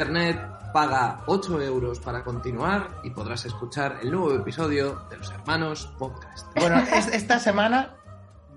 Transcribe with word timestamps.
Internet, 0.00 0.38
paga 0.74 1.24
8 1.26 1.62
euros 1.62 2.00
para 2.00 2.22
continuar 2.22 3.00
y 3.02 3.08
podrás 3.08 3.46
escuchar 3.46 3.98
el 4.02 4.10
nuevo 4.10 4.34
episodio 4.34 5.00
de 5.08 5.16
Los 5.16 5.30
Hermanos 5.30 5.86
Podcast. 5.98 6.46
Bueno, 6.60 6.80
es- 6.94 7.08
esta 7.14 7.38
semana 7.38 7.96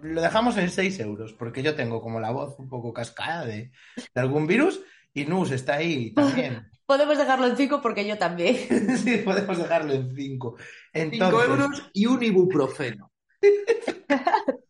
lo 0.02 0.20
dejamos 0.20 0.58
en 0.58 0.70
6 0.70 1.00
euros, 1.00 1.32
porque 1.32 1.64
yo 1.64 1.76
tengo 1.76 2.02
como 2.02 2.20
la 2.20 2.32
voz 2.32 2.60
un 2.60 2.68
poco 2.68 2.92
cascada 2.92 3.46
de, 3.46 3.72
de 3.96 4.20
algún 4.22 4.48
virus 4.48 4.82
y 5.14 5.24
Nus 5.24 5.52
está 5.52 5.76
ahí 5.76 6.14
también. 6.14 6.70
Podemos 6.86 7.18
dejarlo 7.18 7.48
en 7.48 7.56
5 7.56 7.82
porque 7.82 8.06
yo 8.06 8.18
también. 8.18 8.58
sí, 8.98 9.20
podemos 9.24 9.58
dejarlo 9.58 9.94
en 9.94 10.14
5. 10.14 10.56
5 10.94 11.44
euros 11.44 11.90
y 11.94 12.06
un 12.06 12.22
ibuprofeno. 12.22 13.14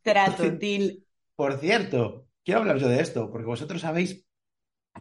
Trato, 0.04 0.52
deal. 0.52 1.00
Por 1.36 1.58
cierto, 1.58 2.28
quiero 2.46 2.60
hablar 2.60 2.78
yo 2.78 2.90
de 2.90 3.00
esto, 3.02 3.32
porque 3.32 3.48
vosotros 3.48 3.82
sabéis 3.82 4.24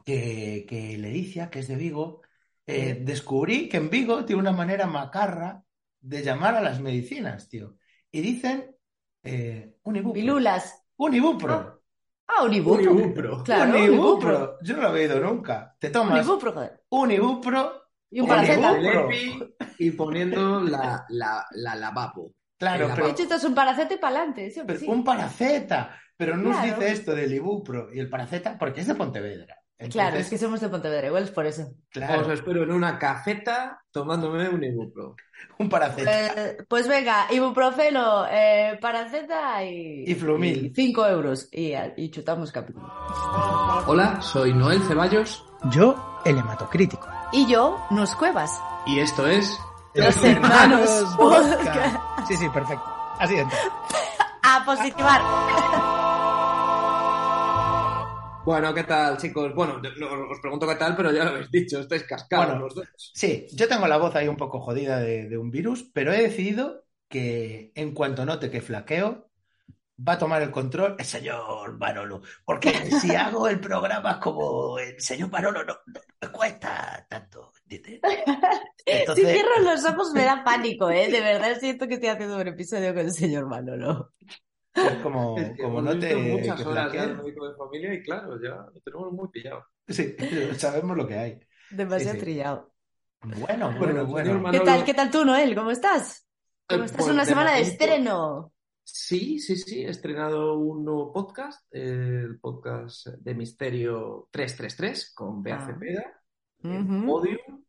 que, 0.05 0.65
que 0.69 0.97
Leticia, 0.99 1.51
que 1.51 1.61
es 1.61 1.69
de 1.69 1.77
Vigo, 1.77 2.23
eh, 2.67 2.99
descubrí 3.03 3.69
que 3.69 3.79
en 3.79 3.91
Vigo 3.91 4.25
tiene 4.25 4.41
una 4.43 4.53
manera 4.53 4.87
macarra 4.87 5.63
de 6.01 6.23
llamar 6.23 6.55
a 6.55 6.61
las 6.61 6.81
medicinas, 6.81 7.49
tío. 7.49 7.77
Y 8.11 8.21
dicen 8.21 8.75
eh, 9.23 9.77
un 9.83 9.97
ibupro. 9.97 10.15
Pilulas. 10.15 10.83
Un 10.97 11.15
ibupro. 11.15 11.83
Ah, 12.27 12.45
un 12.45 12.53
ibupro. 12.53 12.93
Un 12.93 12.99
ibupro. 13.01 13.43
Claro, 13.43 13.71
un 13.75 13.77
un 13.83 13.95
ibupro. 13.95 14.59
Yo 14.63 14.77
no 14.77 14.83
lo 14.83 14.89
había 14.89 15.03
oído 15.03 15.21
nunca. 15.21 15.75
Te 15.79 15.87
Un 15.89 15.93
tomas 15.93 16.27
ibupro, 16.27 16.53
joder. 16.53 16.83
un 16.91 17.11
ibupro. 17.11 17.83
Y 18.11 18.21
un 18.21 18.25
Un 18.25 18.29
paraceta. 18.29 18.73
ibupro. 18.81 19.09
Lepi 19.11 19.55
y 19.79 19.91
poniendo 19.93 20.61
la, 20.61 21.05
la, 21.09 21.47
la 21.53 21.75
lavabo. 21.77 22.33
Claro, 22.59 22.89
pero, 22.95 23.07
De 23.07 23.13
hecho, 23.13 23.23
esto 23.23 23.37
es 23.37 23.45
un 23.45 23.55
paraceta 23.55 23.95
y 23.95 23.99
para 23.99 24.17
adelante. 24.17 24.51
Sí, 24.51 24.61
pero 24.67 24.79
sí. 24.79 24.87
un 24.89 25.05
paraceta. 25.05 25.97
Pero 26.17 26.37
no 26.37 26.51
Claro. 26.51 26.67
dice 26.81 26.93
esto 26.93 27.15
del 27.15 27.33
ibupro 27.33 27.95
y 27.95 28.01
el 28.01 28.09
paraceta 28.11 28.59
porque 28.59 28.81
es 28.81 28.87
de 28.89 28.95
Pontevedra. 28.97 29.57
Claro, 29.91 30.17
es 30.17 30.29
que 30.29 30.39
somos 30.39 30.61
de 30.61 30.69
Pontevedra, 30.69 31.07
igual 31.07 31.23
es 31.23 31.31
por 31.31 31.47
eso. 31.47 31.71
claro, 31.91 32.23
Os 32.23 32.29
espero 32.29 32.65
en 32.65 32.73
una 32.73 32.99
cafeta 32.99 33.81
tomándome 33.93 34.49
un 34.49 34.65
ibupro. 34.65 35.15
un 35.59 35.69
paraceta. 35.69 36.11
Eh, 36.35 36.57
pues 36.69 36.89
venga, 36.89 37.27
ibuprofeno, 37.31 38.27
eh, 38.29 38.77
paraceta 38.81 39.63
y... 39.65 40.03
Y 40.05 40.15
Flumil. 40.17 40.73
5 40.75 41.07
euros. 41.07 41.49
Y, 41.53 41.75
y 41.97 42.11
chutamos 42.11 42.51
capítulo. 42.51 42.93
Hola, 43.87 44.21
soy 44.21 44.53
Noel 44.53 44.83
Ceballos 44.83 45.45
Yo, 45.71 46.21
el 46.25 46.39
hematocrítico. 46.39 47.07
Y 47.31 47.47
yo, 47.47 47.79
Nos 47.91 48.17
Cuevas. 48.17 48.61
y 48.87 48.99
esto 48.99 49.27
es... 49.29 49.59
Los 49.95 50.23
hermanos 50.25 51.15
Podcast. 51.17 51.97
Sí, 52.29 52.37
sí, 52.37 52.49
perfecto. 52.51 52.85
Así 53.19 53.37
entra. 53.37 53.59
A 54.43 54.65
positivar. 54.65 55.21
Bueno, 58.49 58.73
¿qué 58.73 58.85
tal, 58.85 59.19
chicos? 59.19 59.55
Bueno, 59.55 59.79
no, 59.99 60.31
os 60.31 60.41
pregunto 60.41 60.67
qué 60.67 60.77
tal, 60.77 60.97
pero 60.97 61.13
ya 61.13 61.23
lo 61.23 61.33
habéis 61.33 61.51
dicho, 61.51 61.81
estáis 61.81 62.05
cascados 62.05 62.47
Bueno. 62.47 62.61
los 62.63 62.75
dos. 62.75 62.89
Sí, 63.13 63.47
yo 63.53 63.69
tengo 63.69 63.87
la 63.87 63.99
voz 63.99 64.17
ahí 64.17 64.27
un 64.27 64.39
poco 64.39 64.59
jodida 64.59 65.01
de, 65.01 65.29
de 65.29 65.37
un 65.37 65.51
virus, 65.51 65.91
pero 65.93 66.15
he 66.15 66.23
decidido 66.23 66.87
que 67.09 67.73
en 67.75 67.93
cuanto 67.93 68.25
note 68.25 68.51
que 68.51 68.63
flaqueo, 68.63 69.29
va 70.09 70.15
a 70.15 70.19
tomar 70.19 70.41
el 70.41 70.51
control 70.51 70.97
el 70.99 71.05
señor 71.05 71.77
Manolo. 71.77 72.23
Porque 72.43 72.71
si 73.03 73.15
hago 73.15 73.49
el 73.49 73.61
programa 73.61 74.19
como 74.19 74.79
el 74.79 74.99
señor 74.99 75.31
Manolo, 75.31 75.65
no, 75.65 75.75
no 75.87 76.01
me 76.23 76.29
cuesta 76.33 77.07
tanto. 77.07 77.53
Si 79.15 79.21
cierro 79.21 79.61
los 79.63 79.85
ojos 79.85 80.13
me 80.15 80.25
da 80.25 80.43
pánico, 80.43 80.89
¿eh? 80.89 81.11
De 81.11 81.21
verdad 81.21 81.59
siento 81.61 81.87
que 81.87 81.95
estoy 81.95 82.09
haciendo 82.09 82.37
un 82.37 82.49
episodio 82.49 82.95
con 82.95 83.05
el 83.05 83.13
señor 83.13 83.47
Manolo. 83.47 84.13
Es 84.87 85.03
como, 85.03 85.37
Es 85.39 85.51
que 85.57 85.63
como 85.63 85.83
note 85.83 86.15
visto 86.15 86.37
muchas 86.39 86.63
que 86.63 86.69
horas 86.69 86.93
ya 86.93 87.07
de 87.07 87.15
médico 87.15 87.49
de 87.49 87.57
familia 87.57 87.95
y 87.95 88.03
claro, 88.03 88.41
ya 88.43 88.57
lo 88.73 88.81
tenemos 88.85 89.13
muy 89.13 89.29
pillado. 89.29 89.65
Sí, 89.87 90.15
sabemos 90.57 90.97
lo 90.97 91.07
que 91.07 91.15
hay. 91.19 91.41
Demasiado 91.71 92.13
Sí, 92.15 92.19
sí. 92.19 92.25
trillado. 92.25 92.73
Bueno, 93.21 93.75
Bueno, 93.79 94.07
bueno, 94.07 94.39
bueno. 94.41 94.51
¿Qué 94.53 94.61
tal, 94.61 94.85
qué 94.85 94.95
tal 94.95 95.11
tú, 95.11 95.25
Noel? 95.25 95.55
¿Cómo 95.55 95.71
estás? 95.71 96.27
¿Cómo 96.69 96.83
Eh, 96.83 96.87
estás? 96.87 97.01
pues, 97.03 97.13
Una 97.13 97.23
de 97.25 97.29
semana 97.29 97.55
de 97.55 97.63
estreno. 97.63 98.53
Sí, 98.85 99.39
sí, 99.39 99.57
sí, 99.57 99.83
he 99.85 99.91
estrenado 99.91 100.57
un 100.59 100.85
nuevo 100.85 101.13
podcast, 101.13 101.67
el 101.75 102.39
podcast 102.41 103.07
de 103.09 103.35
Misterio 103.35 104.29
333 104.31 105.13
con 105.15 105.43
Bea 105.43 105.57
Ah. 105.61 105.67
Cepeda, 105.67 106.23
en 106.63 106.99
Ujú. 107.01 107.07
Podium. 107.07 107.65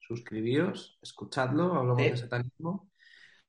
Suscribíos, 0.00 0.98
escuchadlo, 1.02 1.74
hablamos 1.74 2.02
Sí. 2.02 2.10
de 2.10 2.16
satanismo. 2.16 2.90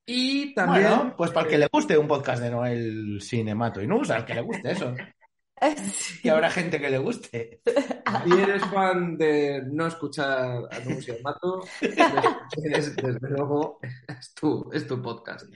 Y 0.09 0.53
también, 0.53 0.87
Bueno, 0.87 1.15
pues 1.17 1.31
para 1.31 1.45
el 1.45 1.51
que 1.51 1.57
le 1.57 1.67
guste 1.69 1.97
un 1.97 2.07
podcast 2.07 2.41
de 2.41 2.49
Noel 2.49 3.19
Cinemato 3.21 3.81
y 3.81 3.87
Nus, 3.87 4.09
al 4.09 4.25
que 4.25 4.33
le 4.33 4.41
guste 4.41 4.71
eso. 4.71 4.95
Sí. 5.91 6.21
Que 6.21 6.29
habrá 6.29 6.51
gente 6.51 6.79
que 6.79 6.87
le 6.87 6.99
guste. 6.99 7.61
si 7.65 8.31
eres 8.31 8.63
fan 8.65 9.17
de 9.17 9.63
no 9.65 9.87
escuchar 9.87 10.61
anuncios 10.69 11.17
mato, 11.23 11.63
es, 11.81 12.95
desde 12.95 13.27
luego 13.27 13.79
es 14.07 14.35
tu, 14.35 14.69
es 14.71 14.85
tu 14.85 15.01
podcast. 15.01 15.47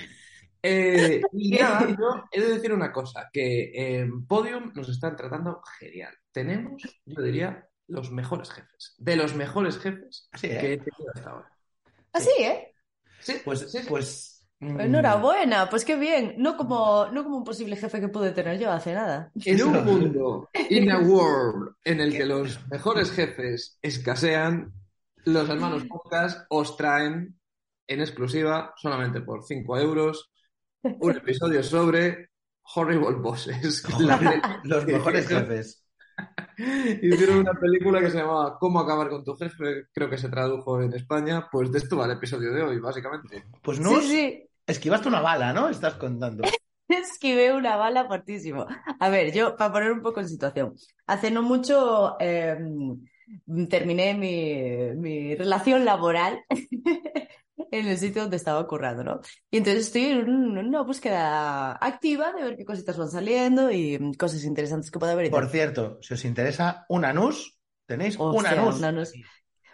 Eh, 0.64 1.22
y 1.34 1.52
nada, 1.52 1.88
yo 1.88 2.24
he 2.32 2.42
de 2.42 2.54
decir 2.56 2.74
una 2.74 2.92
cosa, 2.92 3.30
que 3.32 3.72
en 4.00 4.26
Podium 4.26 4.72
nos 4.74 4.90
están 4.90 5.16
tratando 5.16 5.62
genial. 5.78 6.16
Tenemos, 6.32 6.82
yo 7.06 7.22
diría, 7.22 7.68
los 7.88 8.12
mejores 8.12 8.50
jefes. 8.50 8.96
De 8.98 9.16
los 9.16 9.36
mejores 9.36 9.78
jefes 9.78 10.28
Sí, 10.34 10.48
que 10.48 10.56
¿eh? 10.56 10.74
he 10.74 10.78
tenido 10.78 11.12
hasta 11.14 11.30
ahora. 11.30 11.52
Así, 12.12 12.32
¿eh? 12.40 12.74
Sí, 13.20 13.36
Pues, 13.46 13.60
sí, 13.60 13.68
sí. 13.70 13.86
pues. 13.88 14.41
Mm, 14.62 14.80
Enhorabuena, 14.80 15.70
pues 15.70 15.84
qué 15.84 15.96
bien. 15.98 16.36
No 16.38 16.56
como, 16.56 17.08
no 17.12 17.24
como 17.24 17.38
un 17.38 17.44
posible 17.44 17.76
jefe 17.76 18.00
que 18.00 18.08
pude 18.08 18.32
tener 18.32 18.60
yo 18.60 18.72
hace 18.72 18.94
nada. 18.94 19.32
En 19.44 19.62
un 19.62 19.86
mundo, 19.86 20.50
in 20.70 20.90
a 20.92 21.00
world, 21.00 21.76
en 21.84 22.00
el 22.00 22.14
que 22.14 22.26
los 22.26 22.66
mejores 22.70 23.12
jefes 23.12 23.78
escasean, 23.82 24.72
los 25.26 25.50
hermanos 25.50 25.84
podcast 25.86 26.46
os 26.50 26.78
traen 26.78 27.38
en 27.88 28.00
exclusiva, 28.00 28.74
solamente 28.78 29.22
por 29.22 29.44
5 29.44 29.78
euros, 29.78 30.32
un 30.84 31.16
episodio 31.16 31.62
sobre 31.62 32.30
Horrible 32.76 33.18
Bosses. 33.18 33.84
Los 34.64 34.86
mejores 34.86 35.28
jefes. 35.28 35.86
Hicieron 37.02 37.40
una 37.40 37.54
película 37.54 38.00
que 38.00 38.12
se 38.12 38.18
llamaba 38.18 38.58
Cómo 38.60 38.80
acabar 38.80 39.10
con 39.10 39.24
tu 39.24 39.36
jefe, 39.36 39.88
creo 39.92 40.10
que 40.10 40.18
se 40.18 40.30
tradujo 40.30 40.82
en 40.82 40.94
España, 40.94 41.48
pues 41.52 41.72
de 41.72 41.80
esto 41.80 41.98
va 41.98 42.06
el 42.06 42.12
episodio 42.12 42.54
de 42.54 42.62
hoy, 42.62 42.80
básicamente. 42.80 43.46
Pues 43.62 43.78
Sí, 43.78 44.02
sí. 44.02 44.50
Esquivaste 44.72 45.08
una 45.08 45.22
bala, 45.22 45.54
¿no? 45.54 45.70
Estás 45.70 45.96
contando. 45.96 46.44
Esquivé 46.88 47.54
una 47.54 47.78
bala 47.78 48.06
fortísimo. 48.08 48.66
A 49.00 49.10
ver, 49.10 49.32
yo, 49.34 49.56
para 49.56 49.72
poner 49.72 49.92
un 49.92 50.02
poco 50.02 50.20
en 50.20 50.28
situación, 50.30 50.74
hace 51.08 51.32
no 51.32 51.42
mucho 51.42 52.18
eh, 52.20 52.58
terminé 53.70 54.14
mi, 54.14 54.96
mi 55.00 55.36
relación 55.36 55.86
laboral 55.86 56.40
en 57.72 57.88
el 57.88 57.98
sitio 57.98 58.24
donde 58.24 58.38
estaba 58.38 58.68
currando, 58.68 59.04
¿no? 59.04 59.22
Y 59.50 59.58
entonces 59.58 59.86
estoy 59.88 60.06
en 60.06 60.30
un- 60.30 60.58
una 60.58 60.82
búsqueda 60.82 61.74
activa 61.74 62.34
de 62.34 62.44
ver 62.44 62.58
qué 62.58 62.66
cositas 62.66 62.98
van 62.98 63.10
saliendo 63.10 63.72
y 63.72 64.14
cosas 64.18 64.44
interesantes 64.44 64.92
que 64.92 65.00
pueda 65.00 65.14
haber. 65.14 65.32
Por 65.32 65.48
cierto, 65.50 65.98
si 66.02 66.14
os 66.14 66.26
interesa 66.26 66.86
una 66.90 67.14
Nus, 67.14 67.58
tenéis 67.86 68.18
Hostia, 68.20 68.52
una 68.52 68.66
Nus. 68.66 68.80
una 68.80 68.92
Nus. 68.92 69.12
¿Qué 69.14 69.22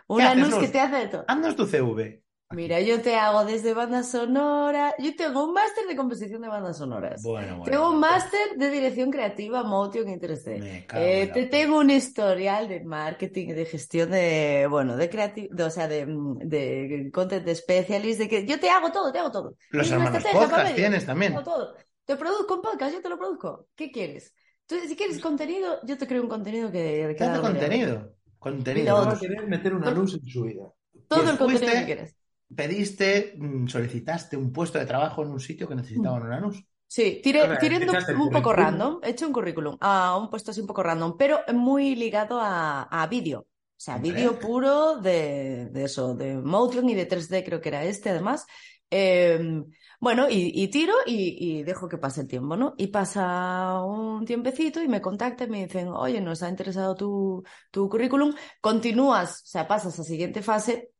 Una 0.10 0.28
haces, 0.30 0.48
nus 0.48 0.56
que 0.56 0.68
te 0.70 0.80
hace 0.80 0.96
de 0.98 1.08
todo. 1.08 1.26
Haznos 1.28 1.56
tu 1.56 1.66
CV. 1.66 2.24
Mira, 2.50 2.80
yo 2.80 3.02
te 3.02 3.16
hago 3.16 3.44
desde 3.44 3.74
banda 3.74 4.04
sonora. 4.04 4.96
Yo 5.00 5.14
tengo 5.18 5.44
un 5.46 5.54
máster 5.54 5.86
de 5.86 5.98
composición 5.98 6.42
de 6.42 6.48
bandas 6.48 6.78
sonoras. 6.78 7.22
Bueno, 7.22 7.58
bueno. 7.58 7.64
Tengo 7.66 7.90
un 7.90 8.00
máster 8.00 8.40
de 8.56 8.70
dirección 8.70 9.12
creativa, 9.12 9.64
motion 9.64 10.08
y 10.08 10.18
3D. 10.18 10.60
Me 10.60 10.86
cago 10.86 11.04
Eh, 11.04 11.22
en 11.24 11.28
la 11.28 11.34
te 11.34 11.46
tengo 11.48 11.78
un 11.80 11.90
historial 11.90 12.70
de 12.70 12.86
marketing, 12.86 13.50
de 13.54 13.66
gestión 13.66 14.12
de, 14.12 14.66
bueno, 14.70 14.96
de 14.96 15.10
creatividad, 15.10 15.68
o 15.68 15.70
sea, 15.70 15.90
de, 15.90 16.06
de 16.08 17.12
content 17.14 17.48
specialist, 17.54 18.20
de 18.20 18.30
que 18.30 18.46
yo 18.46 18.58
te 18.60 18.70
hago 18.70 18.94
todo, 18.94 19.12
te 19.12 19.20
hago 19.20 19.32
todo. 19.32 19.56
Los 19.72 19.92
hermanos 19.92 20.24
podcast 20.32 20.74
tienes 20.76 21.02
te 21.02 21.06
también. 21.06 21.34
hago 21.34 21.44
todo. 21.44 21.76
Te 22.06 22.16
produzco 22.16 22.56
un 22.56 22.62
podcast, 22.62 22.94
yo 22.94 23.02
te 23.02 23.10
lo 23.10 23.18
produzco. 23.18 23.68
¿Qué 23.76 23.92
quieres? 23.92 24.34
Tú, 24.66 24.76
si 24.88 24.96
quieres 24.96 25.20
contenido, 25.20 25.80
yo 25.84 25.98
te 25.98 26.08
creo 26.08 26.24
un 26.24 26.30
contenido 26.30 26.72
que... 26.72 27.08
que 27.10 27.16
¿Qué 27.18 27.26
contenido? 27.42 27.98
Mira, 27.98 28.12
Contenido. 28.40 28.98
a 28.98 29.20
querer 29.20 29.48
meter 29.48 29.74
una 29.76 29.92
luz 29.92 30.14
en 30.14 30.26
su 30.26 30.44
vida. 30.44 30.72
Todo 31.08 31.20
Pues 31.22 31.32
el 31.32 31.38
contenido 31.38 31.74
que 31.74 31.86
quieras. 31.86 32.17
Pediste, 32.56 33.36
mm, 33.38 33.68
solicitaste 33.68 34.38
un 34.38 34.52
puesto 34.54 34.80
de 34.80 34.86
trabajo 34.86 35.24
en 35.24 35.30
un 35.30 35.40
sitio 35.40 35.68
que 35.68 35.76
necesitaban 35.76 36.24
un 36.24 36.32
anuncio. 36.34 36.66
Sí, 36.90 37.20
tiré, 37.22 37.58
tiré 37.58 37.78
un, 37.78 38.22
un 38.22 38.32
poco 38.32 38.54
random, 38.54 39.00
he 39.04 39.10
hecho 39.10 39.28
un 39.28 39.34
currículum 39.34 39.78
a 39.82 40.18
un 40.18 40.30
puesto 40.30 40.52
así 40.52 40.62
un 40.62 40.68
poco 40.68 40.84
random, 40.84 41.18
pero 41.18 41.40
muy 41.54 41.96
ligado 41.96 42.40
a, 42.40 42.84
a 42.84 43.08
vídeo. 43.08 43.42
O 43.42 43.48
sea, 43.80 43.96
Hombre. 43.96 44.12
vídeo 44.14 44.40
puro 44.40 44.98
de, 44.98 45.68
de 45.72 45.84
eso, 45.84 46.16
de 46.16 46.38
Motion 46.38 46.88
y 46.90 46.96
de 46.96 47.06
3D, 47.06 47.44
creo 47.44 47.60
que 47.60 47.70
era 47.70 47.84
este 47.84 48.10
además. 48.10 48.46
Eh, 48.90 49.62
bueno, 50.00 50.30
y, 50.30 50.52
y 50.64 50.68
tiro 50.70 50.94
y, 51.06 51.60
y 51.60 51.64
dejo 51.64 51.90
que 51.90 51.98
pase 51.98 52.22
el 52.22 52.28
tiempo, 52.28 52.56
¿no? 52.56 52.74
Y 52.78 52.88
pasa 52.88 53.84
un 53.84 54.26
tiempecito 54.26 54.82
y 54.82 54.88
me 54.88 55.02
contactan 55.02 55.50
y 55.50 55.52
me 55.52 55.64
dicen, 55.66 55.90
oye, 55.90 56.22
nos 56.22 56.42
ha 56.44 56.50
interesado 56.50 56.96
tu, 56.96 57.44
tu 57.72 57.90
currículum, 57.90 58.34
continúas, 58.62 59.42
o 59.44 59.46
sea, 59.48 59.68
pasas 59.68 60.00
a 60.00 60.04
siguiente 60.04 60.42
fase, 60.42 60.92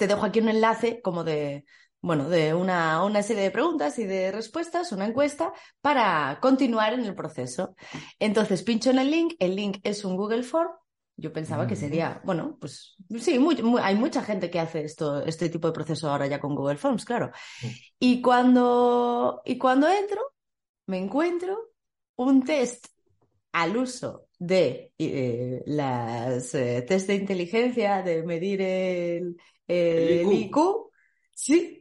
te 0.00 0.06
dejo 0.06 0.24
aquí 0.24 0.40
un 0.40 0.48
enlace 0.48 1.02
como 1.02 1.24
de, 1.24 1.66
bueno, 2.00 2.30
de 2.30 2.54
una, 2.54 3.04
una 3.04 3.22
serie 3.22 3.42
de 3.42 3.50
preguntas 3.50 3.98
y 3.98 4.04
de 4.06 4.32
respuestas, 4.32 4.92
una 4.92 5.04
encuesta, 5.06 5.52
para 5.82 6.38
continuar 6.40 6.94
en 6.94 7.04
el 7.04 7.14
proceso. 7.14 7.76
Entonces 8.18 8.62
pincho 8.62 8.88
en 8.90 8.98
el 8.98 9.10
link, 9.10 9.34
el 9.38 9.54
link 9.54 9.76
es 9.82 10.02
un 10.06 10.16
Google 10.16 10.42
Form. 10.42 10.70
Yo 11.18 11.34
pensaba 11.34 11.66
que 11.66 11.76
sería, 11.76 12.22
bueno, 12.24 12.56
pues 12.58 12.96
sí, 13.18 13.38
muy- 13.38 13.60
muy- 13.62 13.82
hay 13.84 13.94
mucha 13.94 14.22
gente 14.22 14.50
que 14.50 14.58
hace 14.58 14.84
esto, 14.84 15.22
este 15.26 15.50
tipo 15.50 15.68
de 15.68 15.74
proceso 15.74 16.08
ahora 16.08 16.26
ya 16.26 16.40
con 16.40 16.54
Google 16.54 16.78
Forms, 16.78 17.04
claro. 17.04 17.30
Y 17.98 18.22
cuando, 18.22 19.42
y 19.44 19.58
cuando 19.58 19.86
entro, 19.86 20.32
me 20.86 20.96
encuentro 20.96 21.72
un 22.16 22.42
test 22.42 22.86
al 23.52 23.76
uso 23.76 24.28
de 24.38 24.92
eh, 24.96 25.62
las 25.66 26.54
eh, 26.54 26.82
test 26.88 27.08
de 27.08 27.16
inteligencia, 27.16 28.02
de 28.02 28.22
medir 28.22 28.62
el, 28.62 29.36
el 29.70 30.08
El 30.20 30.32
IQ. 30.32 30.56
IQ, 30.56 30.56
sí, 31.34 31.80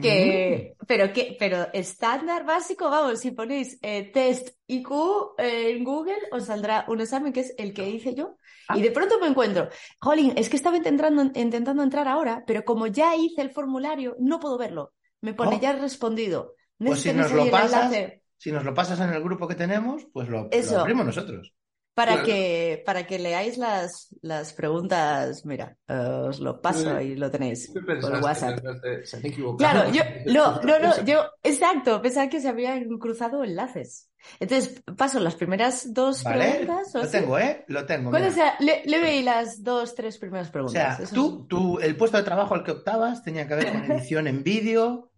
que, 0.00 0.74
pero 0.86 1.12
que, 1.12 1.36
pero 1.38 1.68
estándar 1.72 2.44
básico, 2.44 2.90
vamos, 2.90 3.20
si 3.20 3.30
ponéis 3.30 3.78
eh, 3.82 4.10
test 4.12 4.50
IQ 4.66 4.90
eh, 5.38 5.70
en 5.76 5.84
Google, 5.84 6.18
os 6.32 6.44
saldrá 6.44 6.84
un 6.88 7.00
examen 7.00 7.32
que 7.32 7.40
es 7.40 7.54
el 7.56 7.72
que 7.72 7.88
hice 7.88 8.14
yo. 8.14 8.36
Ah. 8.68 8.76
Y 8.76 8.82
de 8.82 8.90
pronto 8.90 9.18
me 9.20 9.26
encuentro, 9.28 9.68
Jolín, 10.00 10.32
es 10.36 10.48
que 10.48 10.56
estaba 10.56 10.76
intentando, 10.76 11.22
intentando 11.34 11.82
entrar 11.82 12.08
ahora, 12.08 12.44
pero 12.46 12.64
como 12.64 12.86
ya 12.88 13.16
hice 13.16 13.40
el 13.42 13.50
formulario, 13.50 14.16
no 14.18 14.38
puedo 14.38 14.58
verlo. 14.58 14.92
Me 15.22 15.32
pone 15.34 15.56
Oh. 15.56 15.60
ya 15.60 15.72
respondido. 15.72 16.54
Pues 16.78 17.00
si 17.00 17.12
nos 17.14 17.32
lo 17.32 17.50
pasas, 17.50 17.86
enlace 17.92 18.22
si 18.36 18.52
nos 18.52 18.64
lo 18.64 18.74
pasas 18.74 19.00
en 19.00 19.10
el 19.14 19.22
grupo 19.22 19.48
que 19.48 19.54
tenemos, 19.54 20.06
pues 20.12 20.28
lo, 20.28 20.42
lo 20.42 20.48
Eso. 20.50 20.80
abrimos 20.80 21.06
nosotros. 21.06 21.54
Para 21.96 22.12
Claro. 22.12 22.26
que, 22.26 22.82
para 22.86 23.06
que 23.06 23.18
leáis 23.18 23.56
las, 23.58 24.08
las 24.22 24.52
preguntas. 24.52 25.44
Mira, 25.46 25.76
os 25.88 26.40
lo 26.40 26.60
paso 26.60 26.96
Eh, 26.98 27.04
y 27.04 27.16
lo 27.16 27.30
tenéis 27.30 27.70
¿Qué 27.72 27.80
por? 27.80 28.22
WhatsApp. 28.22 28.60
Pensaste, 28.60 29.06
Se 29.06 29.16
han 29.16 29.26
equivocado. 29.26 29.72
Claro, 29.72 29.90
yo, 29.92 30.02
no, 30.32 30.60
no, 30.62 30.78
no, 30.78 31.04
yo, 31.04 31.24
exacto, 31.42 32.02
pensaba 32.02 32.28
que 32.28 32.40
se 32.40 32.48
habían 32.48 32.86
cruzado 32.98 33.42
enlaces. 33.44 34.10
Entonces, 34.40 34.82
paso 34.96 35.20
las 35.20 35.36
primeras 35.36 35.94
dos 35.94 36.22
¿Vale? 36.22 36.50
preguntas. 36.50 36.94
o 36.94 36.98
Lo 36.98 37.04
así. 37.04 37.12
tengo, 37.12 37.38
¿eh? 37.38 37.64
Lo 37.68 37.86
tengo. 37.86 38.10
¿Cuáles 38.10 38.34
mira. 38.34 38.56
sea? 38.56 38.56
Le, 38.60 38.82
le 38.84 39.00
veí 39.00 39.22
las 39.22 39.62
dos, 39.62 39.94
tres 39.94 40.18
primeras 40.18 40.48
O 40.48 40.52
preguntas. 40.52 40.96
sea, 40.96 41.04
Eso 41.04 41.14
tú, 41.14 41.46
tú, 41.46 41.78
el 41.80 41.96
puesto 41.96 42.18
de 42.18 42.24
trabajo 42.24 42.54
al 42.54 42.62
que 42.64 42.72
optabas 42.72 43.22
tenía 43.22 43.48
que 43.48 43.54
ver 43.54 43.72
con 43.72 43.84
edición 43.90 44.26
en 44.26 44.42
vídeo, 44.42 45.12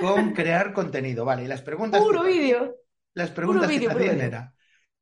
con 0.00 0.32
crear 0.34 0.72
contenido. 0.72 1.24
Vale, 1.24 1.44
y 1.44 1.48
las 1.48 1.62
preguntas 1.62 2.00
Puro 2.02 2.22
vídeo. 2.24 2.76
Las 3.14 3.30
preguntas 3.30 3.68
vídeo, 3.68 3.88
que 3.88 3.94
te 3.94 3.94
puro 3.94 4.04
hacían 4.04 4.16
vídeo. 4.16 4.28
era, 4.28 4.54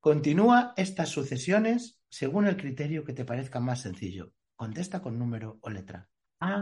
continúa 0.05 0.75
estas 0.77 1.09
sucesiones 1.09 1.99
según 2.11 2.47
el 2.47 2.59
criterio 2.59 3.07
que 3.07 3.15
te 3.15 3.25
parezca 3.25 3.59
más 3.59 3.81
sencillo. 3.81 4.33
Contesta 4.55 5.01
con 5.01 5.19
número 5.19 5.57
o 5.63 5.71
letra. 5.71 6.11
A, 6.41 6.61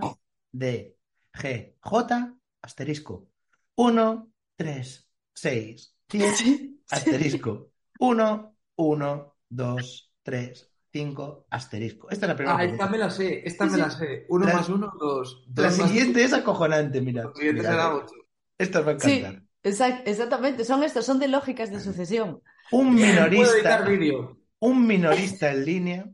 D, 0.53 0.97
G, 1.35 1.75
J, 1.81 2.37
asterisco. 2.63 3.27
1, 3.75 4.33
3, 4.55 5.09
6, 5.35 5.97
10, 6.09 6.45
asterisco. 6.89 7.73
1, 7.99 8.57
1, 8.77 9.37
2, 9.49 10.13
3, 10.23 10.71
5, 10.93 11.47
asterisco. 11.51 12.11
Esta 12.11 12.27
es 12.27 12.29
la 12.29 12.37
primera 12.37 12.57
Ah, 12.57 12.63
esta 12.63 12.77
pregunta. 12.77 12.93
me 12.93 12.99
la 12.99 13.11
sé, 13.11 13.43
esta 13.45 13.65
Sí, 13.65 13.71
me 13.73 13.77
sí. 13.77 13.83
la 13.83 13.91
sé. 13.91 14.27
Uno 14.29 14.47
La- 14.47 14.55
más 14.55 14.69
uno, 14.69 14.93
dos. 15.01 15.45
La 15.57 15.65
Dos 15.65 15.79
más 15.79 15.89
siguiente 15.91 16.23
es 16.23 16.33
acojonante, 16.33 17.01
mira. 17.01 17.23
dos. 17.25 17.33
La 17.35 17.39
siguiente 17.41 17.63
será 17.63 17.87
eh. 17.87 17.95
ocho. 18.05 18.15
Esta 18.57 18.79
os 18.81 18.87
va 18.87 18.93
a 18.93 19.01
Sí, 19.01 19.13
encantar. 19.15 19.43
exact- 19.65 20.03
exactamente. 20.07 20.65
Son 20.65 20.85
estos, 20.85 21.05
son 21.05 21.19
de 21.19 21.27
lógicas 21.27 21.73
de 21.73 21.81
sucesión. 21.81 22.41
Un 22.73 22.95
minorista. 22.95 23.87
un 24.61 24.87
minorista 24.87 25.51
en 25.51 25.65
línea 25.65 26.11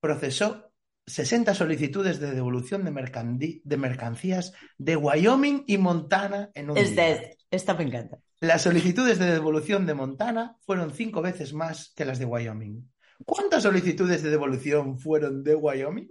procesó 0.00 0.70
60 1.06 1.54
solicitudes 1.54 2.20
de 2.20 2.30
devolución 2.32 2.84
de, 2.84 3.76
mercancías 3.76 4.52
de 4.78 4.96
Wyoming 4.96 5.64
y 5.66 5.78
Montana 5.78 6.50
en 6.54 6.70
un 6.70 6.76
día. 6.76 7.08
es- 7.08 7.36
esta 7.50 7.74
me 7.74 7.84
encanta. 7.84 8.18
Las 8.40 8.62
solicitudes 8.62 9.18
de 9.18 9.26
devolución 9.30 9.86
de 9.86 9.94
Montana 9.94 10.56
fueron 10.64 10.92
cinco 10.92 11.20
veces 11.20 11.52
más 11.52 11.92
que 11.94 12.04
las 12.04 12.18
de 12.18 12.24
Wyoming. 12.26 12.90
¿Cuántas 13.26 13.64
solicitudes 13.64 14.22
de 14.22 14.30
devolución 14.30 14.98
fueron 14.98 15.42
de 15.42 15.54
Wyoming? 15.54 16.08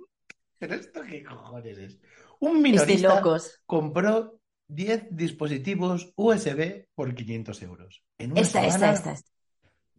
¿Pero 0.59 0.75
esto 0.75 1.01
qué 1.09 1.23
cojones 1.23 1.77
es? 1.77 1.99
Un 2.39 2.61
minorista 2.61 3.15
locos. 3.15 3.61
compró 3.65 4.39
10 4.67 5.07
dispositivos 5.11 6.11
USB 6.15 6.87
por 6.93 7.15
500 7.15 7.61
euros. 7.63 8.03
En 8.17 8.31
una 8.33 8.41
Esta, 8.41 8.65
esta, 8.65 8.93
esta, 8.93 9.11
esta. 9.13 9.31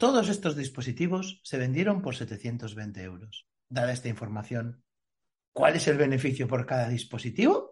Todos 0.01 0.31
estos 0.31 0.57
dispositivos 0.57 1.43
se 1.45 1.59
vendieron 1.59 2.01
por 2.01 2.17
720 2.17 3.03
euros. 3.03 3.47
Dada 3.69 3.93
esta 3.93 4.09
información, 4.09 4.83
¿cuál 5.53 5.77
es 5.77 5.87
el 5.89 5.99
beneficio 5.99 6.49
por 6.49 6.65
cada 6.65 6.89
dispositivo? 6.89 7.70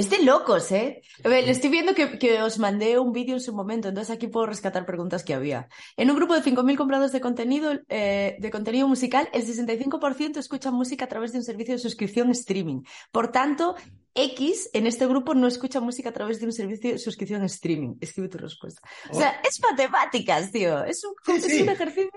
Es 0.00 0.08
de 0.08 0.22
locos, 0.24 0.72
¿eh? 0.72 1.02
Estoy 1.22 1.68
viendo 1.68 1.94
que, 1.94 2.18
que 2.18 2.40
os 2.40 2.58
mandé 2.58 2.98
un 2.98 3.12
vídeo 3.12 3.34
en 3.34 3.40
su 3.42 3.52
momento, 3.52 3.88
entonces 3.88 4.10
aquí 4.16 4.28
puedo 4.28 4.46
rescatar 4.46 4.86
preguntas 4.86 5.22
que 5.24 5.34
había. 5.34 5.68
En 5.94 6.08
un 6.10 6.16
grupo 6.16 6.32
de 6.34 6.42
5.000 6.42 6.74
compradores 6.78 7.12
de 7.12 7.20
contenido, 7.20 7.72
eh, 7.90 8.34
de 8.38 8.50
contenido 8.50 8.88
musical, 8.88 9.28
el 9.34 9.42
65% 9.46 10.38
escucha 10.38 10.70
música 10.70 11.04
a 11.04 11.08
través 11.08 11.32
de 11.32 11.38
un 11.40 11.44
servicio 11.44 11.74
de 11.74 11.78
suscripción 11.80 12.30
streaming. 12.30 12.80
Por 13.12 13.30
tanto, 13.30 13.74
X 14.14 14.70
en 14.72 14.86
este 14.86 15.06
grupo 15.06 15.34
no 15.34 15.46
escucha 15.46 15.80
música 15.80 16.08
a 16.08 16.12
través 16.12 16.40
de 16.40 16.46
un 16.46 16.52
servicio 16.52 16.92
de 16.92 16.98
suscripción 16.98 17.44
streaming. 17.44 17.96
Escribe 18.00 18.30
tu 18.30 18.38
respuesta. 18.38 18.80
O 19.10 19.14
sea, 19.14 19.42
es 19.46 19.60
matemáticas, 19.60 20.50
tío. 20.50 20.82
Es 20.82 21.04
un, 21.04 21.12
Sí, 21.26 21.32
es 21.32 21.44
sí. 21.44 21.60
un 21.60 21.68
ejercicio. 21.68 22.10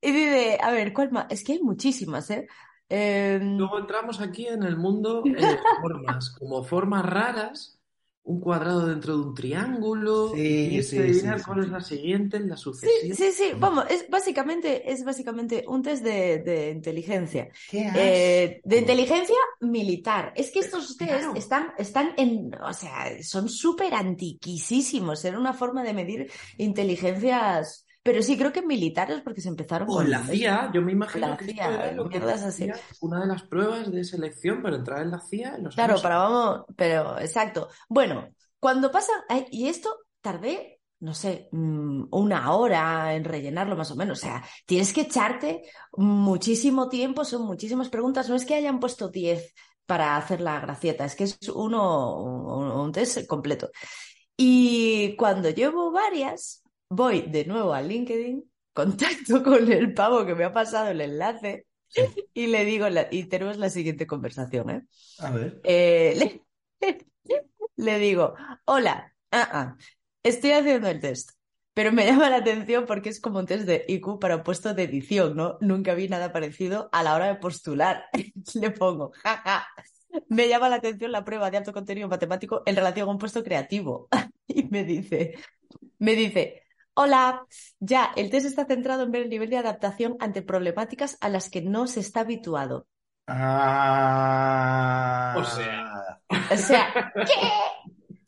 Y 0.00 0.12
dice, 0.12 0.58
a 0.62 0.70
ver, 0.70 0.92
¿cuál 0.92 1.10
más? 1.10 1.26
Es 1.30 1.42
que 1.42 1.54
hay 1.54 1.60
muchísimas, 1.60 2.30
¿eh? 2.30 2.46
Eh, 2.88 3.40
Luego 3.56 3.78
entramos 3.78 4.20
aquí 4.20 4.46
en 4.46 4.62
el 4.62 4.76
mundo 4.76 5.32
eh, 5.36 5.58
formas, 5.74 6.30
como 6.30 6.62
formas 6.64 7.04
raras, 7.06 7.80
un 8.22 8.40
cuadrado 8.40 8.86
dentro 8.86 9.16
de 9.16 9.22
un 9.24 9.34
triángulo, 9.34 10.44
Sí, 10.62 10.62
y 10.62 10.82
sí, 10.82 10.90
que 10.90 11.00
adivinar 11.00 11.42
sí, 11.42 11.44
cuál 11.44 11.60
sí. 11.60 11.64
es 11.64 11.70
la 11.70 11.80
siguiente 11.80 12.36
en 12.36 12.48
la 12.48 12.56
Sí, 12.70 12.90
sucesión. 12.90 13.16
sí, 13.16 13.32
sí, 13.32 13.52
vamos, 13.58 13.86
es 13.88 14.08
básicamente, 14.10 14.90
es 14.92 15.02
básicamente 15.04 15.64
un 15.66 15.82
test 15.82 16.04
de, 16.04 16.38
de 16.40 16.70
inteligencia. 16.70 17.48
¡Qué 17.66 17.86
Eh, 17.92 18.60
de 18.64 18.78
inteligencia 18.78 19.36
militar. 19.60 20.32
Es 20.36 20.50
que 20.50 20.60
estos 20.60 20.96
test 20.98 21.08
Claro. 21.08 21.34
están, 21.34 21.72
están 21.78 22.12
en, 22.18 22.54
o 22.62 22.72
sea, 22.74 23.22
son 23.22 23.48
súper 23.48 23.94
antiquísimos. 23.94 25.24
Era 25.24 25.38
una 25.38 25.54
forma 25.54 25.82
de 25.82 25.94
medir 25.94 26.30
inteligencias. 26.58 27.85
Pero 28.06 28.22
sí, 28.22 28.38
creo 28.38 28.52
que 28.52 28.62
militares, 28.62 29.20
porque 29.22 29.40
se 29.40 29.48
empezaron 29.48 29.88
O 29.88 29.96
con 29.96 30.10
la 30.10 30.22
CIA, 30.22 30.70
yo 30.72 30.82
me 30.82 30.92
imagino 30.92 31.28
La 31.28 31.36
que 31.36 31.44
CIA, 31.46 31.74
era 31.74 31.92
lo 31.92 32.04
una 33.00 33.20
de 33.20 33.26
las 33.26 33.42
pruebas 33.42 33.90
de 33.90 34.04
selección 34.04 34.62
para 34.62 34.76
entrar 34.76 35.02
en 35.02 35.10
la 35.10 35.20
CIA 35.20 35.56
en 35.56 35.64
los 35.64 35.74
Claro, 35.74 35.92
años 35.92 36.02
para 36.02 36.16
vamos, 36.18 36.64
pero 36.76 37.18
exacto. 37.18 37.68
Bueno, 37.88 38.28
cuando 38.58 38.90
pasa, 38.90 39.12
y 39.50 39.68
esto 39.68 39.94
tardé, 40.20 40.80
no 41.00 41.14
sé, 41.14 41.48
mm, 41.52 42.04
una 42.10 42.52
hora 42.54 43.14
en 43.14 43.24
rellenarlo 43.24 43.76
más 43.76 43.90
o 43.90 43.96
menos. 43.96 44.18
O 44.18 44.22
sea, 44.22 44.44
tienes 44.66 44.92
que 44.92 45.02
echarte 45.02 45.62
muchísimo 45.96 46.88
tiempo, 46.88 47.24
son 47.24 47.42
muchísimas 47.46 47.88
preguntas. 47.88 48.28
No 48.28 48.34
es 48.36 48.44
que 48.46 48.54
hayan 48.54 48.80
puesto 48.80 49.08
10 49.08 49.54
para 49.86 50.16
hacer 50.16 50.40
la 50.40 50.58
gracieta, 50.60 51.04
es 51.04 51.14
que 51.14 51.24
es 51.24 51.38
uno, 51.54 52.16
un, 52.22 52.70
un 52.72 52.92
test 52.92 53.26
completo. 53.26 53.70
Y 54.36 55.16
cuando 55.16 55.50
llevo 55.50 55.90
varias, 55.92 56.62
voy 56.88 57.22
de 57.22 57.44
nuevo 57.44 57.72
a 57.74 57.82
LinkedIn, 57.82 58.44
contacto 58.72 59.42
con 59.44 59.70
el 59.70 59.94
pavo 59.94 60.24
que 60.26 60.34
me 60.34 60.44
ha 60.44 60.52
pasado 60.52 60.90
el 60.90 61.00
enlace 61.00 61.66
y 62.34 62.48
le 62.48 62.64
digo, 62.64 62.88
la- 62.88 63.08
y 63.10 63.24
tenemos 63.24 63.56
la 63.58 63.70
siguiente 63.70 64.06
conversación, 64.06 64.70
¿eh? 64.70 64.82
A 65.18 65.30
ver. 65.30 65.60
Eh, 65.64 66.14
le, 66.16 66.42
le 67.76 67.98
digo, 67.98 68.34
hola, 68.64 69.14
ah, 69.32 69.76
estoy 70.22 70.52
haciendo 70.52 70.88
el 70.88 71.00
test, 71.00 71.30
pero 71.74 71.92
me 71.92 72.06
llama 72.06 72.30
la 72.30 72.36
atención 72.38 72.86
porque 72.86 73.08
es 73.10 73.20
como 73.20 73.38
un 73.38 73.46
test 73.46 73.64
de 73.66 73.84
IQ 73.88 74.18
para 74.18 74.42
puesto 74.42 74.74
de 74.74 74.84
edición, 74.84 75.36
¿no? 75.36 75.58
Nunca 75.60 75.94
vi 75.94 76.08
nada 76.08 76.32
parecido 76.32 76.88
a 76.92 77.02
la 77.02 77.14
hora 77.14 77.26
de 77.28 77.36
postular. 77.36 78.06
Le 78.54 78.70
pongo, 78.70 79.12
jaja. 79.22 79.66
Me 80.28 80.48
llama 80.48 80.68
la 80.70 80.76
atención 80.76 81.12
la 81.12 81.24
prueba 81.24 81.50
de 81.50 81.58
alto 81.58 81.72
contenido 81.74 82.08
matemático 82.08 82.62
en 82.64 82.76
relación 82.76 83.08
a 83.08 83.12
un 83.12 83.18
puesto 83.18 83.42
creativo. 83.44 84.08
Y 84.46 84.64
me 84.64 84.84
dice, 84.84 85.34
me 85.98 86.14
dice, 86.14 86.62
Hola, 86.98 87.46
ya, 87.78 88.10
el 88.16 88.30
test 88.30 88.46
está 88.46 88.64
centrado 88.64 89.02
en 89.02 89.10
ver 89.10 89.24
el 89.24 89.28
nivel 89.28 89.50
de 89.50 89.58
adaptación 89.58 90.16
ante 90.18 90.40
problemáticas 90.40 91.18
a 91.20 91.28
las 91.28 91.50
que 91.50 91.60
no 91.60 91.86
se 91.88 92.00
está 92.00 92.20
habituado. 92.20 92.86
Ah. 93.26 94.14
O 95.36 95.44
sea. 95.44 96.22
O 96.50 96.56
sea, 96.56 97.12
¿qué? 97.14 97.34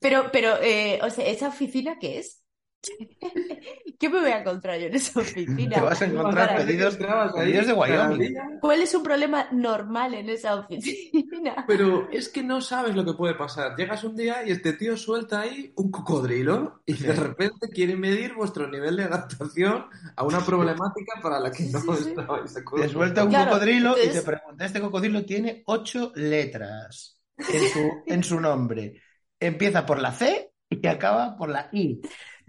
Pero, 0.00 0.30
pero, 0.30 0.58
eh, 0.62 1.00
o 1.02 1.08
sea, 1.08 1.26
¿esa 1.26 1.48
oficina 1.48 1.98
qué 1.98 2.18
es? 2.18 2.42
¿Qué 3.98 4.08
me 4.08 4.20
voy 4.20 4.30
a 4.30 4.40
encontrar 4.40 4.78
yo 4.78 4.86
en 4.86 4.94
esa 4.94 5.20
oficina? 5.20 5.76
Te 5.76 5.80
vas 5.80 6.00
a 6.02 6.04
encontrar 6.06 6.56
pedidos, 6.56 6.98
de 6.98 7.72
Wyoming. 7.72 8.34
¿Cuál 8.60 8.82
es 8.82 8.94
un 8.94 9.02
problema 9.02 9.48
normal 9.52 10.14
en 10.14 10.28
esa 10.28 10.54
oficina? 10.54 11.64
Pero 11.66 12.08
es 12.10 12.28
que 12.28 12.42
no 12.42 12.60
sabes 12.60 12.94
lo 12.94 13.04
que 13.04 13.14
puede 13.14 13.34
pasar. 13.34 13.76
Llegas 13.76 14.04
un 14.04 14.16
día 14.16 14.44
y 14.46 14.52
este 14.52 14.72
tío 14.74 14.96
suelta 14.96 15.40
ahí 15.40 15.72
un 15.76 15.90
cocodrilo 15.90 16.82
y 16.86 16.94
de 16.94 17.12
repente 17.14 17.68
quiere 17.68 17.96
medir 17.96 18.34
vuestro 18.34 18.68
nivel 18.68 18.96
de 18.96 19.04
adaptación 19.04 19.86
a 20.16 20.22
una 20.24 20.40
problemática 20.44 21.20
para 21.22 21.40
la 21.40 21.50
que 21.50 21.64
no 21.64 21.80
Sí, 21.80 21.88
sí. 21.96 22.10
estabais 22.10 22.54
Te 22.54 22.88
suelta 22.88 23.24
un 23.24 23.30
Claro, 23.30 23.50
cocodrilo 23.50 23.96
y 24.02 24.08
te 24.08 24.22
pregunta, 24.22 24.64
este 24.64 24.80
cocodrilo 24.80 25.24
tiene 25.24 25.62
ocho 25.66 26.12
letras 26.14 27.18
en 27.36 27.68
su, 27.68 28.02
en 28.06 28.24
su 28.24 28.40
nombre. 28.40 29.02
Empieza 29.40 29.84
por 29.86 30.00
la 30.00 30.12
C 30.12 30.52
y 30.70 30.86
acaba 30.86 31.36
por 31.36 31.48
la 31.48 31.68
I. 31.72 32.00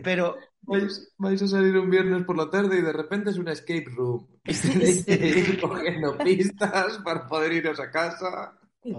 Pero 0.04 0.36
Vais, 0.62 1.14
vais 1.18 1.42
a 1.42 1.48
salir 1.48 1.76
un 1.78 1.90
viernes 1.90 2.24
por 2.26 2.38
la 2.38 2.50
tarde 2.50 2.78
y 2.78 2.82
de 2.82 2.94
repente 2.94 3.32
es 3.32 3.38
una 3.38 3.54
escape 3.54 3.86
room. 3.96 4.28
Y 4.46 4.54
tenéis 4.54 5.06
que 5.06 5.14
ir 5.16 5.62
cogiendo 5.62 6.18
pistas 6.18 7.00
para 7.04 7.28
poder 7.28 7.54
iros 7.54 7.80
a 7.80 7.90
casa. 7.90 8.54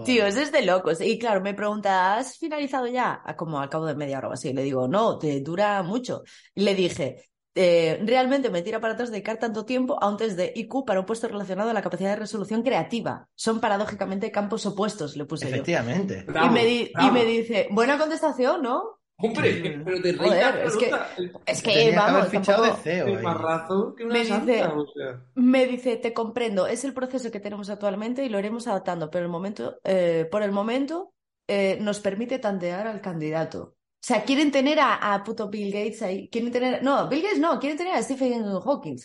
Tío, 0.05 0.25
eso 0.25 0.41
es 0.41 0.51
de 0.51 0.61
locos. 0.63 1.01
Y 1.01 1.17
claro, 1.17 1.41
me 1.41 1.53
pregunta, 1.53 2.15
¿has 2.17 2.37
finalizado 2.37 2.87
ya? 2.87 3.21
Ah, 3.25 3.35
Como 3.35 3.59
al 3.59 3.69
cabo 3.69 3.85
de 3.85 3.95
media 3.95 4.17
hora 4.19 4.29
o 4.29 4.33
así. 4.33 4.53
Le 4.53 4.63
digo, 4.63 4.87
no, 4.87 5.17
te 5.17 5.39
dura 5.41 5.81
mucho. 5.83 6.23
Y 6.53 6.61
le 6.63 6.75
dije, 6.75 7.29
eh, 7.55 7.99
realmente 8.05 8.49
me 8.49 8.61
tira 8.61 8.79
para 8.79 8.93
atrás 8.93 9.11
dedicar 9.11 9.37
tanto 9.37 9.65
tiempo 9.65 10.01
a 10.01 10.07
un 10.09 10.17
test 10.17 10.37
de 10.37 10.53
IQ 10.55 10.85
para 10.85 10.99
un 10.99 11.05
puesto 11.05 11.27
relacionado 11.27 11.69
a 11.71 11.73
la 11.73 11.81
capacidad 11.81 12.11
de 12.11 12.15
resolución 12.17 12.63
creativa. 12.63 13.27
Son 13.35 13.59
paradójicamente 13.59 14.31
campos 14.31 14.65
opuestos, 14.65 15.15
le 15.17 15.25
puse 15.25 15.47
yo. 15.49 15.55
efectivamente. 15.55 16.23
Y 16.27 16.31
Bravo, 16.31 16.53
me, 16.53 16.65
di- 16.65 16.89
y 16.89 16.93
bravo. 16.93 17.13
me 17.13 17.25
dice, 17.25 17.67
buena 17.71 17.97
contestación, 17.97 18.61
¿no? 18.61 19.00
Hombre, 19.21 19.81
pero 19.85 19.99
de 19.99 20.11
reina 20.13 20.63
es 20.63 21.61
que- 21.61 21.71
Tenía 21.73 21.95
vamos, 22.01 22.29
fichado 22.29 22.63
tampoco- 22.63 22.83
de 22.83 22.91
CEO 23.05 23.21
marrazo 23.21 23.95
que 23.95 24.03
una 24.05 24.13
Me 24.13 24.25
santa, 24.25 24.51
dice- 24.51 24.65
o 24.67 24.85
sea. 24.93 25.25
Me 25.35 25.65
dice, 25.67 25.97
te 25.97 26.13
comprendo, 26.13 26.67
es 26.67 26.83
el 26.83 26.93
proceso 26.93 27.31
que 27.31 27.39
tenemos 27.39 27.69
actualmente 27.69 28.23
y 28.25 28.29
lo 28.29 28.39
iremos 28.39 28.67
adaptando, 28.67 29.09
pero 29.11 29.25
el 29.25 29.31
momento, 29.31 29.79
eh, 29.83 30.27
por 30.31 30.43
el 30.43 30.51
momento 30.51 31.13
eh, 31.47 31.77
nos 31.81 31.99
permite 31.99 32.39
tantear 32.39 32.87
al 32.87 33.01
candidato. 33.01 33.61
O 33.73 34.03
sea, 34.03 34.23
quieren 34.23 34.51
tener 34.51 34.79
a, 34.79 35.13
a 35.13 35.23
puto 35.23 35.49
Bill 35.49 35.71
Gates 35.71 36.01
ahí, 36.01 36.29
quieren 36.29 36.51
tener, 36.51 36.81
no, 36.81 37.07
Bill 37.09 37.21
Gates 37.21 37.39
no, 37.39 37.59
quieren 37.59 37.77
tener 37.77 37.93
a 37.93 38.01
Stephen 38.01 38.43
Hawking. 38.59 38.95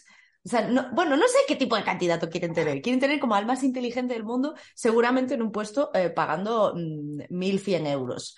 O 0.44 0.48
sea, 0.48 0.68
no- 0.68 0.88
bueno, 0.92 1.16
no 1.16 1.26
sé 1.26 1.38
qué 1.48 1.56
tipo 1.56 1.74
de 1.74 1.82
candidato 1.82 2.30
quieren 2.30 2.54
tener. 2.54 2.80
Quieren 2.80 3.00
tener 3.00 3.18
como 3.18 3.34
al 3.34 3.46
más 3.46 3.64
inteligente 3.64 4.14
del 4.14 4.22
mundo, 4.22 4.54
seguramente 4.76 5.34
en 5.34 5.42
un 5.42 5.50
puesto 5.50 5.90
eh, 5.92 6.08
pagando 6.10 6.72
mm, 6.76 7.22
1.100 7.30 7.86
euros. 7.88 8.36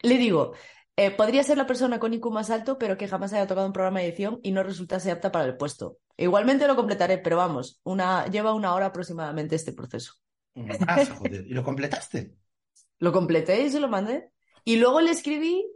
Le 0.00 0.16
digo, 0.16 0.52
eh, 0.96 1.10
podría 1.10 1.42
ser 1.42 1.58
la 1.58 1.66
persona 1.66 1.98
con 1.98 2.14
IQ 2.14 2.30
más 2.30 2.50
alto, 2.50 2.78
pero 2.78 2.96
que 2.96 3.08
jamás 3.08 3.32
haya 3.32 3.46
tocado 3.46 3.66
un 3.66 3.72
programa 3.72 4.00
de 4.00 4.06
edición 4.06 4.40
y 4.42 4.52
no 4.52 4.62
resultase 4.62 5.10
apta 5.10 5.32
para 5.32 5.44
el 5.44 5.56
puesto. 5.56 5.98
Igualmente 6.16 6.68
lo 6.68 6.76
completaré, 6.76 7.18
pero 7.18 7.36
vamos, 7.36 7.80
una, 7.82 8.26
lleva 8.26 8.54
una 8.54 8.74
hora 8.74 8.86
aproximadamente 8.86 9.56
este 9.56 9.72
proceso. 9.72 10.14
Ah, 10.86 11.04
joder. 11.04 11.44
¿Y 11.46 11.54
lo 11.54 11.64
completaste? 11.64 12.34
Lo 13.00 13.12
completé 13.12 13.60
y 13.60 13.70
se 13.70 13.80
lo 13.80 13.88
mandé. 13.88 14.30
Y 14.64 14.76
luego 14.76 15.00
le 15.00 15.10
escribí 15.10 15.66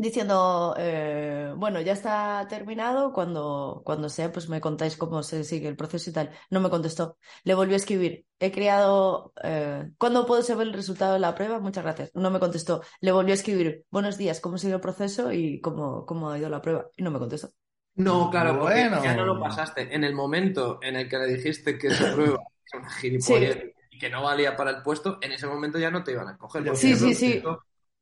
diciendo, 0.00 0.74
eh, 0.78 1.52
bueno, 1.56 1.80
ya 1.80 1.92
está 1.92 2.46
terminado, 2.48 3.12
cuando, 3.12 3.82
cuando 3.84 4.08
sea, 4.08 4.32
pues 4.32 4.48
me 4.48 4.60
contáis 4.60 4.96
cómo 4.96 5.22
se 5.22 5.44
sigue 5.44 5.68
el 5.68 5.76
proceso 5.76 6.10
y 6.10 6.12
tal. 6.12 6.30
No 6.50 6.60
me 6.60 6.70
contestó. 6.70 7.18
Le 7.44 7.54
volví 7.54 7.74
a 7.74 7.76
escribir, 7.76 8.26
he 8.38 8.50
creado, 8.52 9.32
eh, 9.42 9.90
¿cuándo 9.98 10.26
puedo 10.26 10.42
saber 10.42 10.66
el 10.68 10.72
resultado 10.72 11.14
de 11.14 11.20
la 11.20 11.34
prueba? 11.34 11.60
Muchas 11.60 11.84
gracias. 11.84 12.10
No 12.14 12.30
me 12.30 12.40
contestó. 12.40 12.82
Le 13.00 13.12
volví 13.12 13.30
a 13.32 13.34
escribir, 13.34 13.84
buenos 13.90 14.16
días, 14.18 14.40
¿cómo 14.40 14.58
sigue 14.58 14.74
el 14.74 14.80
proceso 14.80 15.32
y 15.32 15.60
cómo, 15.60 16.06
cómo 16.06 16.30
ha 16.30 16.38
ido 16.38 16.48
la 16.48 16.62
prueba? 16.62 16.86
Y 16.96 17.02
no 17.02 17.10
me 17.10 17.18
contestó. 17.18 17.50
No, 17.96 18.30
claro, 18.30 18.58
porque 18.58 18.74
Bueno. 18.74 19.02
ya 19.02 19.14
no 19.14 19.24
lo 19.26 19.40
pasaste. 19.40 19.94
En 19.94 20.04
el 20.04 20.14
momento 20.14 20.78
en 20.82 20.96
el 20.96 21.08
que 21.08 21.18
le 21.18 21.26
dijiste 21.26 21.76
que 21.76 21.88
esa 21.88 22.14
prueba 22.14 22.38
era 22.72 22.80
una 22.80 22.90
gilipollez 22.90 23.74
y 23.90 23.98
que 23.98 24.08
no 24.08 24.22
valía 24.22 24.56
para 24.56 24.70
el 24.70 24.82
puesto, 24.82 25.18
en 25.20 25.32
ese 25.32 25.46
momento 25.46 25.78
ya 25.78 25.90
no 25.90 26.02
te 26.02 26.12
iban 26.12 26.28
a 26.28 26.38
coger. 26.38 26.74
Sí, 26.76 26.96
sí, 26.96 27.14
sí. 27.14 27.42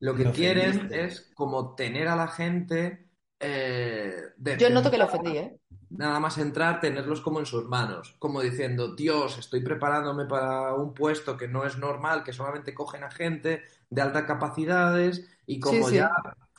Lo 0.00 0.14
que 0.14 0.24
Lo 0.24 0.32
quieren 0.32 0.70
ofendiste. 0.70 1.04
es 1.04 1.30
como 1.34 1.74
tener 1.74 2.08
a 2.08 2.16
la 2.16 2.28
gente. 2.28 3.06
eh, 3.40 4.14
de 4.36 4.56
Yo 4.58 4.70
noto 4.70 4.90
que 4.90 4.98
lo 4.98 5.04
ofendí, 5.04 5.36
¿eh? 5.36 5.58
Nada 5.90 6.20
más 6.20 6.36
entrar, 6.38 6.80
tenerlos 6.80 7.20
como 7.22 7.40
en 7.40 7.46
sus 7.46 7.64
manos, 7.64 8.14
como 8.18 8.42
diciendo, 8.42 8.94
Dios, 8.94 9.38
estoy 9.38 9.62
preparándome 9.62 10.26
para 10.26 10.74
un 10.74 10.92
puesto 10.92 11.36
que 11.36 11.48
no 11.48 11.64
es 11.64 11.78
normal, 11.78 12.24
que 12.24 12.32
solamente 12.32 12.74
cogen 12.74 13.04
a 13.04 13.10
gente 13.10 13.62
de 13.88 14.02
altas 14.02 14.24
capacidades 14.24 15.26
y 15.46 15.60
como 15.60 15.78
Sí, 15.78 15.84
sí. 15.84 15.96
ya 15.96 16.10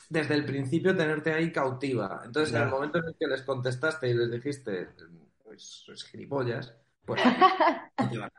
desde 0.08 0.34
el 0.34 0.44
principio 0.44 0.96
tenerte 0.96 1.32
ahí 1.32 1.52
cautiva. 1.52 2.22
Entonces, 2.24 2.52
en 2.54 2.62
el 2.62 2.68
momento 2.68 2.98
en 2.98 3.04
el 3.06 3.16
que 3.16 3.26
les 3.28 3.42
contestaste 3.42 4.08
y 4.08 4.14
les 4.14 4.30
dijiste, 4.32 4.88
pues, 5.44 5.62
sois 5.86 6.04
gilipollas, 6.04 6.74
pues 7.04 7.20
van 7.98 8.22
a- 8.24 8.32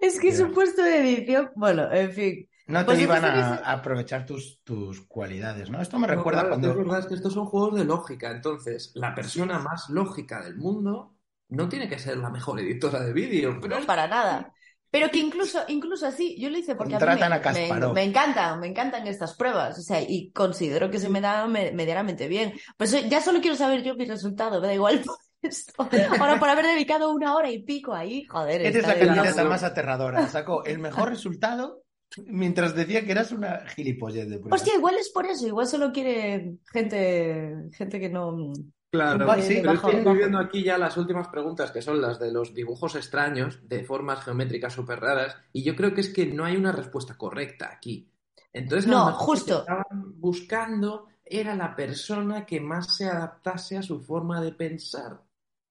Es 0.00 0.20
que 0.20 0.28
es 0.28 0.40
un 0.40 0.52
puesto 0.52 0.82
de 0.82 0.98
edición. 1.00 1.50
Bueno, 1.56 1.90
en 1.92 2.12
fin. 2.12 2.48
No 2.68 2.80
te 2.80 2.84
Pues 2.86 3.00
iban 3.00 3.24
a, 3.24 3.56
aprovechar 3.56 4.24
tus, 4.24 4.60
tus 4.64 5.02
cualidades, 5.06 5.68
¿no? 5.70 5.80
Esto 5.80 5.98
me 5.98 6.06
No, 6.06 6.14
recuerda 6.14 6.42
claro, 6.42 6.54
es 6.54 6.60
que 6.60 6.66
cuando... 6.66 6.80
Es 6.80 6.86
verdad 6.86 7.00
es 7.00 7.06
que 7.06 7.14
estos 7.14 7.32
son 7.32 7.46
juegos 7.46 7.74
de 7.78 7.84
lógica. 7.84 8.30
Entonces, 8.30 8.92
la 8.94 9.14
persona 9.14 9.58
más 9.58 9.88
lógica 9.90 10.42
del 10.42 10.56
mundo 10.56 11.16
no 11.48 11.68
tiene 11.68 11.88
que 11.88 11.98
ser 11.98 12.16
la 12.16 12.30
mejor 12.30 12.60
editora 12.60 13.00
de 13.00 13.12
vídeo, 13.12 13.58
pero 13.60 13.78
No, 13.80 13.86
para 13.86 14.06
nada. 14.06 14.52
Pero 14.90 15.10
que 15.10 15.18
incluso, 15.18 15.60
incluso 15.68 16.06
así, 16.06 16.38
yo 16.38 16.50
lo 16.50 16.58
hice 16.58 16.74
porque 16.74 16.94
a 16.96 16.98
mí 17.00 17.06
me, 17.06 17.22
a 17.22 17.52
me, 17.52 17.92
me 17.92 18.02
encantan, 18.04 18.60
me 18.60 18.66
encantan 18.68 19.06
estas 19.06 19.34
pruebas, 19.34 19.78
o 19.78 19.82
sea, 19.82 20.02
y 20.02 20.30
considero 20.32 20.90
que 20.90 20.98
se 20.98 21.08
me 21.08 21.22
da 21.22 21.46
me- 21.46 21.72
medianamente 21.72 22.28
bien. 22.28 22.52
Pues 22.76 23.08
ya 23.08 23.22
solo 23.22 23.40
quiero 23.40 23.56
saber 23.56 23.82
yo 23.82 23.94
mi 23.94 24.04
resultado, 24.04 24.60
me 24.60 24.66
da 24.66 24.74
igual 24.74 25.00
por 25.02 25.16
esto. 25.40 25.72
Ahora, 26.20 26.38
por 26.38 26.48
haber 26.50 26.66
dedicado 26.66 27.10
una 27.10 27.34
hora 27.34 27.50
y 27.50 27.62
pico 27.62 27.94
ahí, 27.94 28.24
joder, 28.26 28.60
Eres 28.60 28.76
está 28.76 28.88
la 28.88 28.98
candidata 28.98 29.44
más 29.44 29.62
aterradora. 29.62 30.28
Sacó 30.28 30.62
el 30.64 30.78
mejor 30.78 31.08
resultado 31.08 31.82
mientras 32.26 32.74
decía 32.74 33.04
que 33.04 33.12
eras 33.12 33.32
una 33.32 33.66
gilipollez 33.68 34.28
de 34.28 34.38
prueba. 34.38 34.56
Hostia, 34.56 34.74
igual 34.76 34.96
es 34.98 35.08
por 35.10 35.26
eso, 35.26 35.46
igual 35.46 35.66
solo 35.66 35.92
quiere 35.92 36.58
gente, 36.72 37.68
gente 37.72 38.00
que 38.00 38.08
no... 38.08 38.52
Claro, 38.90 39.24
Igual 39.24 39.42
sí, 39.42 39.58
pero 39.62 39.72
es 39.72 39.80
bajo, 39.80 39.86
que 39.86 39.92
estoy 39.92 40.04
bajo. 40.04 40.18
viendo 40.18 40.38
aquí 40.38 40.62
ya 40.62 40.76
las 40.76 40.96
últimas 40.98 41.28
preguntas, 41.28 41.70
que 41.72 41.80
son 41.80 42.00
las 42.02 42.18
de 42.20 42.30
los 42.30 42.52
dibujos 42.52 42.94
extraños, 42.94 43.66
de 43.66 43.84
formas 43.84 44.22
geométricas 44.22 44.74
súper 44.74 45.00
raras, 45.00 45.34
y 45.52 45.62
yo 45.64 45.74
creo 45.74 45.94
que 45.94 46.02
es 46.02 46.12
que 46.12 46.26
no 46.26 46.44
hay 46.44 46.56
una 46.56 46.72
respuesta 46.72 47.16
correcta 47.16 47.70
aquí. 47.72 48.10
Entonces, 48.52 48.86
No, 48.86 48.98
lo 48.98 49.04
mejor 49.06 49.30
lo 49.32 49.44
que 49.44 49.54
justo. 49.54 49.58
estaban 49.60 50.20
buscando 50.20 51.08
era 51.24 51.54
la 51.56 51.74
persona 51.74 52.44
que 52.44 52.60
más 52.60 52.94
se 52.96 53.06
adaptase 53.08 53.78
a 53.78 53.82
su 53.82 54.00
forma 54.02 54.42
de 54.42 54.52
pensar. 54.52 55.22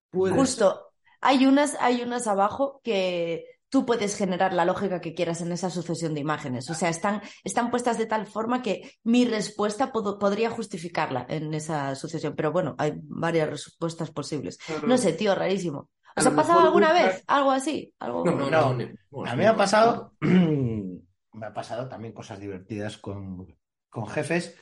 Puede 0.09 0.41
ser. 0.45 0.65
Justo, 0.65 0.93
hay 1.21 1.45
unas, 1.45 1.75
hay 1.79 2.01
unas 2.01 2.27
abajo 2.27 2.81
que 2.83 3.45
tú 3.71 3.85
puedes 3.85 4.15
generar 4.15 4.53
la 4.53 4.65
lógica 4.65 5.01
que 5.01 5.15
quieras 5.15 5.41
en 5.41 5.51
esa 5.51 5.69
sucesión 5.71 6.13
de 6.13 6.19
imágenes. 6.19 6.69
O 6.69 6.73
sea, 6.75 6.89
están, 6.89 7.21
están 7.43 7.71
puestas 7.71 7.97
de 7.97 8.05
tal 8.05 8.27
forma 8.27 8.61
que 8.61 8.91
mi 9.03 9.25
respuesta 9.25 9.91
pod- 9.91 10.19
podría 10.19 10.49
justificarla 10.51 11.25
en 11.29 11.53
esa 11.53 11.95
sucesión. 11.95 12.35
Pero 12.35 12.51
bueno, 12.51 12.75
hay 12.77 12.93
varias 13.01 13.49
respuestas 13.49 14.11
posibles. 14.11 14.59
No 14.85 14.97
sé, 14.97 15.13
tío, 15.13 15.33
rarísimo. 15.33 15.89
¿Os 16.17 16.25
ha 16.27 16.35
pasado 16.35 16.59
alguna 16.59 16.89
buscar- 16.91 17.05
vez 17.13 17.23
algo 17.27 17.51
así? 17.51 17.93
Algo... 17.99 18.25
No, 18.25 18.31
no, 18.33 18.49
No. 18.49 18.61
no. 18.61 18.73
ni- 18.75 18.91
no, 19.11 19.25
A 19.25 19.31
mí 19.31 19.37
me 19.37 19.47
ha 19.47 19.55
pasado, 19.55 20.13
me 20.19 21.45
ha 21.45 21.53
pasado 21.53 21.87
también 21.87 22.13
cosas 22.13 22.39
divertidas 22.39 22.97
con, 22.97 23.47
con 23.89 24.07
jefes, 24.07 24.55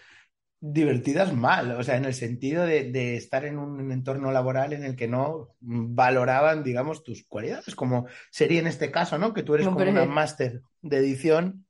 divertidas 0.61 1.33
mal, 1.33 1.71
o 1.71 1.83
sea, 1.83 1.95
en 1.95 2.05
el 2.05 2.13
sentido 2.13 2.65
de, 2.65 2.91
de 2.91 3.15
estar 3.15 3.45
en 3.45 3.57
un 3.57 3.91
entorno 3.91 4.31
laboral 4.31 4.73
en 4.73 4.83
el 4.83 4.95
que 4.95 5.07
no 5.07 5.55
valoraban, 5.61 6.63
digamos, 6.63 7.03
tus 7.03 7.25
cualidades, 7.25 7.75
como 7.75 8.07
sería 8.29 8.59
en 8.59 8.67
este 8.67 8.91
caso, 8.91 9.17
¿no? 9.17 9.33
Que 9.33 9.43
tú 9.43 9.55
eres 9.55 9.67
como 9.67 9.89
una 9.89 10.05
máster 10.05 10.61
de 10.81 10.97
edición 10.97 11.65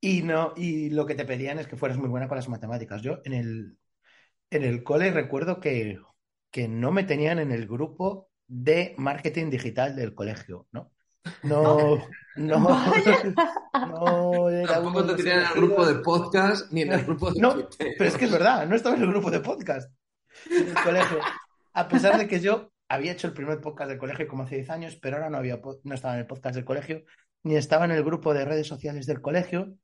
y 0.00 0.22
no, 0.22 0.52
y 0.56 0.90
lo 0.90 1.06
que 1.06 1.16
te 1.16 1.24
pedían 1.24 1.58
es 1.58 1.66
que 1.66 1.76
fueras 1.76 1.98
muy 1.98 2.08
buena 2.08 2.28
con 2.28 2.36
las 2.36 2.48
matemáticas. 2.48 3.02
Yo 3.02 3.20
en 3.24 3.32
el, 3.32 3.78
en 4.50 4.62
el 4.62 4.84
cole 4.84 5.10
recuerdo 5.10 5.58
que, 5.58 5.98
que 6.50 6.68
no 6.68 6.92
me 6.92 7.04
tenían 7.04 7.40
en 7.40 7.50
el 7.50 7.66
grupo 7.66 8.30
de 8.46 8.94
marketing 8.98 9.50
digital 9.50 9.96
del 9.96 10.14
colegio, 10.14 10.68
¿no? 10.70 10.92
No, 11.42 11.98
no, 12.36 12.58
no 13.74 14.48
era 14.50 14.74
Tampoco 14.74 15.02
te 15.02 15.06
los 15.12 15.16
tenían 15.16 15.40
en 15.40 15.46
el 15.46 15.52
grupo 15.54 15.86
de 15.86 15.94
podcast 15.96 16.72
ni 16.72 16.82
en 16.82 16.92
el 16.92 17.04
grupo 17.04 17.30
de 17.32 17.40
No, 17.40 17.54
Twitter. 17.54 17.94
pero 17.98 18.10
es 18.10 18.16
que 18.16 18.24
es 18.26 18.30
verdad, 18.32 18.66
no 18.66 18.76
estaba 18.76 18.96
en 18.96 19.02
el 19.02 19.08
grupo 19.08 19.30
de 19.30 19.40
podcast 19.40 19.90
del 20.48 20.74
colegio. 20.74 21.18
A 21.74 21.88
pesar 21.88 22.18
de 22.18 22.26
que 22.28 22.40
yo 22.40 22.70
había 22.88 23.12
hecho 23.12 23.26
el 23.26 23.34
primer 23.34 23.60
podcast 23.60 23.88
del 23.90 23.98
colegio 23.98 24.26
como 24.28 24.44
hace 24.44 24.56
10 24.56 24.70
años, 24.70 24.96
pero 24.96 25.16
ahora 25.16 25.30
no, 25.30 25.38
había, 25.38 25.60
no 25.84 25.94
estaba 25.94 26.14
en 26.14 26.20
el 26.20 26.26
podcast 26.26 26.54
del 26.54 26.64
colegio, 26.64 27.04
ni 27.42 27.56
estaba 27.56 27.84
en 27.84 27.90
el 27.92 28.02
grupo 28.04 28.34
de 28.34 28.44
redes 28.44 28.66
sociales 28.66 29.06
del 29.06 29.20
colegio, 29.20 29.74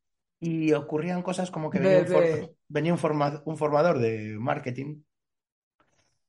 y 0.41 0.73
ocurrían 0.73 1.23
cosas 1.23 1.51
como 1.51 1.71
que 1.71 1.79
venía, 1.79 1.99
un, 2.01 2.05
Bebé. 2.09 2.37
for- 2.41 2.55
venía 2.69 2.93
un, 2.93 2.99
forma- 2.99 3.43
un 3.45 3.57
formador 3.57 3.99
de 3.99 4.37
marketing 4.39 5.03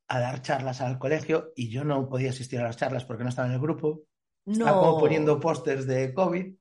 a 0.07 0.19
dar 0.19 0.41
charlas 0.41 0.81
al 0.81 1.00
colegio 1.00 1.51
y 1.55 1.69
yo 1.69 1.84
no 1.84 2.07
podía 2.07 2.29
asistir 2.29 2.60
a 2.60 2.63
las 2.63 2.77
charlas 2.77 3.05
porque 3.05 3.24
no 3.24 3.29
estaba 3.29 3.48
en 3.48 3.55
el 3.55 3.60
grupo. 3.60 4.03
No. 4.46 4.66
como 4.66 5.00
poniendo 5.00 5.40
pósters 5.40 5.88
de 5.88 6.14
COVID 6.14 6.54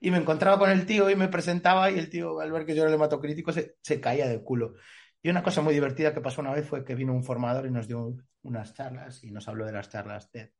y 0.00 0.10
me 0.10 0.18
encontraba 0.18 0.58
con 0.58 0.70
el 0.70 0.86
tío 0.86 1.10
y 1.10 1.16
me 1.16 1.28
presentaba 1.28 1.90
y 1.90 1.98
el 1.98 2.08
tío, 2.08 2.38
al 2.40 2.52
ver 2.52 2.64
que 2.64 2.74
yo 2.74 2.82
era 2.82 2.90
el 2.90 2.94
hematocrítico, 2.94 3.52
se, 3.52 3.76
se 3.82 4.00
caía 4.00 4.28
del 4.28 4.42
culo. 4.42 4.74
Y 5.22 5.30
una 5.30 5.42
cosa 5.42 5.62
muy 5.62 5.74
divertida 5.74 6.14
que 6.14 6.20
pasó 6.20 6.40
una 6.40 6.52
vez 6.52 6.68
fue 6.68 6.84
que 6.84 6.94
vino 6.94 7.12
un 7.12 7.24
formador 7.24 7.66
y 7.66 7.70
nos 7.70 7.88
dio 7.88 8.16
unas 8.42 8.74
charlas 8.74 9.24
y 9.24 9.30
nos 9.30 9.48
habló 9.48 9.66
de 9.66 9.72
las 9.72 9.88
charlas 9.88 10.30
TED. 10.30 10.50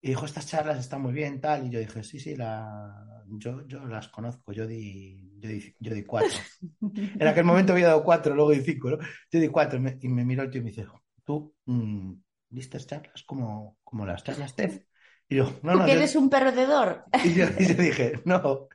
Y 0.00 0.08
dijo, 0.08 0.24
estas 0.24 0.48
charlas 0.48 0.80
están 0.80 1.00
muy 1.00 1.12
bien, 1.12 1.40
tal. 1.40 1.66
Y 1.66 1.70
yo 1.70 1.78
dije, 1.78 2.02
sí, 2.02 2.18
sí, 2.18 2.34
la... 2.34 3.22
yo, 3.28 3.64
yo 3.68 3.86
las 3.86 4.08
conozco, 4.08 4.52
yo 4.52 4.66
di, 4.66 5.38
yo 5.38 5.48
di, 5.48 5.76
yo 5.78 5.94
di 5.94 6.02
cuatro. 6.04 6.36
En 7.20 7.28
aquel 7.28 7.44
momento 7.44 7.72
había 7.72 7.86
dado 7.88 8.02
cuatro, 8.02 8.34
luego 8.34 8.50
di 8.50 8.62
cinco, 8.62 8.90
¿no? 8.90 8.98
Yo 9.30 9.38
di 9.38 9.48
cuatro 9.48 9.78
y 9.78 9.82
me, 9.82 9.98
y 10.00 10.08
me 10.08 10.24
miró 10.24 10.42
el 10.42 10.50
tío 10.50 10.60
y 10.60 10.64
me 10.64 10.70
dice, 10.70 10.86
¿tú 11.24 11.54
mm, 11.66 12.14
diste 12.48 12.78
charlas 12.80 13.22
como, 13.22 13.78
como 13.84 14.04
las 14.04 14.24
charlas 14.24 14.56
TED? 14.56 14.82
Y 15.32 15.36
yo, 15.36 15.44
no, 15.62 15.72
¿Tú 15.72 15.78
no, 15.78 15.84
que 15.86 15.92
yo- 15.92 15.96
eres 15.96 16.14
un 16.14 16.28
perdedor? 16.28 17.04
y 17.24 17.32
yo, 17.32 17.46
y 17.58 17.66
yo 17.66 17.74
dije, 17.82 18.12
no, 18.26 18.68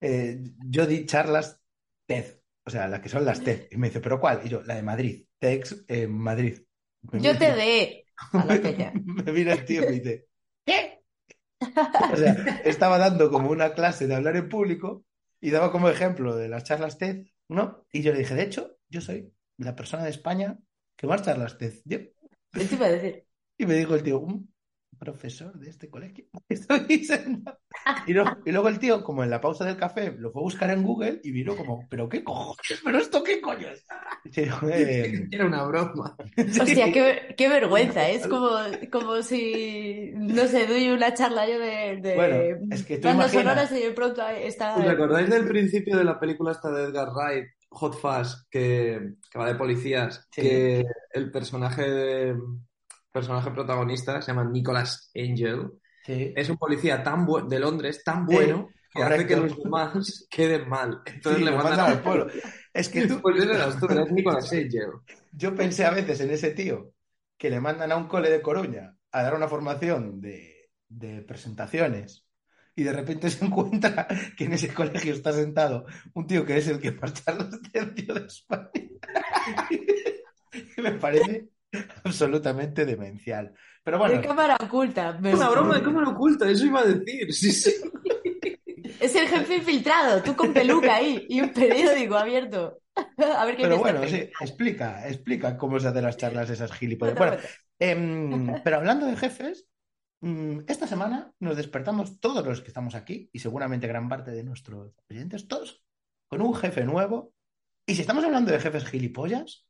eh, 0.00 0.40
yo 0.66 0.84
di 0.84 1.06
charlas 1.06 1.60
TED, 2.04 2.24
o 2.66 2.70
sea, 2.70 2.88
las 2.88 2.98
que 3.00 3.08
son 3.08 3.24
las 3.24 3.40
TED. 3.44 3.68
Y 3.70 3.76
me 3.76 3.86
dice, 3.88 4.00
¿pero 4.00 4.18
cuál? 4.18 4.40
Y 4.44 4.48
yo, 4.48 4.60
la 4.62 4.74
de 4.74 4.82
Madrid, 4.82 5.24
TEDx 5.38 5.84
en 5.86 6.12
Madrid. 6.18 6.62
Me 7.12 7.20
Yo 7.20 7.32
mira- 7.32 7.38
te 7.38 8.04
la 8.32 8.60
peña. 8.60 8.92
Me 9.04 9.32
mira 9.32 9.52
el 9.52 9.64
tío 9.64 9.84
y 9.84 9.86
me 9.86 9.92
dice, 9.92 10.26
¿qué? 10.66 11.00
O 12.12 12.16
sea, 12.16 12.60
estaba 12.64 12.98
dando 12.98 13.30
como 13.30 13.50
una 13.50 13.72
clase 13.72 14.08
de 14.08 14.14
hablar 14.16 14.34
en 14.36 14.48
público 14.48 15.04
y 15.40 15.50
daba 15.50 15.70
como 15.70 15.88
ejemplo 15.90 16.34
de 16.34 16.48
las 16.48 16.64
charlas 16.64 16.98
TED, 16.98 17.26
¿no? 17.48 17.86
Y 17.92 18.02
yo 18.02 18.12
le 18.12 18.18
dije, 18.18 18.34
de 18.34 18.42
hecho, 18.42 18.78
yo 18.88 19.00
soy 19.00 19.32
la 19.58 19.76
persona 19.76 20.02
de 20.02 20.10
España 20.10 20.58
que 20.96 21.06
más 21.06 21.22
charlas 21.22 21.56
TED. 21.56 21.74
Yo. 21.84 21.98
Yo 22.52 22.66
te 22.68 22.74
iba 22.74 22.86
a 22.86 22.90
decir. 22.90 23.24
Y 23.58 23.66
me 23.66 23.74
dijo 23.74 23.94
el 23.94 24.02
tío, 24.02 24.18
un 24.18 24.49
profesor 24.98 25.58
de 25.58 25.70
este 25.70 25.88
colegio. 25.88 26.24
Estoy. 26.48 27.06
Y, 28.06 28.12
luego, 28.12 28.30
y 28.44 28.52
luego 28.52 28.68
el 28.68 28.78
tío, 28.78 29.02
como 29.02 29.24
en 29.24 29.30
la 29.30 29.40
pausa 29.40 29.64
del 29.64 29.76
café, 29.76 30.12
lo 30.18 30.30
fue 30.30 30.42
a 30.42 30.44
buscar 30.44 30.70
en 30.70 30.82
Google 30.82 31.20
y 31.24 31.32
miró 31.32 31.56
como, 31.56 31.86
¿pero 31.88 32.08
qué 32.08 32.22
cojones? 32.22 32.80
¿Pero 32.84 32.98
esto 32.98 33.22
qué 33.22 33.40
coño 33.40 33.68
es? 33.68 33.84
Eh, 34.62 35.26
Era 35.30 35.46
una 35.46 35.64
broma. 35.64 36.14
Hostia, 36.60 36.92
qué, 36.92 37.34
qué 37.36 37.48
vergüenza. 37.48 38.08
Es 38.10 38.26
como, 38.26 38.50
como 38.92 39.22
si, 39.22 40.10
no 40.14 40.46
sé, 40.46 40.66
doy 40.66 40.90
una 40.90 41.14
charla 41.14 41.48
yo 41.48 41.58
de, 41.58 41.98
de 42.02 42.14
Bueno, 42.14 42.74
es 42.74 42.84
que 42.84 42.98
tú 42.98 43.08
bandas 43.08 43.32
imagina- 43.32 43.54
sonoras 43.64 43.72
y 43.72 43.82
de 43.82 43.90
pronto 43.92 44.22
ahí 44.22 44.42
está. 44.44 44.76
¿Os 44.76 44.86
acordáis 44.86 45.30
del 45.30 45.46
principio 45.48 45.96
de 45.96 46.04
la 46.04 46.20
película 46.20 46.52
esta 46.52 46.70
de 46.70 46.84
Edgar 46.84 47.08
Wright, 47.14 47.46
Hot 47.70 47.94
Fuzz, 47.98 48.46
que, 48.50 49.14
que 49.30 49.38
va 49.38 49.46
de 49.48 49.54
policías? 49.54 50.28
Sí. 50.30 50.42
Que 50.42 50.84
el 51.14 51.30
personaje, 51.30 51.82
de- 51.90 52.36
personaje 53.12 53.50
protagonista 53.50 54.20
se 54.22 54.32
llama 54.32 54.44
Nicholas 54.44 55.10
Angel. 55.14 55.70
sí. 56.04 56.32
Es 56.36 56.48
un 56.48 56.56
policía 56.56 57.02
tan 57.02 57.26
de 57.48 57.58
Londres, 57.60 58.02
tan 58.04 58.26
Sí, 58.26 58.34
bueno, 58.34 58.68
que 58.92 59.02
hace 59.02 59.26
que 59.26 59.36
los 59.36 59.56
demás 59.62 60.26
queden 60.30 60.68
mal. 60.68 61.02
Entonces 61.06 61.38
Sí, 61.38 61.44
le 61.44 61.56
mandan 61.56 61.80
al 61.80 62.02
pueblo. 62.02 62.26
Es 62.72 62.88
que 62.88 63.06
tú, 63.06 63.20
Pues 63.20 63.36
tú, 63.78 63.86
eres 63.86 64.12
Nicholas 64.12 64.52
Angel. 64.52 64.90
yo 65.32 65.54
pensé 65.54 65.84
a 65.84 65.90
veces 65.90 66.20
en 66.20 66.30
ese 66.30 66.50
tío 66.50 66.92
que 67.36 67.50
le 67.50 67.60
mandan 67.60 67.92
a 67.92 67.96
un 67.96 68.06
cole 68.06 68.30
de 68.30 68.42
Coruña 68.42 68.96
a 69.12 69.22
dar 69.22 69.34
una 69.34 69.48
formación 69.48 70.20
de, 70.20 70.70
de 70.88 71.22
presentaciones 71.22 72.26
y 72.76 72.82
de 72.82 72.92
repente 72.92 73.30
se 73.30 73.44
encuentra 73.46 74.06
que 74.36 74.44
en 74.44 74.52
ese 74.52 74.72
colegio 74.72 75.14
está 75.14 75.32
sentado 75.32 75.86
un 76.14 76.26
tío 76.26 76.44
que 76.44 76.56
es 76.56 76.68
el 76.68 76.80
que 76.80 76.96
charlas 77.12 77.50
del 77.72 77.94
tío 77.94 78.14
de 78.14 78.26
España. 78.26 78.70
Me 80.78 80.92
parece 80.92 81.48
absolutamente 82.04 82.84
demencial. 82.84 83.54
Pero 83.82 83.98
De 83.98 84.04
bueno, 84.06 84.22
cámara 84.22 84.56
oculta. 84.62 85.12
me- 85.20 85.30
Es 85.30 85.36
una 85.36 85.50
broma 85.50 85.76
de 85.76 85.82
cámara 85.82 86.08
oculta, 86.10 86.48
eso 86.50 86.66
iba 86.66 86.80
a 86.80 86.84
decir. 86.84 87.32
Sí, 87.32 87.52
sí. 87.52 87.72
Es 89.00 89.14
el 89.14 89.28
jefe 89.28 89.56
infiltrado, 89.56 90.22
tú 90.22 90.36
con 90.36 90.52
peluca 90.52 90.96
ahí 90.96 91.24
y 91.28 91.40
un 91.40 91.50
periódico 91.54 92.16
abierto. 92.16 92.82
A 92.94 93.46
ver 93.46 93.56
qué 93.56 93.62
pero 93.62 93.76
dice 93.76 93.92
bueno, 93.92 94.06
sí, 94.06 94.16
explica, 94.40 95.08
explica 95.08 95.56
cómo 95.56 95.80
se 95.80 95.88
hacen 95.88 96.04
las 96.04 96.18
charlas 96.18 96.50
esas 96.50 96.70
gilipollas. 96.72 97.16
Bueno. 97.16 97.36
Em, 97.78 98.60
pero 98.62 98.76
hablando 98.76 99.06
de 99.06 99.16
jefes, 99.16 99.66
mm, 100.20 100.60
esta 100.68 100.86
semana 100.86 101.32
nos 101.40 101.56
despertamos 101.56 102.20
todos 102.20 102.44
los 102.44 102.60
que 102.60 102.68
estamos 102.68 102.94
aquí 102.94 103.30
y 103.32 103.38
seguramente 103.38 103.86
gran 103.86 104.06
parte 104.06 104.32
de 104.32 104.44
nuestros 104.44 104.92
oyentes, 105.08 105.48
todos, 105.48 105.82
con 106.28 106.42
un 106.42 106.54
jefe 106.54 106.84
nuevo. 106.84 107.32
Y 107.86 107.94
si 107.94 108.02
estamos 108.02 108.22
hablando 108.24 108.52
de 108.52 108.60
jefes 108.60 108.84
gilipollas, 108.84 109.66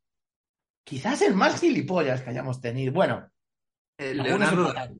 quizás 0.84 1.22
el 1.22 1.34
más 1.34 1.60
gilipollas 1.60 2.22
que 2.22 2.30
hayamos 2.30 2.60
tenido. 2.60 2.92
Bueno, 2.92 3.28
El 3.98 4.20
Algunos 4.20 4.52
Leonardo. 4.52 4.94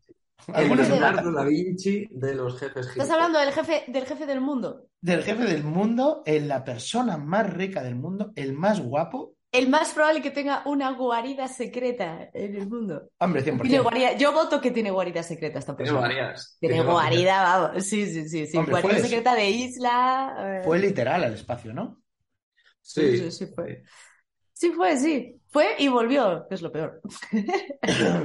El 0.49 0.55
algunos 0.55 0.88
Leonardo 0.88 1.33
da 1.33 1.45
Vinci 1.45 2.09
de 2.11 2.35
los 2.35 2.55
jefes 2.59 2.87
Estás 2.87 2.93
gilipollas. 2.95 3.11
hablando 3.11 3.38
del 3.40 3.53
jefe, 3.53 3.85
del 3.88 4.07
jefe 4.07 4.27
del 4.27 4.40
mundo. 4.40 4.87
del 5.01 5.23
jefe 5.23 5.45
del 5.45 5.64
mundo, 5.64 6.23
en 6.27 6.49
la 6.49 6.64
persona 6.64 7.16
más 7.19 7.53
rica 7.53 7.83
del 7.83 7.95
mundo, 7.97 8.33
el 8.37 8.53
más 8.55 8.81
guapo. 8.81 9.35
El 9.53 9.69
más 9.69 9.93
probable 9.93 10.23
que 10.23 10.31
tenga 10.31 10.62
una 10.64 10.93
guarida 10.93 11.49
secreta 11.49 12.31
en 12.33 12.55
el 12.55 12.69
mundo. 12.69 13.11
Hombre, 13.19 13.43
Tiene 13.43 13.59
100%. 13.59 13.83
guarida- 13.83 14.16
Yo 14.16 14.33
voto 14.33 14.61
que 14.61 14.71
tiene 14.71 14.90
guarida 14.93 15.23
secreta 15.25 15.59
esta 15.59 15.77
Tiene 15.77 15.90
persona. 15.90 16.09
Tiene 16.09 16.35
Tiene 16.61 16.77
varias. 16.79 16.93
guarida, 16.93 17.43
vamos. 17.43 17.85
Sí, 17.85 18.07
sí, 18.07 18.29
sí. 18.29 18.47
sí. 18.47 18.57
Hombre, 18.57 18.81
guarida 18.81 19.01
secreta 19.03 19.35
de 19.35 19.51
isla. 19.51 20.37
eh, 20.38 20.62
Fue 20.64 20.79
literal 20.79 21.25
al 21.25 21.35
espacio, 21.35 21.73
¿no? 21.75 22.01
Sí, 22.81 23.19
sí, 23.19 23.31
sí 23.31 23.47
fue. 23.55 23.83
Sí 24.53 24.71
fue, 24.73 24.97
sí. 24.97 25.39
Fue 25.51 25.75
y 25.79 25.89
volvió, 25.89 26.47
que 26.49 26.55
es 26.55 26.63
lo 26.63 26.71
peor. 26.73 27.01
Y 27.33 27.43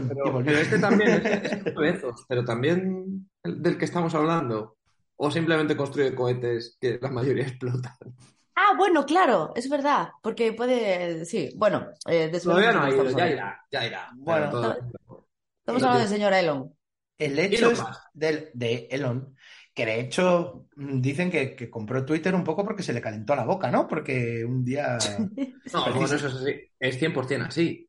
Pero, 0.07 0.31
volvió. 0.31 0.57
este 0.57 0.79
también 0.79 1.09
es, 1.25 1.63
de 1.63 1.71
Bezos, 1.71 2.23
pero 2.27 2.45
también 2.45 3.29
el 3.43 3.61
del 3.61 3.77
que 3.77 3.85
estamos 3.85 4.13
hablando. 4.15 4.77
O 5.17 5.31
simplemente 5.31 5.75
construye 5.77 6.13
cohetes 6.13 6.77
que 6.79 6.99
la 7.01 7.09
mayoría 7.09 7.43
explotan. 7.47 7.93
Ah, 8.55 8.73
bueno, 8.77 9.05
claro, 9.05 9.53
es 9.55 9.69
verdad. 9.69 10.09
Porque 10.21 10.53
puede. 10.53 11.25
Sí, 11.25 11.51
bueno, 11.57 11.87
eh, 12.07 12.29
después 12.31 12.43
Todavía 12.55 12.71
no 12.73 12.81
de 12.81 12.85
ha 12.85 12.89
ido, 12.95 13.17
ya 13.17 13.29
irá, 13.29 13.65
ya 13.71 13.85
irá. 13.85 14.09
Bueno, 14.15 14.49
todo- 14.49 14.77
Estamos 15.59 15.81
hablando 15.83 15.99
del 15.99 16.09
señor 16.09 16.33
Elon. 16.33 16.73
El 17.17 17.39
hecho 17.39 17.57
Elon 17.59 17.71
es 17.73 17.79
Musk. 17.81 17.99
del, 18.13 18.49
de 18.53 18.87
Elon, 18.91 19.35
que 19.75 19.85
de 19.85 19.99
hecho 19.99 20.67
mm, 20.77 21.01
dicen 21.01 21.29
que, 21.29 21.53
que 21.55 21.69
compró 21.69 22.05
Twitter 22.05 22.33
un 22.33 22.45
poco 22.45 22.63
porque 22.63 22.81
se 22.81 22.93
le 22.93 23.01
calentó 23.01 23.35
la 23.35 23.43
boca, 23.43 23.69
¿no? 23.69 23.87
Porque 23.87 24.43
un 24.43 24.63
día... 24.63 24.97
No, 25.73 25.81
bueno, 25.91 26.05
eso 26.05 26.15
es 26.15 26.23
así. 26.23 26.53
Es 26.79 27.01
100% 27.01 27.47
así. 27.47 27.85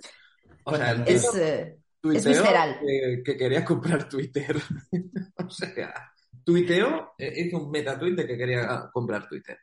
O 0.65 0.75
sea, 0.75 0.91
el 0.91 1.05
tío 1.05 1.15
Es, 1.15 1.35
eh, 1.37 1.79
visceral. 2.03 2.79
Que, 2.81 3.23
que 3.25 3.37
quería 3.37 3.65
comprar 3.65 4.09
Twitter. 4.09 4.57
o 5.37 5.51
sea, 5.51 6.13
tuiteó, 6.43 7.13
eh, 7.19 7.33
hizo 7.37 7.59
un 7.59 7.71
metatweet 7.71 8.17
de 8.17 8.27
que 8.27 8.37
quería 8.37 8.89
comprar 8.93 9.29
Twitter. 9.29 9.59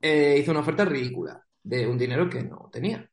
Eh, 0.00 0.38
hizo 0.40 0.52
una 0.52 0.60
oferta 0.60 0.84
ridícula 0.84 1.44
de 1.62 1.86
un 1.86 1.98
dinero 1.98 2.30
que 2.30 2.42
no 2.42 2.70
tenía. 2.72 3.06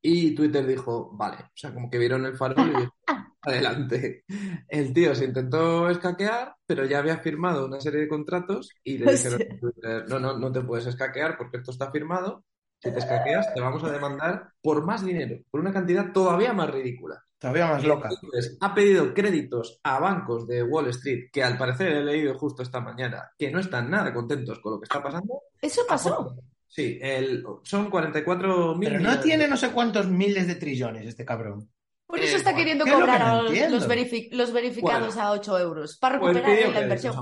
Y 0.00 0.34
Twitter 0.34 0.66
dijo, 0.66 1.10
vale, 1.12 1.36
o 1.36 1.50
sea, 1.54 1.74
como 1.74 1.90
que 1.90 1.98
vieron 1.98 2.24
el 2.26 2.36
farol 2.36 2.68
y 2.68 2.80
dijo, 2.80 2.94
adelante. 3.42 4.24
El 4.68 4.92
tío 4.92 5.14
se 5.14 5.24
intentó 5.24 5.88
escaquear, 5.90 6.54
pero 6.66 6.84
ya 6.84 6.98
había 6.98 7.18
firmado 7.18 7.66
una 7.66 7.80
serie 7.80 8.00
de 8.00 8.08
contratos 8.08 8.70
y 8.84 8.98
le 8.98 9.12
dijeron, 9.12 9.42
a 9.42 9.58
Twitter, 9.58 10.08
no, 10.08 10.18
no, 10.18 10.38
no 10.38 10.52
te 10.52 10.60
puedes 10.60 10.86
escaquear 10.86 11.36
porque 11.36 11.58
esto 11.58 11.70
está 11.70 11.90
firmado. 11.90 12.44
Si 12.80 12.92
te 12.92 12.98
escaqueas, 13.00 13.52
te 13.52 13.60
vamos 13.60 13.82
a 13.82 13.90
demandar 13.90 14.52
por 14.62 14.84
más 14.84 15.04
dinero, 15.04 15.42
por 15.50 15.60
una 15.60 15.72
cantidad 15.72 16.12
todavía 16.12 16.52
más 16.52 16.70
ridícula. 16.70 17.24
Todavía 17.36 17.66
más 17.66 17.84
loca. 17.84 18.08
Entonces, 18.10 18.56
ha 18.60 18.74
pedido 18.74 19.14
créditos 19.14 19.80
a 19.84 19.98
bancos 19.98 20.46
de 20.46 20.62
Wall 20.62 20.88
Street, 20.88 21.28
que 21.32 21.42
al 21.42 21.56
parecer 21.56 21.88
he 21.88 22.04
leído 22.04 22.36
justo 22.36 22.62
esta 22.62 22.80
mañana, 22.80 23.30
que 23.36 23.50
no 23.50 23.60
están 23.60 23.90
nada 23.90 24.12
contentos 24.12 24.58
con 24.60 24.72
lo 24.72 24.80
que 24.80 24.84
está 24.84 25.02
pasando. 25.02 25.42
Eso 25.60 25.82
pasó. 25.88 26.36
Sí, 26.68 26.98
el, 27.00 27.44
son 27.64 27.90
44 27.90 28.74
mil 28.76 28.88
Pero 28.90 29.00
no 29.00 29.18
tiene 29.20 29.48
no 29.48 29.56
sé 29.56 29.70
cuántos 29.70 30.06
miles 30.08 30.46
de 30.46 30.54
trillones 30.56 31.06
este 31.06 31.24
cabrón. 31.24 31.70
Por 32.06 32.20
Eh, 32.20 32.24
eso 32.24 32.36
está 32.38 32.52
bueno, 32.52 32.58
queriendo 32.58 32.84
¿qué 32.84 32.90
es 32.90 32.96
lo 32.96 33.00
cobrar 33.02 33.18
que 33.18 33.24
no 33.24 33.30
a 33.30 33.42
los, 33.42 33.52
entiendo? 33.52 33.76
los 33.76 33.88
verifi- 33.88 34.28
los 34.32 34.52
verificados 34.52 35.14
Bueno. 35.14 35.28
a 35.28 35.32
8 35.32 35.58
euros 35.58 35.98
para 35.98 36.18
Pues 36.18 36.34
recuperar 36.36 36.72
la 36.72 36.80
inversión. 36.82 37.14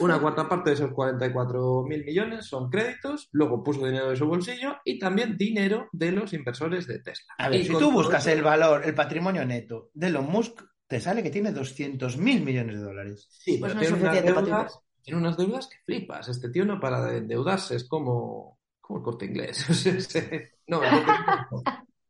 Una 0.00 0.20
cuarta 0.20 0.48
parte 0.48 0.70
de 0.70 0.74
esos 0.74 0.90
44 0.92 1.84
mil 1.84 2.04
millones 2.04 2.46
son 2.46 2.68
créditos, 2.68 3.28
luego 3.32 3.62
puso 3.62 3.84
dinero 3.86 4.10
de 4.10 4.16
su 4.16 4.26
bolsillo 4.26 4.76
y 4.84 4.98
también 4.98 5.36
dinero 5.36 5.88
de 5.92 6.10
los 6.12 6.32
inversores 6.32 6.86
de 6.88 6.98
Tesla. 7.00 7.34
A 7.38 7.48
ver, 7.50 7.60
Y 7.60 7.64
si 7.66 7.72
tú 7.72 7.92
buscas 7.92 8.26
el 8.26 8.42
valor, 8.42 8.82
el 8.84 8.94
patrimonio 8.94 9.44
neto 9.44 9.90
de 9.94 10.08
Elon 10.08 10.26
Musk, 10.28 10.60
te 10.88 10.98
sale 11.00 11.22
que 11.22 11.30
tiene 11.30 11.52
200 11.52 12.16
mil 12.18 12.42
millones 12.42 12.76
de 12.76 12.82
dólares. 12.82 13.28
Sí, 13.30 13.58
Pues 13.58 13.72
pero 13.72 13.74
no 13.76 13.80
es 13.80 13.88
tiene 13.88 14.02
unas 14.02 14.14
suficiente 14.16 14.34
para 14.34 14.46
deudas, 14.56 14.80
tiene 15.02 15.20
unas 15.20 15.36
deudas 15.36 15.68
que 15.68 15.76
flipas. 15.86 16.28
Este 16.28 16.48
tío 16.50 16.64
no 16.64 16.80
para 16.80 17.04
de 17.04 17.18
endeudarse, 17.18 17.76
es 17.76 17.84
como, 17.88 18.58
como 18.92 18.98
el 18.98 19.04
corte 19.04 19.24
inglés. 19.26 19.66
No, 20.68 20.82
el 20.82 20.90
Corte 20.90 21.10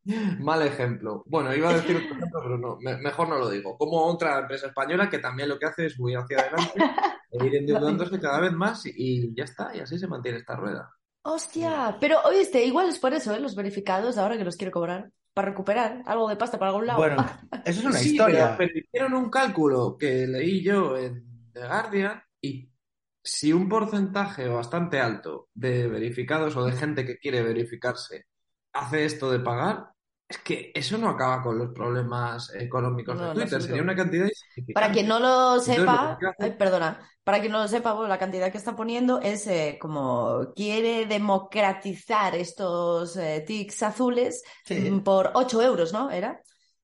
Inglés. 0.05 0.39
Mal 0.41 0.63
ejemplo. 0.63 1.23
Bueno, 1.27 1.55
iba 1.55 1.71
a 1.71 1.75
decir 1.75 1.97
otro 1.97 2.17
ejemplo, 2.17 2.41
pero 2.43 2.59
no, 2.59 2.77
me- 2.81 2.97
mejor 2.99 3.29
no 3.29 3.39
lo 3.39 3.49
digo. 3.49 3.77
Como 3.79 4.05
otra 4.05 4.41
empresa 4.41 4.67
española 4.67 5.09
que 5.09 5.19
también 5.19 5.49
lo 5.49 5.59
que 5.59 5.67
hace 5.67 5.87
es 5.87 5.99
huir 5.99 6.19
hacia 6.19 6.39
adelante 6.41 6.83
e 7.31 7.47
ir 7.47 7.55
endeudándose 7.57 8.21
cada 8.21 8.41
vez 8.41 8.53
más 8.53 8.83
y 8.87 9.35
ya 9.35 9.45
está, 9.45 9.75
y 9.75 9.81
así 9.81 9.99
se 9.99 10.09
mantiene 10.09 10.39
esta 10.39 10.57
rueda. 10.57 10.91
Hostia, 11.25 11.97
pero 12.01 12.21
oíste, 12.25 12.65
igual 12.65 12.89
es 12.89 12.99
por 12.99 13.15
eso, 13.15 13.33
¿eh? 13.35 13.41
Los 13.41 13.55
verificados, 13.55 14.19
ahora 14.19 14.37
que 14.37 14.45
los 14.45 14.57
quiero 14.57 14.73
cobrar. 14.73 15.11
para 15.35 15.49
recuperar 15.49 16.03
algo 16.07 16.29
de 16.29 16.37
pasta 16.37 16.59
para 16.59 16.73
algún 16.73 16.87
lado. 16.87 16.99
Bueno, 16.99 17.25
eso 17.65 17.81
es 17.81 17.85
una 17.87 17.99
Sí, 17.99 18.11
historia. 18.11 18.57
Pero, 18.57 18.71
pero 18.75 18.79
hicieron 18.85 19.15
un 19.15 19.31
cálculo 19.31 19.97
que 19.97 20.27
leí 20.27 20.63
yo 20.63 20.97
en 20.99 21.25
The 21.53 21.61
Guardian 21.67 22.23
y 22.41 22.69
si 23.23 23.53
un 23.53 23.69
porcentaje 23.69 24.49
bastante 24.49 25.01
alto 25.01 25.49
de 25.55 25.87
verificados 25.89 26.57
o 26.57 26.65
de 26.65 26.73
gente 26.73 27.05
que 27.07 27.19
quiere 27.19 27.43
verificarse 27.43 28.27
hace 28.73 29.05
esto 29.05 29.31
de 29.31 29.41
pagar, 29.41 29.89
es 30.29 30.39
que 30.39 30.73
eso 30.75 30.97
no 30.99 31.09
acaba 31.11 31.43
con 31.43 31.59
los 31.59 31.73
problemas 31.75 32.53
económicos 32.55 33.17
No, 33.17 33.29
de 33.29 33.35
Twitter. 33.35 33.63
Sería 33.63 33.83
una 33.83 33.95
cantidad. 33.95 34.29
Para 34.75 34.91
quien 34.91 35.07
no 35.09 35.19
lo 35.21 35.53
Entonces, 35.53 35.77
sepa, 35.77 36.13
lo 36.13 36.19
que 36.19 36.27
hace- 36.27 36.45
ay, 36.45 36.51
perdona, 36.59 37.01
para 37.25 37.41
quien 37.41 37.53
no 37.53 37.59
lo 37.63 37.69
sepa, 37.69 37.93
bueno, 37.93 38.09
la 38.09 38.19
cantidad 38.19 38.51
que 38.51 38.59
está 38.59 38.75
poniendo 38.75 39.21
es 39.21 39.47
eh, 39.47 39.79
como 39.81 40.53
quiere 40.57 41.07
democratizar 41.07 42.35
estos 42.35 43.17
eh, 43.17 43.45
tics 43.47 43.83
azules 43.83 44.43
Sí. 44.65 44.91
mm, 44.91 45.01
por 45.05 45.31
8 45.35 45.61
euros, 45.63 45.93
¿no? 45.93 46.11
¿Era? 46.11 46.41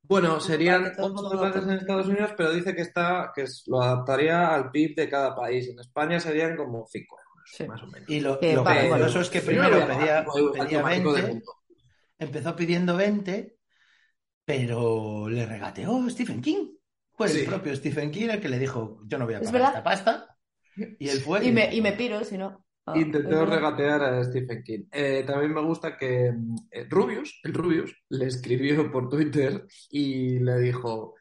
Bueno, 0.09 0.41
serían 0.41 0.83
Para 0.83 0.91
que 0.91 0.97
todo 0.97 1.07
el 1.07 1.13
8 1.13 1.23
mundo 1.23 1.37
dólares 1.37 1.63
vote. 1.63 1.73
en 1.75 1.79
Estados 1.79 2.07
Unidos, 2.09 2.31
pero 2.37 2.53
dice 2.53 2.75
que 2.75 2.83
está 2.83 3.33
que 3.35 3.45
lo 3.67 3.83
adaptaría 3.83 4.55
al 4.55 4.71
PIB 4.71 4.95
de 4.97 5.09
cada 5.09 5.35
país. 5.37 5.69
En 5.69 5.79
España 5.79 6.19
serían 6.19 6.57
como 6.57 6.87
5 6.91 7.17
euros, 7.19 7.51
Sí. 7.53 7.67
más 7.69 7.83
o 7.83 7.87
menos. 7.89 8.09
Y 8.09 8.21
lo, 8.21 8.39
Que 8.41 8.55
lo 8.55 8.65
vale, 8.65 8.89
gracioso 8.89 9.05
bueno. 9.11 9.21
es 9.21 9.31
que 9.31 9.41
primero 9.43 9.87
pedía, 9.87 10.25
pedía 10.53 10.79
neumático 10.79 11.13
del 11.13 11.23
20, 11.25 11.29
mundo. 11.35 11.53
empezó 12.19 12.57
pidiendo 12.57 12.97
20, 12.97 13.57
pero 14.45 15.29
le 15.29 15.45
regateó 15.47 16.09
Stephen 16.11 16.41
King. 16.41 16.75
Fue 17.13 17.29
Sí. 17.29 17.41
el 17.41 17.47
propio 17.47 17.75
Stephen 17.77 18.11
King 18.11 18.29
el 18.31 18.41
que 18.41 18.49
le 18.49 18.59
dijo, 18.59 19.01
yo 19.07 19.19
no 19.19 19.25
voy 19.27 19.35
a 19.35 19.39
¿Es 19.41 19.51
pagar 19.51 19.69
esta 19.69 19.83
pasta. 19.83 20.37
Y 20.99 21.09
él 21.09 21.21
fue. 21.21 21.45
Y 21.45 21.53
me, 21.53 21.63
dijo, 21.63 21.75
y 21.75 21.81
me 21.83 21.93
piro, 21.93 22.25
si 22.25 22.39
no. 22.39 22.65
Ah, 22.95 22.99
Intentó 22.99 23.45
regatear 23.47 24.03
a 24.03 24.25
Stephen 24.25 24.63
King. 24.63 24.85
Eh, 24.93 25.25
también 25.27 25.53
me 25.55 25.63
gusta 25.63 25.97
que 25.97 26.33
mm, 26.33 26.57
eh, 26.71 26.87
Rubius, 26.89 27.41
el 27.45 27.55
Rubius, 27.55 27.95
le 28.11 28.27
escribió 28.27 28.91
por 28.91 29.09
Twitter 29.09 29.67
y 29.91 30.39
le 30.41 30.59
dijo 30.59 31.15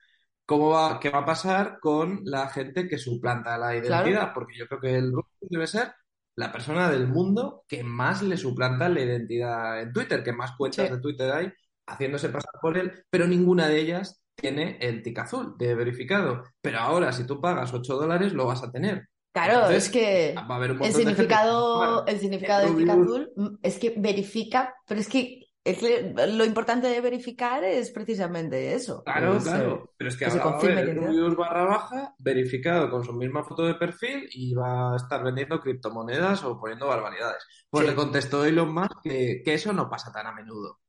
cómo 0.45 0.69
va, 0.69 0.99
qué 0.99 1.09
va 1.09 1.19
a 1.19 1.25
pasar 1.25 1.79
con 1.79 2.21
la 2.23 2.47
gente 2.49 2.87
que 2.87 2.97
suplanta 2.97 3.57
la 3.57 3.75
identidad, 3.75 4.33
porque 4.33 4.57
yo 4.57 4.67
creo 4.67 4.79
que 4.81 4.95
el 4.95 5.11
Rubius 5.11 5.49
debe 5.49 5.67
ser 5.67 5.93
la 6.35 6.51
persona 6.51 6.89
del 6.91 7.07
mundo 7.07 7.63
que 7.67 7.83
más 7.83 8.21
le 8.21 8.37
suplanta 8.37 8.87
la 8.89 9.01
identidad 9.01 9.81
en 9.81 9.91
Twitter, 9.91 10.23
que 10.23 10.31
más 10.33 10.51
cuentas 10.57 10.87
Sí. 10.87 10.93
de 10.93 10.99
Twitter 11.01 11.31
hay 11.31 11.51
haciéndose 11.87 12.29
pasar 12.29 12.51
por 12.61 12.77
él, 12.77 12.91
pero 13.09 13.27
ninguna 13.27 13.67
de 13.67 13.79
ellas 13.79 14.21
tiene 14.35 14.77
el 14.81 15.01
tic 15.01 15.17
azul 15.19 15.55
de 15.57 15.73
verificado. 15.75 16.43
Pero 16.61 16.79
ahora, 16.79 17.11
si 17.11 17.25
tú 17.25 17.41
pagas 17.41 17.73
8 17.73 17.95
dólares, 17.95 18.33
lo 18.33 18.45
vas 18.45 18.61
a 18.63 18.71
tener. 18.71 19.07
Claro, 19.45 19.53
Entonces, 19.67 19.83
es 19.85 19.89
que 19.91 20.33
Va 20.35 20.41
a 20.41 20.55
haber 20.55 20.71
un 20.71 20.83
el 20.83 20.91
de 20.93 20.97
significado, 20.97 21.79
pagar. 21.79 22.03
el 22.09 22.19
significado 22.19 22.67
Rubius- 22.69 22.89
azul 22.89 23.59
es 23.61 23.77
que 23.79 23.93
verifica, 23.97 24.73
pero 24.87 24.99
es 24.99 25.07
que, 25.07 25.47
es 25.63 25.77
que 25.77 26.13
lo 26.29 26.43
importante 26.45 26.87
de 26.87 27.01
verificar 27.01 27.63
es 27.63 27.91
precisamente 27.91 28.73
eso. 28.73 29.03
Claro, 29.03 29.37
claro. 29.37 29.93
Pero 29.97 30.09
es 30.09 30.17
que 30.17 30.25
ahora 30.25 30.43
va 30.45 30.51
a 30.51 30.59
haber. 30.59 30.95
Rubius 30.97 31.35
barra 31.35 31.65
baja 31.65 32.15
verificado 32.17 32.89
con 32.89 33.03
su 33.03 33.13
misma 33.13 33.43
foto 33.43 33.63
de 33.63 33.75
perfil 33.75 34.27
y 34.31 34.53
va 34.55 34.93
a 34.93 34.95
estar 34.95 35.23
vendiendo 35.23 35.59
criptomonedas 35.59 36.43
o 36.43 36.59
poniendo 36.59 36.87
barbaridades. 36.87 37.43
Pues 37.69 37.83
Sí. 37.85 37.89
le 37.91 37.95
contestó 37.95 38.43
Elon 38.45 38.73
Musk 38.73 39.01
que, 39.03 39.41
que 39.45 39.53
eso 39.53 39.71
no 39.73 39.87
pasa 39.89 40.11
tan 40.11 40.25
a 40.25 40.31
menudo. 40.31 40.79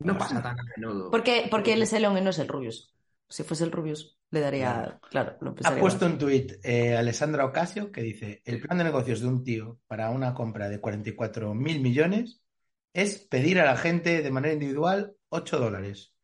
No 0.00 0.16
Pues 0.16 0.28
pasa 0.30 0.42
tan 0.42 0.58
a 0.58 0.62
menudo. 0.76 1.10
Porque, 1.10 1.46
porque 1.50 1.74
él 1.74 1.82
es 1.82 1.92
el 1.92 2.04
Elon 2.04 2.18
y 2.18 2.22
no 2.22 2.30
es 2.30 2.38
el 2.40 2.48
Rubius. 2.48 2.92
Si 3.28 3.44
fuese 3.44 3.64
el 3.64 3.72
Rubius, 3.72 4.17
le 4.30 4.40
daría, 4.40 5.00
claro, 5.10 5.36
lo 5.40 5.54
Ha 5.64 5.76
puesto 5.76 6.04
más. 6.04 6.12
un 6.12 6.18
tuit 6.18 6.52
eh, 6.62 6.96
Alessandra 6.96 7.44
Ocasio 7.44 7.90
que 7.90 8.02
dice, 8.02 8.42
el 8.44 8.60
plan 8.60 8.78
de 8.78 8.84
negocios 8.84 9.20
de 9.20 9.28
un 9.28 9.42
tío 9.42 9.78
para 9.86 10.10
una 10.10 10.34
compra 10.34 10.68
de 10.68 10.80
44 10.80 11.54
mil 11.54 11.80
millones 11.80 12.42
es 12.92 13.18
pedir 13.18 13.60
a 13.60 13.64
la 13.64 13.76
gente 13.76 14.22
de 14.22 14.30
manera 14.30 14.54
individual 14.54 15.14
8 15.30 15.58
dólares. 15.58 16.14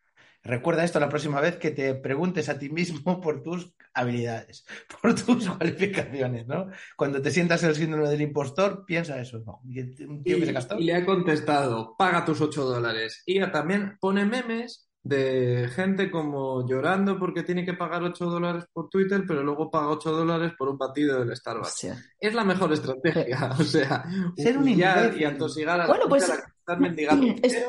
Recuerda 0.43 0.85
esto 0.85 1.01
la 1.01 1.09
próxima 1.09 1.41
vez 1.41 1.57
que 1.57 1.71
te 1.71 1.95
preguntes 1.95 2.51
a 2.51 2.59
ti 2.59 2.69
mismo 2.69 3.21
por 3.23 3.43
tus 3.43 3.75
habilidades, 3.95 4.67
por 5.01 5.15
tus 5.15 5.49
cualificaciones, 5.57 6.47
¿no? 6.47 6.67
Cuando 6.97 7.23
te 7.23 7.31
sientas 7.31 7.63
el 7.63 7.75
síndrome 7.75 8.11
del 8.11 8.21
impostor, 8.21 8.85
piensa 8.85 9.19
eso, 9.19 9.43
¿no? 9.47 9.63
Y 9.65 9.81
Un 10.05 10.23
tío 10.23 10.39
que 10.39 10.47
se 10.47 10.53
gastó. 10.53 10.79
Y 10.79 10.85
le 10.85 10.95
ha 10.95 11.07
contestado, 11.07 11.95
paga 11.97 12.25
tus 12.27 12.41
8 12.43 12.65
dólares. 12.65 13.23
Y 13.25 13.39
ya 13.39 13.51
también 13.51 13.97
pone 13.99 14.27
memes 14.27 14.84
de 15.07 15.69
gente 15.75 16.11
como 16.11 16.67
llorando 16.67 17.19
porque 17.19 17.43
tiene 17.43 17.65
que 17.65 17.75
pagar 17.75 18.03
8 18.03 18.25
dólares 18.25 18.65
por 18.73 18.89
Twitter, 18.89 19.23
pero 19.29 19.43
luego 19.45 19.71
paga 19.71 19.89
8 19.91 20.11
dólares 20.11 20.53
por 20.59 20.69
un 20.71 20.79
batido 20.79 21.23
del 21.25 21.37
Starbucks. 21.37 21.69
Hostia. 21.69 22.03
Es 22.19 22.33
la 22.35 22.43
mejor 22.43 22.73
estrategia, 22.73 23.51
o 23.61 23.63
sea, 23.63 24.03
Ser 24.37 24.57
un 24.57 24.63
humillar 24.63 24.99
imbécil. 25.05 25.21
y 25.21 25.25
atosigar 25.27 25.75
a 25.81 25.83
la 25.83 25.87
Bueno, 25.87 26.09
pues, 26.09 26.25
a 26.31 26.35
la 26.37 26.41
que 26.41 26.51
están 26.59 26.81
mendigando 26.81 27.27
es- 27.43 27.65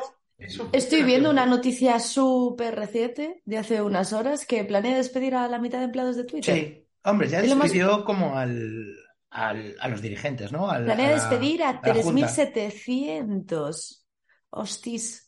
Estoy 0.74 1.04
viendo 1.04 1.30
una 1.30 1.46
noticia 1.46 1.98
súper 2.00 2.76
reciente 2.76 3.42
de 3.46 3.58
hace 3.58 3.82
unas 3.82 4.12
horas 4.12 4.46
que 4.46 4.66
planea 4.66 4.98
despedir 4.98 5.34
a 5.36 5.48
la 5.48 5.60
mitad 5.60 5.78
de 5.80 5.86
empleados 5.86 6.18
de 6.18 6.26
Twitter. 6.26 6.56
Sí, 6.56 6.88
hombre, 7.06 7.30
ya 7.30 7.40
más- 7.42 7.60
despidió 7.64 8.04
como 8.04 8.38
al, 8.38 8.96
al- 9.30 9.76
a 9.80 9.88
los 9.88 10.02
dirigentes, 10.02 10.52
¿no? 10.52 10.70
Al- 10.70 10.84
Planea 10.86 11.08
a 11.08 11.10
la- 11.12 11.16
despedir 11.16 11.64
a 11.64 11.70
a 11.70 11.74
la 11.88 12.04
Junta. 12.04 12.28
3.700. 12.28 14.04
Hostis. 14.50 15.25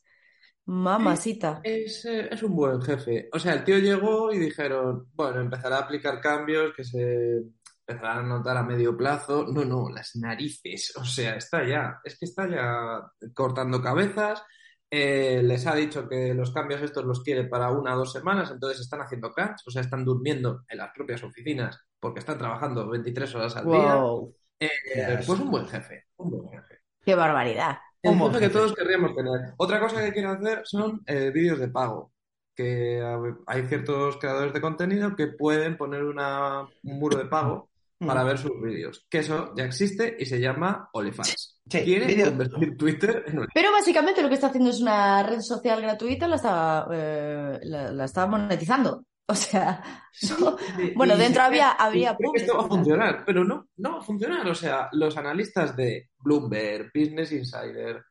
Mamacita. 0.68 1.62
Es, 1.64 2.06
eh, 2.06 2.28
es 2.30 2.44
un 2.44 2.56
buen 2.56 2.82
jefe. 2.82 3.30
O 3.32 3.40
sea, 3.40 3.54
el 3.54 3.64
tío 3.64 3.78
llegó 3.78 4.34
y 4.34 4.38
dijeron, 4.38 5.08
bueno, 5.14 5.40
empezará 5.40 5.78
a 5.78 5.82
aplicar 5.82 6.20
cambios 6.20 6.74
que 6.76 6.84
se 6.84 7.42
empezarán 7.86 8.26
a 8.26 8.38
notar 8.38 8.58
a 8.58 8.64
medio 8.64 8.96
plazo. 8.96 9.46
No, 9.48 9.64
no, 9.64 9.90
las 9.90 10.16
narices. 10.16 10.94
O 10.98 11.06
sea, 11.06 11.36
está 11.36 11.66
ya. 11.66 12.02
Es 12.04 12.20
que 12.20 12.26
está 12.26 12.50
ya 12.50 13.02
cortando 13.34 13.82
cabezas. 13.82 14.44
Eh, 14.90 15.42
les 15.44 15.66
ha 15.68 15.76
dicho 15.76 16.08
que 16.08 16.34
los 16.34 16.52
cambios 16.52 16.82
estos 16.82 17.06
los 17.06 17.22
quiere 17.22 17.46
para 17.46 17.72
una 17.72 17.96
o 17.96 18.00
dos 18.00 18.14
semanas, 18.14 18.52
entonces 18.52 18.80
están 18.80 19.02
haciendo 19.02 19.34
crunch, 19.34 19.62
o 19.66 19.70
sea, 19.70 19.82
están 19.82 20.06
durmiendo 20.06 20.64
en 20.70 20.78
las 20.78 20.92
propias 20.94 21.22
oficinas 21.24 21.78
porque 22.00 22.20
están 22.20 22.38
trabajando 22.38 22.88
23 22.88 23.36
horas 23.36 23.56
al 23.58 23.66
día. 23.66 23.96
Wow. 23.96 24.34
Eh, 24.60 24.70
pues 25.26 25.40
un 25.40 25.52
buen 25.52 25.68
jefe, 25.68 26.06
un 26.18 26.32
buen 26.32 26.50
jefe. 26.50 26.80
Qué 27.04 27.16
barbaridad. 27.16 27.80
El 28.04 28.12
Un 28.12 28.28
jefe 28.28 28.40
que 28.40 28.50
todos 28.50 28.74
querríamos 28.74 29.16
tener. 29.16 29.54
Otra 29.58 29.80
cosa 29.80 30.04
que 30.04 30.14
quiero 30.14 30.32
hacer 30.32 30.62
son 30.66 31.02
eh, 31.06 31.32
vídeos 31.34 31.60
de 31.60 31.68
pago. 31.70 32.12
Que 32.56 33.04
hay 33.46 33.68
ciertos 33.68 34.18
creadores 34.18 34.54
de 34.54 34.62
contenido 34.62 35.16
que 35.16 35.28
pueden 35.28 35.78
poner 35.78 36.04
una, 36.04 36.62
un 36.62 37.00
muro 37.00 37.18
de 37.18 37.26
pago 37.26 37.70
para 38.00 38.24
ver 38.24 38.38
sus 38.38 38.52
vídeos. 38.62 39.06
Que 39.10 39.20
eso 39.20 39.54
ya 39.56 39.66
existe 39.66 40.16
y 40.20 40.26
se 40.26 40.40
llama 40.40 40.90
OnlyFans. 40.94 41.60
Sí, 41.70 41.82
Quiere 41.84 42.06
vídeo- 42.08 42.28
convertir 42.30 42.78
Twitter 42.78 43.24
en 43.28 43.34
OnlyFans. 43.40 43.52
Pero 43.54 43.72
básicamente 43.72 44.22
lo 44.22 44.28
que 44.30 44.36
está 44.36 44.48
haciendo 44.48 44.70
es 44.70 44.80
una 44.82 45.22
red 45.24 45.42
social 45.42 45.82
gratuita, 45.82 46.28
la 46.28 46.36
está, 46.36 46.88
eh, 46.92 47.60
la, 47.64 47.92
la 47.92 48.06
está 48.06 48.26
monetizando. 48.28 49.04
O 49.30 49.36
sea, 49.36 49.84
no- 50.40 50.56
bueno, 50.96 51.16
Y 51.16 51.18
dentro 51.18 51.44
había, 51.44 51.72
había 51.72 52.16
que 52.16 52.42
esto 52.42 52.58
va 52.58 52.64
a 52.66 52.68
funcionar, 52.70 53.24
pero 53.26 53.44
no, 53.44 53.68
no 53.78 53.92
va 53.94 53.98
a 54.00 54.02
funcionar. 54.02 54.48
O 54.48 54.56
sea, 54.56 54.88
los 54.94 55.18
analistas 55.18 55.76
de 55.76 56.12
Bloomberg, 56.20 56.92
Business 56.96 57.34
Insider, 57.34 58.04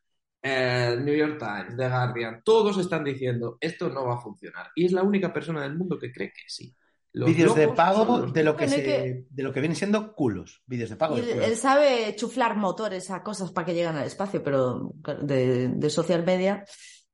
eh, 0.42 0.96
New 1.00 1.14
York 1.16 1.38
Times, 1.38 1.76
The 1.76 1.88
Guardian, 1.88 2.42
todos 2.44 2.76
están 2.78 3.02
diciendo 3.02 3.56
esto 3.60 3.88
no 3.88 4.04
va 4.04 4.14
a 4.16 4.20
funcionar. 4.20 4.66
Y 4.76 4.84
es 4.84 4.92
la 4.92 5.02
única 5.02 5.32
persona 5.32 5.62
del 5.62 5.74
mundo 5.76 5.98
que 5.98 6.12
cree 6.12 6.28
que 6.28 6.42
sí. 6.48 6.74
Los 7.14 7.30
Vídeos 7.30 7.54
de 7.54 7.68
pago 7.68 8.18
los 8.18 8.32
de 8.34 8.44
lo 8.44 8.54
que 8.54 8.68
se, 8.68 8.82
que- 8.84 9.24
de 9.30 9.42
lo 9.42 9.50
que 9.50 9.60
vienen 9.60 9.74
siendo 9.76 10.12
culos. 10.14 10.62
Vídeos 10.66 10.90
de 10.90 10.96
pago 10.96 11.16
de 11.16 11.22
culos. 11.22 11.46
él 11.48 11.56
sabe 11.56 12.14
chuflar 12.14 12.56
motores 12.56 13.10
a 13.10 13.22
cosas 13.22 13.50
para 13.52 13.64
que 13.64 13.72
lleguen 13.72 13.96
al 13.96 14.04
espacio, 14.06 14.42
pero 14.42 14.92
de, 15.22 15.68
de 15.68 15.90
social 15.90 16.26
media, 16.26 16.62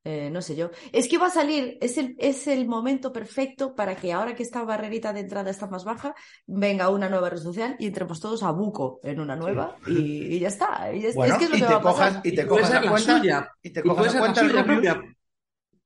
eh, 0.04 0.30
no 0.30 0.42
sé 0.42 0.56
yo. 0.56 0.70
Es 0.92 1.08
que 1.08 1.18
va 1.18 1.26
a 1.28 1.30
salir, 1.30 1.78
es 1.80 1.96
el, 1.98 2.14
es 2.18 2.46
el 2.48 2.66
momento 2.66 3.12
perfecto 3.12 3.74
para 3.74 3.96
que 3.96 4.12
ahora 4.12 4.34
que 4.34 4.42
esta 4.42 4.64
barrerita 4.64 5.12
de 5.12 5.20
entrada 5.20 5.50
está 5.50 5.66
más 5.68 5.84
baja, 5.84 6.14
venga 6.46 6.88
una 6.90 7.08
nueva 7.08 7.30
red 7.30 7.38
social 7.38 7.76
y 7.78 7.86
entremos 7.86 8.20
todos 8.20 8.42
a 8.42 8.50
buco 8.52 9.00
en 9.02 9.20
una 9.20 9.36
nueva 9.36 9.80
y, 9.86 10.36
y 10.36 10.40
ya 10.40 10.48
está. 10.48 10.92
Y 10.94 11.06
es, 11.06 11.16
Bueno, 11.16 11.34
es 11.34 11.36
que 11.36 11.44
es 11.44 11.50
lo 11.50 11.56
y 11.56 11.58
que 11.58 11.66
te 11.66 11.74
va 11.74 11.78
a 11.78 11.82
pasar. 11.82 12.12
cojas, 12.12 12.20
y 12.24 12.32
te 12.34 12.46
cojas 12.46 12.72
la 12.72 12.80
la 12.80 12.86
cuenta, 12.86 13.02
suya. 13.02 13.48
y 13.62 13.70
te 13.72 13.84
cojas 13.84 14.08
la 14.08 14.14
la 14.14 14.20
cuenta 14.20 14.44
suya 14.44 14.62
Rubius. 14.62 14.64
propia. 14.64 15.02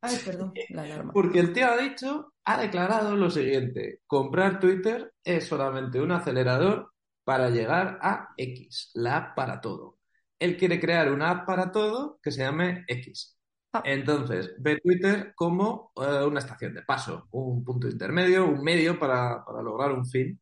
Ay, 0.01 0.19
perdón, 0.25 0.61
la 0.69 0.83
alarma. 0.83 1.13
Porque 1.13 1.41
el 1.41 1.53
tío 1.53 1.67
ha 1.69 1.77
dicho, 1.77 2.35
ha 2.45 2.61
declarado 2.61 3.17
lo 3.17 3.31
siguiente, 3.31 4.01
comprar 4.07 4.61
Twitter 4.61 5.13
es 5.25 5.47
solamente 5.47 6.01
un 6.01 6.13
acelerador 6.13 6.93
para 7.25 7.51
llegar 7.51 7.99
a 8.03 8.29
X, 8.37 8.91
la 8.95 9.17
app 9.19 9.37
para 9.37 9.61
todo. 9.61 9.99
Él 10.39 10.57
quiere 10.57 10.79
crear 10.81 11.11
una 11.13 11.31
app 11.31 11.47
para 11.47 11.73
todo 11.73 12.19
que 12.23 12.31
se 12.31 12.43
llame 12.43 12.85
X. 12.89 13.36
Ah. 13.77 13.83
Entonces, 13.85 14.55
ve 14.59 14.81
Twitter 14.83 15.33
como 15.35 15.93
eh, 15.97 16.25
una 16.25 16.41
estación 16.41 16.75
de 16.75 16.83
paso, 16.83 17.29
un 17.33 17.65
punto 17.65 17.89
intermedio, 17.89 18.47
un 18.47 18.63
medio 18.63 18.99
para, 18.99 19.45
para 19.45 19.63
lograr 19.63 19.93
un 19.93 20.07
fin, 20.07 20.41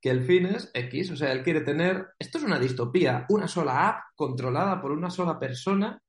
que 0.00 0.10
el 0.10 0.24
fin 0.24 0.46
es 0.46 0.70
X, 0.72 1.10
o 1.10 1.16
sea, 1.16 1.32
él 1.32 1.42
quiere 1.42 1.62
tener, 1.62 2.08
esto 2.18 2.38
es 2.38 2.44
una 2.44 2.58
distopía, 2.58 3.26
una 3.28 3.48
sola 3.48 3.88
app 3.88 4.04
controlada 4.14 4.80
por 4.80 4.92
una 4.92 5.10
sola 5.10 5.38
persona 5.38 6.00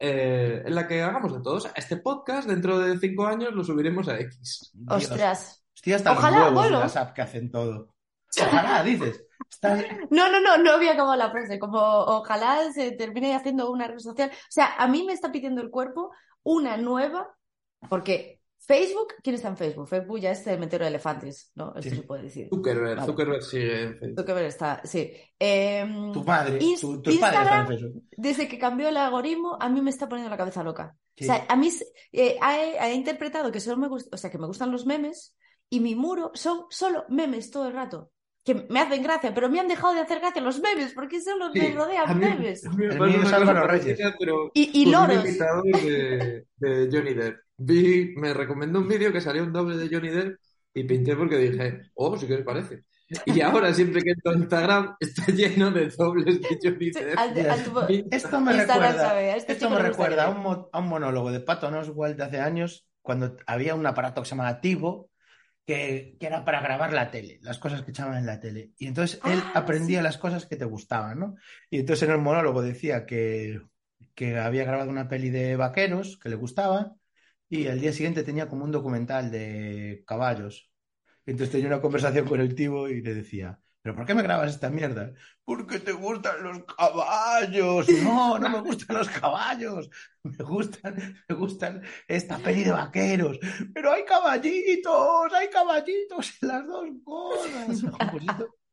eh, 0.00 0.62
en 0.64 0.74
la 0.74 0.86
que 0.86 1.02
hagamos 1.02 1.32
de 1.32 1.42
todos. 1.42 1.68
Este 1.74 1.96
podcast 1.96 2.48
dentro 2.48 2.78
de 2.78 2.98
cinco 2.98 3.26
años 3.26 3.52
lo 3.54 3.64
subiremos 3.64 4.08
a 4.08 4.18
X. 4.20 4.70
Dios. 4.72 5.04
Ostras. 5.04 5.64
Los 5.84 6.02
Ojalá, 6.06 6.36
huevos 6.36 6.48
de 6.48 6.54
bueno. 6.54 6.80
las 6.80 6.96
apps 6.96 7.12
que 7.12 7.22
hacen 7.22 7.50
todo. 7.50 7.94
Ojalá, 8.40 8.82
dices. 8.82 9.24
No, 10.10 10.30
no, 10.30 10.40
no, 10.40 10.58
no 10.58 10.72
había 10.72 10.92
acabado 10.92 11.16
la 11.16 11.30
frase. 11.30 11.58
Como 11.58 11.78
ojalá 11.80 12.72
se 12.72 12.92
termine 12.92 13.34
haciendo 13.34 13.70
una 13.70 13.88
red 13.88 13.98
social. 13.98 14.30
O 14.30 14.46
sea, 14.50 14.74
a 14.76 14.86
mí 14.88 15.04
me 15.04 15.12
está 15.12 15.32
pidiendo 15.32 15.60
el 15.60 15.70
cuerpo 15.70 16.10
una 16.42 16.76
nueva 16.76 17.34
Porque 17.88 18.40
Facebook, 18.60 19.14
¿quién 19.22 19.36
está 19.36 19.48
en 19.48 19.56
Facebook? 19.56 19.88
Facebook 19.88 20.18
ya 20.20 20.32
es 20.32 20.38
el 20.40 20.44
cementerio 20.44 20.84
de 20.84 20.88
elefantes, 20.90 21.52
¿no? 21.54 21.68
Esto 21.76 21.90
Sí. 21.90 21.96
se 21.96 22.02
puede 22.02 22.22
decir. 22.24 22.48
Zuckerberg, 22.50 22.96
Vale. 22.96 23.06
Zuckerberg 23.06 23.42
sigue 23.42 23.82
en 23.82 23.98
Facebook. 23.98 24.18
Zuckerberg 24.20 24.46
está, 24.46 24.80
sí. 24.84 25.12
Em, 25.38 26.12
Tu 26.12 26.24
madre, 26.24 26.58
Ins- 26.58 26.80
tu- 26.80 27.00
tus 27.00 27.16
padres 27.18 27.36
están 27.38 27.42
Instagram, 27.44 27.60
en 27.60 27.66
Facebook. 27.78 28.02
desde 28.16 28.48
que 28.48 28.58
cambió 28.58 28.88
el 28.88 28.96
algoritmo, 28.96 29.56
a 29.60 29.68
mí 29.68 29.80
me 29.80 29.90
está 29.90 30.08
poniendo 30.08 30.28
la 30.30 30.36
cabeza 30.36 30.62
loca. 30.62 30.96
Sí. 31.16 31.24
O 31.24 31.26
sea, 31.28 31.46
a 31.48 31.56
mí 31.56 31.70
eh, 32.12 32.36
ha, 32.40 32.50
ha 32.84 32.92
interpretado 32.92 33.50
que 33.52 33.60
solo 33.60 33.76
me 33.78 33.88
gust- 33.88 34.08
o 34.12 34.16
sea, 34.16 34.30
que 34.30 34.38
me 34.38 34.46
gustan 34.46 34.70
los 34.72 34.84
memes 34.86 35.36
y 35.70 35.80
mi 35.80 35.94
muro 35.94 36.30
son 36.34 36.66
solo 36.70 37.04
memes 37.08 37.50
todo 37.50 37.68
el 37.68 37.72
rato. 37.74 38.10
Que 38.54 38.66
me 38.70 38.80
hacen 38.80 39.02
gracia, 39.02 39.34
pero 39.34 39.50
me 39.50 39.60
han 39.60 39.68
dejado 39.68 39.92
de 39.92 40.00
hacer 40.00 40.20
gracia 40.20 40.40
los 40.40 40.58
memes, 40.60 40.94
porque 40.94 41.20
solo 41.20 41.50
me 41.52 41.60
Sí, 41.60 41.66
a 41.66 41.74
rodean 41.74 42.18
mí- 42.18 42.24
memes. 42.24 42.64
a 42.66 42.70
mí 42.70 42.76
me 42.78 42.84
El 42.94 42.98
pasa 42.98 43.04
mío 43.10 43.20
es 43.22 43.28
una 43.28 43.36
Álvaro 43.36 43.60
cosa 43.60 43.72
Reyes. 43.72 43.84
parecida, 43.84 44.14
pero 44.18 44.50
Y, 44.54 44.80
y 44.82 44.86
un 44.86 44.92
loros. 44.92 45.24
de, 45.24 46.46
de 46.56 46.88
Johnny 46.90 47.14
Depp. 47.14 47.36
Vi, 47.58 48.14
me 48.16 48.32
recomendó 48.32 48.78
un 48.78 48.88
vídeo 48.88 49.12
que 49.12 49.20
salió 49.20 49.42
un 49.42 49.52
doble 49.52 49.76
de 49.76 49.88
Johnny 49.94 50.08
Depp 50.10 50.38
y 50.74 50.84
pinté 50.84 51.14
porque 51.16 51.36
dije, 51.38 51.82
oh, 51.94 52.16
sí 52.16 52.26
que 52.26 52.38
me 52.38 52.42
parece. 52.44 52.84
Y 53.26 53.40
ahora 53.42 53.74
siempre 53.74 54.00
que 54.02 54.10
entro 54.12 54.32
a 54.32 54.34
Instagram 54.36 54.96
está 55.00 55.26
lleno 55.32 55.70
de 55.70 55.88
dobles 55.88 56.40
de 56.40 56.58
Johnny 56.62 56.92
Sí, 56.92 57.00
Depp. 57.04 57.18
al- 57.18 57.50
al 57.50 58.08
Esto 58.10 58.40
me 58.40 58.52
recuerda, 58.54 59.20
este 59.36 59.52
esto 59.52 59.70
me 59.70 59.78
recuerda 59.78 60.24
a 60.24 60.30
un, 60.30 60.42
mo- 60.42 60.68
a 60.72 60.78
un 60.78 60.88
monólogo 60.88 61.30
de 61.32 61.40
Patton 61.40 61.74
Oswalt 61.74 62.16
de 62.16 62.24
hace 62.24 62.40
años, 62.40 62.86
cuando 63.02 63.36
había 63.46 63.74
un 63.74 63.86
aparato 63.86 64.22
que 64.22 64.26
se 64.28 64.34
llamaba 64.34 64.60
Tivo, 64.60 65.07
que, 65.68 66.16
que 66.20 66.26
era 66.26 66.44
para 66.44 66.62
grabar 66.62 66.92
la 66.94 67.10
tele, 67.10 67.38
las 67.42 67.58
cosas 67.58 67.82
que 67.82 67.90
echaban 67.92 68.18
en 68.18 68.26
la 68.26 68.40
tele. 68.40 68.72
Y 68.78 68.86
entonces 68.88 69.20
él 69.24 69.50
Ah, 69.54 69.54
aprendía 69.54 70.00
sí. 70.00 70.02
las 70.02 70.18
cosas 70.18 70.46
que 70.46 70.56
te 70.56 70.64
gustaban, 70.64 71.18
¿no? 71.20 71.36
Y 71.70 71.80
entonces 71.80 72.08
en 72.08 72.14
el 72.14 72.20
monólogo 72.22 72.62
decía 72.62 73.06
que, 73.06 73.60
que 74.14 74.38
había 74.38 74.64
grabado 74.64 74.90
una 74.90 75.08
peli 75.08 75.30
de 75.30 75.56
vaqueros 75.56 76.18
que 76.18 76.30
le 76.30 76.36
gustaba 76.36 76.94
y 77.50 77.66
al 77.68 77.80
día 77.80 77.92
siguiente 77.92 78.24
tenía 78.24 78.48
como 78.48 78.64
un 78.64 78.72
documental 78.72 79.30
de 79.30 80.04
caballos. 80.06 80.70
Entonces 81.26 81.52
tenía 81.52 81.68
una 81.68 81.80
conversación 81.82 82.26
con 82.26 82.40
el 82.40 82.54
Tivo 82.54 82.88
y 82.88 83.02
le 83.02 83.14
decía, 83.14 83.60
¿pero 83.88 83.96
por 83.96 84.04
qué 84.04 84.14
me 84.14 84.22
grabas 84.22 84.50
esta 84.50 84.68
mierda? 84.68 85.14
Porque 85.46 85.78
te 85.78 85.92
gustan 85.92 86.42
los 86.42 86.62
caballos. 86.64 87.86
No, 88.02 88.38
no 88.38 88.50
me 88.50 88.60
gustan 88.60 88.98
los 88.98 89.08
caballos. 89.08 89.88
Me 90.22 90.44
gustan, 90.44 91.16
me 91.26 91.34
gustan 91.34 91.82
esta 92.06 92.36
peli 92.36 92.64
de 92.64 92.72
vaqueros. 92.72 93.38
Pero 93.72 93.92
hay 93.92 94.04
caballitos, 94.04 95.32
hay 95.32 95.48
caballitos 95.48 96.34
en 96.42 96.48
las 96.48 96.66
dos 96.66 96.86
cosas. 97.02 97.82
Pues 98.10 98.24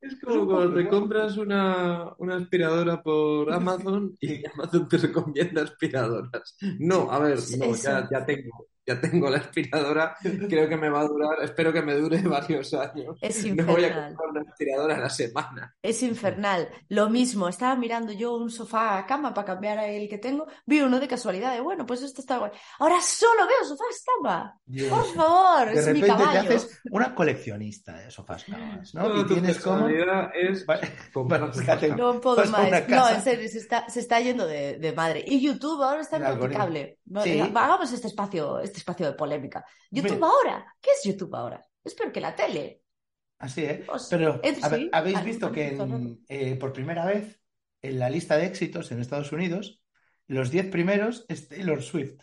Es 0.01 0.13
Es 0.15 0.19
como 0.19 0.47
cuando 0.47 0.75
te 0.75 0.89
compras 0.89 1.37
una, 1.37 2.13
una 2.17 2.35
aspiradora 2.35 3.01
por 3.01 3.53
Amazon 3.53 4.17
y 4.19 4.45
Amazon 4.45 4.89
te 4.89 4.97
recomienda 4.97 5.63
aspiradoras. 5.63 6.57
No, 6.77 7.09
a 7.09 7.19
ver, 7.19 7.39
no, 7.57 7.73
ya 7.73 8.25
tengo, 8.25 8.67
ya 8.85 8.99
tengo 9.01 9.29
la 9.29 9.37
aspiradora, 9.37 10.15
creo 10.21 10.69
que 10.69 10.77
me 10.77 10.89
va 10.89 11.01
a 11.01 11.07
durar, 11.07 11.37
espero 11.43 11.73
que 11.73 11.81
me 11.81 11.95
dure 11.95 12.21
varios 12.23 12.73
años. 12.73 13.17
Es 13.21 13.43
No 13.45 13.65
voy 13.65 13.83
a 13.83 13.87
infernal. 13.87 14.15
comprar 14.15 14.29
una 14.43 14.51
aspiradora 14.51 14.95
a 14.95 14.99
la 14.99 15.09
semana. 15.09 15.75
Es 15.81 16.03
infernal. 16.03 16.69
Lo 16.89 17.09
mismo, 17.09 17.47
estaba 17.49 17.75
mirando 17.75 18.11
yo 18.11 18.35
un 18.35 18.49
sofá 18.49 19.05
cama 19.07 19.33
para 19.33 19.45
cambiar 19.45 19.79
el 19.79 20.07
que 20.09 20.17
tengo, 20.17 20.45
vi 20.65 20.81
uno 20.81 20.99
de 20.99 21.07
casualidad 21.07 21.53
de, 21.53 21.61
bueno, 21.61 21.85
pues 21.85 22.01
este 22.01 22.21
está 22.21 22.37
guay. 22.37 22.51
Ahora 22.79 23.01
solo 23.01 23.47
veo 23.47 23.67
sofás 23.67 24.03
cama. 24.21 24.59
Por 24.89 25.05
favor, 25.13 25.73
De 25.73 25.79
es 25.79 25.87
mi 25.87 26.01
repente 26.01 26.05
te 26.05 26.23
caballo. 26.23 26.39
haces 26.57 26.81
una 26.91 27.15
coleccionista 27.15 27.93
de 27.97 28.11
sofás 28.11 28.43
camas, 28.45 28.93
¿no? 28.93 29.03
Toda 29.07 29.21
Y 29.21 29.25
tienes 29.25 29.59
como... 29.59 29.87
es 29.89 30.65
fíjate. 31.53 31.89
No 31.95 32.19
puedo 32.21 32.41
a 32.41 32.45
más. 32.45 32.87
No, 32.89 33.09
en 33.09 33.21
serio, 33.21 33.49
se 33.49 33.57
está, 33.59 33.89
se 33.89 33.99
está 33.99 34.19
yendo 34.19 34.45
de, 34.47 34.77
de 34.77 34.91
madre. 34.93 35.23
Y 35.25 35.41
YouTube 35.41 35.81
ahora 35.83 36.01
está. 36.01 36.19
No, 37.05 37.23
Sí. 37.23 37.39
Hagamos 37.39 37.91
este 37.91 38.07
espacio, 38.07 38.59
este 38.59 38.74
espacio 38.77 39.05
de 39.05 39.13
polémica. 39.13 39.65
YouTube 39.91 40.15
Mira. 40.15 40.27
ahora. 40.27 40.73
¿Qué 40.81 40.91
es 40.91 41.01
YouTube 41.03 41.33
ahora? 41.35 41.65
Es 41.83 41.93
peor 41.93 42.11
que 42.11 42.21
la 42.21 42.35
tele. 42.35 42.81
Así, 43.39 43.63
¿eh? 43.65 43.83
Pues, 43.85 44.07
Pero 44.09 44.39
eh, 44.43 44.55
habe- 44.61 44.77
sí, 44.77 44.89
habéis 44.93 45.23
visto 45.23 45.51
que 45.51 45.67
en- 45.75 46.23
eh, 46.29 46.55
por 46.55 46.71
primera 46.73 47.05
vez 47.05 47.39
en 47.81 47.99
la 47.99 48.09
lista 48.09 48.37
de 48.37 48.45
éxitos 48.45 48.91
en 48.91 48.99
Estados 49.01 49.31
Unidos, 49.31 49.81
los 50.27 50.49
10 50.49 50.67
primeros 50.71 51.25
es 51.27 51.47
Taylor 51.49 51.81
Swift. 51.83 52.19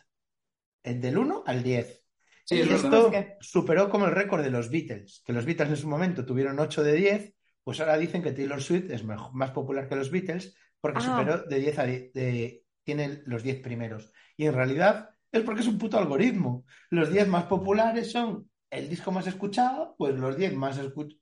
El 0.82 1.00
del 1.00 1.18
1 1.18 1.44
al 1.46 1.62
10. 1.62 2.02
Sí, 2.44 2.56
y 2.56 2.60
es 2.62 2.68
verdad. 2.68 2.84
esto 2.84 3.10
¿Qué? 3.12 3.36
superó 3.40 3.88
como 3.88 4.06
el 4.06 4.10
récord 4.12 4.42
de 4.42 4.50
los 4.50 4.68
Beatles, 4.70 5.22
que 5.24 5.32
los 5.32 5.44
Beatles 5.44 5.68
en 5.70 5.76
su 5.76 5.88
momento 5.88 6.24
tuvieron 6.26 6.58
8 6.58 6.82
de 6.82 6.94
10, 6.94 7.34
pues 7.62 7.78
ahora 7.78 7.96
dicen 7.98 8.22
que 8.22 8.32
Taylor 8.32 8.60
Swift 8.60 8.90
es 8.90 9.04
mej- 9.04 9.30
más 9.32 9.52
popular 9.52 9.88
que 9.88 9.94
los 9.94 10.10
Beatles 10.10 10.56
porque 10.80 10.98
Ah. 10.98 11.02
superó 11.02 11.42
de 11.44 11.58
10 11.60 11.78
a 11.78 11.84
10, 11.84 12.12
de- 12.12 12.64
tiene 12.82 13.22
los 13.26 13.44
10 13.44 13.60
primeros. 13.60 14.12
Y 14.36 14.46
en 14.46 14.54
realidad 14.54 15.10
es 15.32 15.42
porque 15.42 15.62
es 15.62 15.66
un 15.66 15.78
puto 15.78 15.98
algoritmo. 15.98 16.64
Los 16.90 17.10
10 17.10 17.26
más 17.28 17.44
populares 17.44 18.12
son 18.12 18.48
el 18.70 18.88
disco 18.88 19.10
más 19.12 19.26
escuchado, 19.26 19.94
pues 19.98 20.14
los 20.14 20.36
10 20.36 20.54
más 20.54 20.78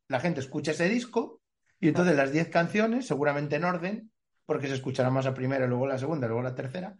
la 0.08 0.20
gente 0.20 0.40
escucha 0.40 0.72
ese 0.72 0.88
disco 0.88 1.40
y 1.80 1.88
entonces 1.88 2.14
las 2.16 2.32
10 2.32 2.48
canciones, 2.48 3.06
seguramente 3.06 3.56
en 3.56 3.64
orden, 3.64 4.10
porque 4.46 4.66
se 4.68 4.74
escuchará 4.74 5.10
más 5.10 5.24
la 5.24 5.34
primera, 5.34 5.66
luego 5.66 5.86
la 5.86 5.98
segunda, 5.98 6.26
luego 6.26 6.42
la 6.42 6.54
tercera, 6.54 6.96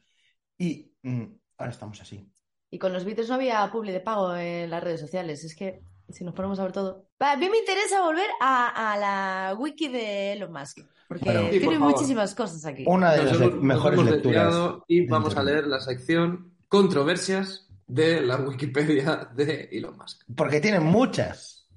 y 0.57 0.93
mm, 1.03 1.25
ahora 1.59 1.73
estamos 1.73 2.01
así. 2.01 2.29
Y 2.71 2.79
con 2.79 2.93
los 2.93 3.05
Beatles 3.05 3.29
no 3.29 3.35
había 3.35 3.69
publi 3.73 3.91
de 3.93 4.01
pago 4.01 4.37
en 4.37 4.71
las 4.71 4.83
redes 4.83 5.01
sociales. 5.01 5.43
Es 5.45 5.57
que 5.57 5.83
si 6.09 6.23
nos 6.25 6.35
ponemos 6.35 6.59
a 6.61 6.63
ver 6.65 6.73
todo. 6.73 7.07
A 7.19 7.37
mí 7.37 7.49
me 7.51 7.59
interesa 7.59 8.01
volver 8.03 8.29
a, 8.41 8.93
a 8.93 8.97
la 8.97 9.55
wiki 9.59 9.89
de 9.89 10.33
Elon 10.35 10.53
Musk. 10.53 10.79
Porque 11.09 11.25
Bueno. 11.25 11.41
Sí, 11.51 11.59
por 11.59 11.69
tiene 11.71 11.79
muchísimas 11.81 12.35
cosas 12.35 12.65
aquí. 12.65 12.85
Una 12.87 13.13
de 13.13 13.25
Nos 13.25 13.33
las 13.33 13.41
hemos- 13.49 13.63
mejores 13.63 14.01
lecturas. 14.05 14.55
y 14.87 15.07
vamos 15.09 15.37
a 15.37 15.43
leer 15.43 15.67
la 15.67 15.81
sección 15.81 16.50
controversias 16.71 17.67
de 17.89 18.21
la 18.21 18.37
Wikipedia 18.37 19.29
de 19.35 19.69
Elon 19.73 19.97
Musk. 19.99 20.23
Porque 20.37 20.61
tiene 20.61 20.79
muchas 20.79 21.69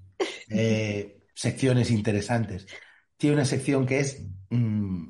eh, 0.49 1.19
secciones 1.33 1.89
interesantes. 1.89 2.67
Tiene 3.17 3.37
una 3.37 3.45
sección 3.45 3.87
que 3.87 3.99
es 3.99 4.21
mm, 4.51 5.07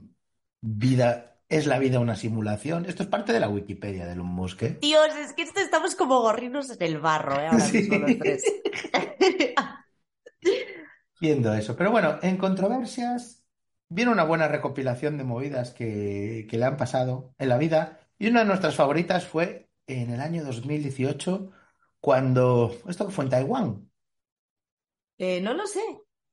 vida, 0.61 1.41
es 1.49 1.67
la 1.67 1.79
vida 1.79 1.99
una 1.99 2.15
simulación. 2.15 2.85
Esto 2.85 3.03
es 3.03 3.09
parte 3.09 3.33
de 3.33 3.41
la 3.41 3.49
Wikipedia 3.49 4.05
de 4.05 4.13
Elon 4.13 4.27
Musk. 4.27 4.63
¿eh? 4.63 4.77
Dios, 4.81 5.09
es 5.21 5.33
que 5.33 5.41
esto 5.41 5.59
estamos 5.59 5.95
como 5.95 6.21
gorrinos 6.21 6.69
en 6.71 6.81
el 6.81 6.99
barro, 6.99 7.35
¿eh? 7.41 7.47
Ahora 7.47 7.59
Sí. 7.59 7.79
mismo 7.79 7.97
los 7.97 8.17
tres. 8.17 8.43
Viendo 11.19 11.53
eso. 11.53 11.75
Pero 11.75 11.91
bueno, 11.91 12.19
en 12.21 12.37
controversias 12.37 13.43
viene 13.89 14.11
una 14.11 14.23
buena 14.23 14.47
recopilación 14.47 15.17
de 15.17 15.23
movidas 15.25 15.71
que, 15.71 16.47
que 16.49 16.57
le 16.57 16.65
han 16.65 16.77
pasado 16.77 17.35
en 17.37 17.49
la 17.49 17.57
vida. 17.57 17.99
Y 18.17 18.27
una 18.27 18.39
de 18.41 18.45
nuestras 18.45 18.75
favoritas 18.75 19.25
fue 19.25 19.69
en 19.87 20.09
el 20.11 20.21
año 20.21 20.43
2018, 20.43 21.51
cuando... 21.99 22.75
¿Esto 22.87 23.09
fue 23.09 23.25
en 23.25 23.29
Taiwán? 23.31 23.89
Eh, 25.17 25.41
no 25.41 25.53
lo 25.53 25.65
sé. 25.67 25.81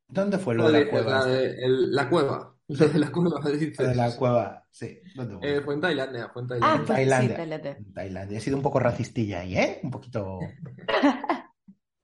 ¿Dónde 0.09 0.39
fue 0.39 0.55
lo 0.55 0.71
de 0.71 0.85
la 0.85 0.91
cueva? 0.91 1.11
la, 1.11 1.19
esta? 1.19 1.31
de- 1.31 1.65
el- 1.65 1.93
la 1.95 2.09
cueva. 2.09 2.47
Lo 2.71 2.87
de 2.89 2.99
la 3.01 3.11
cueva, 3.11 3.41
dices. 3.51 3.79
Lo 3.81 3.89
de 3.89 3.95
la 3.97 4.17
cueva, 4.17 4.65
sí. 4.71 5.01
¿Dónde 5.17 5.39
fue? 5.39 5.57
Eh, 5.57 5.61
fue 5.61 5.75
en 5.75 5.81
Tailandia, 5.81 6.29
fue 6.33 6.43
en 6.43 6.47
Ah, 6.63 6.85
Tailandia. 6.87 6.87
pues 6.87 6.87
sí, 6.89 6.95
Tailandia. 6.95 7.37
Tailandia. 7.37 7.71
En 7.79 7.93
Tailandia. 7.95 8.39
He 8.39 8.41
sido 8.41 8.57
un 8.57 8.63
poco 8.63 8.79
racistilla 8.79 9.41
ahí, 9.41 9.59
¿eh? 9.59 9.81
Un 9.83 9.91
poquito. 9.91 10.39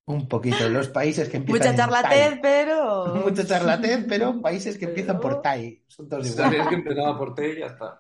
Un 0.09 0.29
poquito. 0.29 0.69
Los 0.69 0.89
países 0.89 1.29
que 1.29 1.37
empiezan 1.39 1.73
Mucha 1.73 1.77
charlatez, 1.77 2.31
Tai. 2.31 2.41
pero. 2.41 3.07
Mucho 3.17 3.45
charlatez, 3.45 4.05
pero 4.09 4.41
países 4.41 4.79
que 4.79 4.85
empiezan 4.87 5.19
por 5.21 5.43
Tai. 5.43 5.85
Son 5.89 6.09
todos 6.09 6.27
iguales. 6.29 6.45
Sabías 6.45 6.69
que 6.69 6.75
empezaba 6.77 7.19
por 7.19 7.35
T 7.35 7.53
y 7.53 7.59
ya 7.59 7.67
está. 7.67 7.99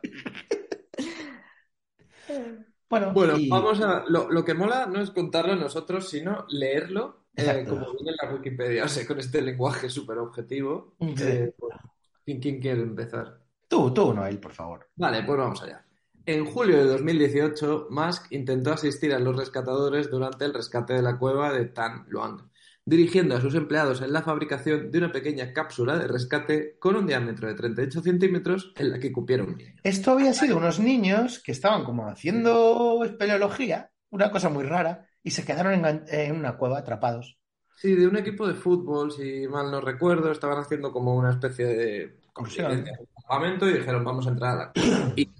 Bueno, 2.88 3.12
Bueno, 3.12 3.36
y- 3.38 3.48
vamos 3.48 3.80
a. 3.80 4.04
Lo, 4.08 4.30
lo 4.30 4.44
que 4.44 4.54
mola 4.54 4.86
no 4.86 5.00
es 5.00 5.10
contarlo 5.10 5.56
nosotros, 5.56 6.08
sino 6.08 6.46
leerlo 6.48 7.26
eh, 7.34 7.64
como 7.68 7.92
viene 7.92 8.10
en 8.12 8.16
la 8.28 8.34
Wikipedia, 8.34 8.84
o 8.86 8.88
sea, 8.88 9.06
con 9.06 9.18
este 9.18 9.42
lenguaje 9.42 9.88
súper 9.90 10.18
objetivo. 10.18 10.94
Sí. 11.00 11.22
Eh, 11.22 11.54
pues, 11.58 11.76
¿quién, 12.24 12.40
quién 12.40 12.60
quiere 12.60 12.82
empezar? 12.82 13.40
Tú, 13.68 13.92
tú, 13.92 14.14
Noel, 14.14 14.38
por 14.38 14.52
favor. 14.52 14.88
Vale, 14.94 15.22
pues 15.24 15.38
vamos 15.38 15.62
allá. 15.62 15.84
En 16.24 16.44
julio 16.44 16.78
de 16.78 16.84
2018, 16.86 17.86
Musk 17.90 18.32
intentó 18.32 18.72
asistir 18.72 19.12
a 19.14 19.18
los 19.18 19.36
rescatadores 19.36 20.10
durante 20.10 20.44
el 20.44 20.54
rescate 20.54 20.94
de 20.94 21.02
la 21.02 21.18
cueva 21.18 21.52
de 21.52 21.66
Tan 21.66 22.04
Luang, 22.08 22.50
dirigiendo 22.86 23.36
a 23.36 23.40
sus 23.40 23.54
empleados 23.56 24.00
en 24.00 24.12
la 24.12 24.22
fabricación 24.22 24.90
de 24.92 24.98
una 24.98 25.10
pequeña 25.12 25.52
cápsula 25.52 25.98
de 25.98 26.06
rescate 26.06 26.76
con 26.78 26.94
un 26.94 27.06
diámetro 27.06 27.48
de 27.48 27.54
38 27.54 28.00
centímetros 28.00 28.72
en 28.76 28.92
la 28.92 28.98
que 29.00 29.12
un 29.12 29.26
niño. 29.26 29.74
Esto 29.82 30.12
había 30.12 30.32
sido 30.32 30.56
unos 30.56 30.78
niños 30.78 31.42
que 31.44 31.50
estaban 31.52 31.84
como 31.84 32.06
haciendo 32.06 33.02
espeleología, 33.04 33.90
una 34.10 34.30
cosa 34.30 34.48
muy 34.48 34.62
rara, 34.64 35.06
y 35.22 35.32
se 35.32 35.44
quedaron 35.44 35.74
engan- 35.74 36.04
en 36.08 36.36
una 36.36 36.56
cueva 36.56 36.78
atrapados. 36.78 37.36
Sí, 37.76 37.94
de 37.94 38.06
un 38.06 38.16
equipo 38.16 38.46
de 38.46 38.54
fútbol, 38.54 39.10
si 39.10 39.46
mal 39.48 39.70
no 39.70 39.80
recuerdo, 39.80 40.30
estaban 40.30 40.58
haciendo 40.58 40.92
como 40.92 41.14
una 41.16 41.30
especie 41.30 41.66
de 41.66 42.20
campamento 42.32 43.68
y 43.68 43.74
dijeron, 43.74 44.04
vamos 44.04 44.26
a 44.26 44.30
entrar 44.30 44.52
a 44.52 44.56
la 44.56 44.72
cueva. 44.72 45.12
Y- 45.16 45.34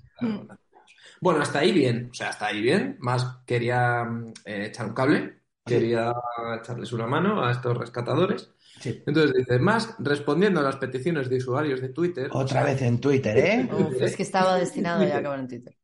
Bueno, 1.21 1.41
hasta 1.41 1.61
ahí 1.61 1.73
bien, 1.73 2.09
o 2.11 2.15
sea, 2.15 2.29
hasta 2.31 2.47
ahí 2.47 2.61
bien. 2.61 2.97
Más 3.01 3.39
quería 3.47 4.05
mm, 4.05 4.33
eh, 4.45 4.67
echar 4.67 4.87
un 4.87 4.95
cable, 4.95 5.41
quería 5.67 6.13
echarles 6.59 6.93
una 6.93 7.07
mano 7.07 7.45
a 7.45 7.53
estos 7.53 7.77
rescatadores. 7.77 8.53
Sí. 8.81 9.03
Entonces 9.07 9.33
dice, 9.35 9.59
más 9.59 9.95
respondiendo 9.99 10.61
a 10.61 10.63
las 10.63 10.77
peticiones 10.77 11.29
de 11.31 11.37
usuarios 11.39 11.81
de 11.81 11.91
Twitter, 11.91 12.29
Otra 12.33 12.63
vez 12.65 12.83
en 12.83 13.01
Twitter, 13.01 13.37
¿eh? 13.39 13.69
Uf, 13.73 14.01
es 14.03 14.17
que 14.17 14.23
estaba 14.23 14.57
destinado 14.57 15.05
ya 15.05 15.17
a 15.17 15.19
acabar 15.19 15.41
en 15.41 15.49
Twitter. 15.49 15.77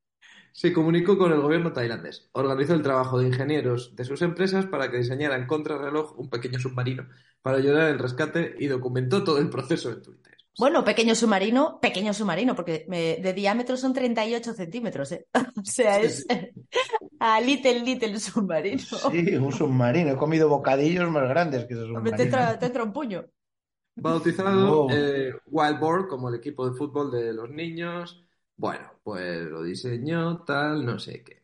se 0.52 0.72
comunicó 0.72 1.16
con 1.18 1.32
el 1.32 1.40
gobierno 1.40 1.72
tailandés. 1.72 2.28
Organizó 2.32 2.74
el 2.74 2.82
trabajo 2.82 3.18
de 3.18 3.26
ingenieros 3.28 3.96
de 3.96 4.04
sus 4.04 4.22
empresas 4.22 4.66
para 4.66 4.90
que 4.90 4.98
diseñaran 4.98 5.46
contrarreloj 5.46 6.18
un 6.18 6.28
pequeño 6.30 6.58
submarino 6.58 7.08
para 7.42 7.58
ayudar 7.58 7.88
en 7.88 7.94
el 7.94 7.98
rescate 7.98 8.54
y 8.58 8.66
documentó 8.68 9.24
todo 9.24 9.38
el 9.38 9.48
proceso 9.50 9.90
en 9.90 10.02
Twitter. 10.02 10.31
Bueno, 10.58 10.84
pequeño 10.84 11.14
submarino, 11.14 11.80
pequeño 11.80 12.12
submarino, 12.12 12.54
porque 12.54 12.84
me- 12.88 13.16
de 13.16 13.32
diámetro 13.32 13.76
son 13.76 13.92
38 13.92 14.52
centímetros, 14.54 15.12
¿eh? 15.12 15.26
O 15.56 15.64
sea, 15.64 15.98
es 15.98 16.26
a 17.20 17.40
little, 17.40 17.80
little 17.80 18.18
submarino. 18.20 18.78
Sí, 18.82 19.34
un 19.36 19.52
submarino. 19.52 20.10
He 20.12 20.16
comido 20.16 20.48
bocadillos 20.48 21.10
más 21.10 21.28
grandes 21.28 21.64
que 21.64 21.74
ese 21.74 21.82
submarino. 21.86 22.16
te 22.16 22.22
entra, 22.24 22.58
te 22.58 22.66
entra 22.66 22.82
un 22.82 22.92
puño. 22.92 23.24
Bautizado 23.94 24.88
eh, 24.90 25.34
Wild 25.46 25.78
Boar 25.78 26.08
como 26.08 26.28
el 26.28 26.34
equipo 26.36 26.68
de 26.68 26.76
fútbol 26.76 27.10
de 27.10 27.32
los 27.32 27.50
niños. 27.50 28.24
Bueno, 28.56 28.90
pues 29.02 29.42
lo 29.42 29.62
diseñó 29.62 30.44
tal, 30.44 30.84
no 30.84 30.98
sé 30.98 31.22
qué. 31.22 31.42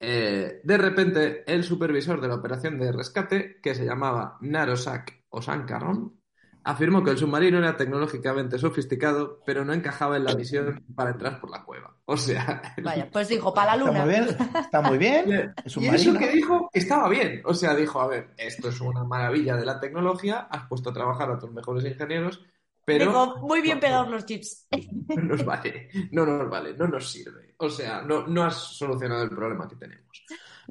Eh, 0.00 0.60
de 0.64 0.78
repente, 0.78 1.44
el 1.52 1.64
supervisor 1.64 2.20
de 2.20 2.28
la 2.28 2.36
operación 2.36 2.78
de 2.78 2.92
rescate, 2.92 3.60
que 3.62 3.74
se 3.74 3.84
llamaba 3.84 4.38
Narosak 4.40 5.24
Osankaron, 5.30 6.19
afirmó 6.64 7.02
que 7.02 7.10
el 7.10 7.18
submarino 7.18 7.58
era 7.58 7.76
tecnológicamente 7.76 8.58
sofisticado, 8.58 9.42
pero 9.44 9.64
no 9.64 9.72
encajaba 9.72 10.16
en 10.16 10.24
la 10.24 10.34
misión 10.34 10.84
para 10.94 11.10
entrar 11.10 11.40
por 11.40 11.50
la 11.50 11.64
cueva. 11.64 11.96
O 12.04 12.16
sea, 12.16 12.60
Vaya, 12.82 13.08
pues 13.10 13.28
dijo, 13.28 13.52
para 13.54 13.76
la 13.76 13.84
Está 13.84 13.90
luna. 13.90 14.04
muy 14.04 14.08
bien, 14.08 14.36
está 14.54 14.80
muy 14.82 14.98
bien. 14.98 15.54
Y 15.80 15.86
eso 15.88 16.14
que 16.18 16.30
dijo 16.30 16.68
estaba 16.72 17.08
bien. 17.08 17.42
O 17.44 17.54
sea, 17.54 17.74
dijo, 17.74 18.00
a 18.00 18.08
ver, 18.08 18.30
esto 18.36 18.68
es 18.68 18.80
una 18.80 19.04
maravilla 19.04 19.56
de 19.56 19.64
la 19.64 19.78
tecnología, 19.80 20.48
has 20.50 20.66
puesto 20.68 20.90
a 20.90 20.92
trabajar 20.92 21.30
a 21.30 21.38
tus 21.38 21.52
mejores 21.52 21.84
ingenieros, 21.84 22.44
pero... 22.84 23.06
Digo, 23.06 23.36
muy 23.38 23.60
bien 23.60 23.78
pegados 23.78 24.08
los 24.08 24.24
chips. 24.26 24.66
No 25.08 25.22
nos 25.22 25.44
vale, 25.44 25.88
no 26.12 26.24
nos 26.24 26.48
vale, 26.48 26.74
no 26.76 26.86
nos 26.86 27.10
sirve. 27.10 27.54
O 27.58 27.68
sea, 27.68 28.02
no, 28.02 28.26
no 28.26 28.44
has 28.44 28.56
solucionado 28.56 29.22
el 29.24 29.30
problema 29.30 29.68
que 29.68 29.76
tenemos. 29.76 30.24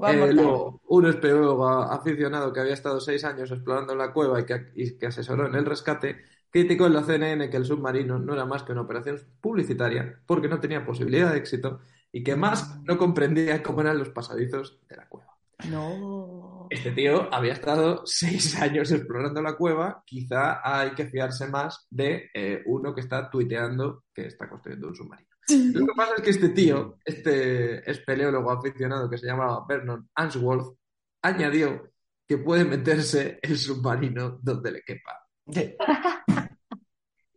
Eh, 0.07 0.33
luego, 0.33 0.81
un 0.87 1.05
espeleólogo 1.07 1.67
aficionado 1.67 2.53
que 2.53 2.61
había 2.61 2.73
estado 2.73 3.01
seis 3.01 3.23
años 3.25 3.51
explorando 3.51 3.95
la 3.95 4.13
cueva 4.13 4.39
y 4.39 4.45
que, 4.45 4.71
y 4.75 4.97
que 4.97 5.07
asesoró 5.07 5.47
en 5.47 5.55
el 5.55 5.65
rescate, 5.65 6.23
criticó 6.49 6.87
en 6.87 6.93
la 6.93 7.03
CNN 7.03 7.49
que 7.49 7.57
el 7.57 7.65
submarino 7.65 8.17
no 8.17 8.33
era 8.33 8.45
más 8.45 8.63
que 8.63 8.71
una 8.71 8.81
operación 8.81 9.19
publicitaria 9.41 10.21
porque 10.25 10.47
no 10.47 10.59
tenía 10.59 10.85
posibilidad 10.85 11.31
de 11.31 11.39
éxito 11.39 11.81
y 12.11 12.23
que 12.23 12.35
más 12.35 12.81
no 12.83 12.97
comprendía 12.97 13.61
cómo 13.61 13.81
eran 13.81 13.99
los 13.99 14.09
pasadizos 14.09 14.79
de 14.87 14.95
la 14.95 15.07
cueva. 15.07 15.37
No. 15.69 16.67
Este 16.69 16.91
tío 16.91 17.33
había 17.33 17.53
estado 17.53 18.03
seis 18.05 18.55
años 18.61 18.91
explorando 18.91 19.41
la 19.41 19.57
cueva, 19.57 20.03
quizá 20.05 20.61
hay 20.63 20.91
que 20.91 21.07
fiarse 21.07 21.47
más 21.47 21.87
de 21.89 22.29
eh, 22.33 22.63
uno 22.65 22.95
que 22.95 23.01
está 23.01 23.29
tuiteando 23.29 24.05
que 24.13 24.27
está 24.27 24.47
construyendo 24.47 24.87
un 24.87 24.95
submarino. 24.95 25.28
Lo 25.73 25.85
que 25.85 25.93
pasa 25.95 26.13
es 26.17 26.21
que 26.21 26.29
este 26.29 26.49
tío, 26.49 26.97
este 27.03 27.89
espeleólogo 27.89 28.51
aficionado 28.51 29.09
que 29.09 29.17
se 29.17 29.27
llamaba 29.27 29.65
Vernon 29.67 30.09
Answorth, 30.15 30.77
añadió 31.21 31.91
que 32.27 32.37
puede 32.37 32.65
meterse 32.65 33.39
el 33.41 33.57
submarino 33.57 34.39
donde 34.41 34.71
le 34.71 34.81
quepa. 34.81 35.25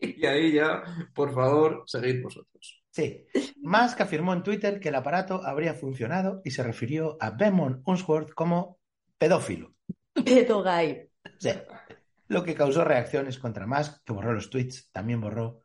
Y 0.05 0.27
ahí 0.27 0.53
ya, 0.55 0.83
por 1.15 1.33
favor, 1.33 1.85
seguid 1.87 2.23
vosotros. 2.23 2.83
sí. 2.91 3.25
Musk 3.63 4.01
afirmó 4.01 4.33
en 4.33 4.43
Twitter 4.43 4.81
que 4.81 4.89
el 4.89 4.97
aparato 4.97 5.41
habría 5.45 5.75
funcionado 5.75 6.41
y 6.45 6.51
se 6.51 6.65
refirió 6.65 7.17
a 7.21 7.31
Vermont 7.31 7.83
Unsworth 7.87 8.35
como 8.35 8.81
pedófilo. 9.17 9.75
Pedo 10.13 10.65
gay. 10.65 11.09
Sí. 11.39 11.51
Lo 12.27 12.43
que 12.43 12.57
causó 12.57 12.83
reacciones 12.85 13.39
contra 13.39 13.67
Musk, 13.69 14.03
que 14.05 14.13
borró 14.13 14.33
los 14.33 14.51
tweets, 14.51 14.91
también 14.91 15.21
borró 15.21 15.61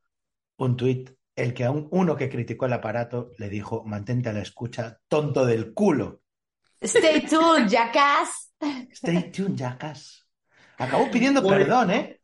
un 0.57 0.77
tweet, 0.77 1.16
el 1.37 1.53
que 1.53 1.63
a 1.63 1.71
un- 1.71 1.87
uno 1.91 2.17
que 2.17 2.29
criticó 2.29 2.65
el 2.65 2.73
aparato 2.73 3.31
le 3.37 3.47
dijo, 3.49 3.83
mantente 3.85 4.27
a 4.29 4.33
la 4.33 4.41
escucha, 4.41 4.99
tonto 5.07 5.45
del 5.45 5.73
culo. 5.73 6.21
Stay 6.81 7.25
tuned, 7.25 7.67
jackass. 7.69 8.53
Stay 8.91 9.31
tuned, 9.31 9.55
jackass. 9.55 10.27
Acabó 10.77 11.09
pidiendo 11.09 11.41
Voy- 11.41 11.51
perdón, 11.57 11.91
¿eh? 11.91 12.19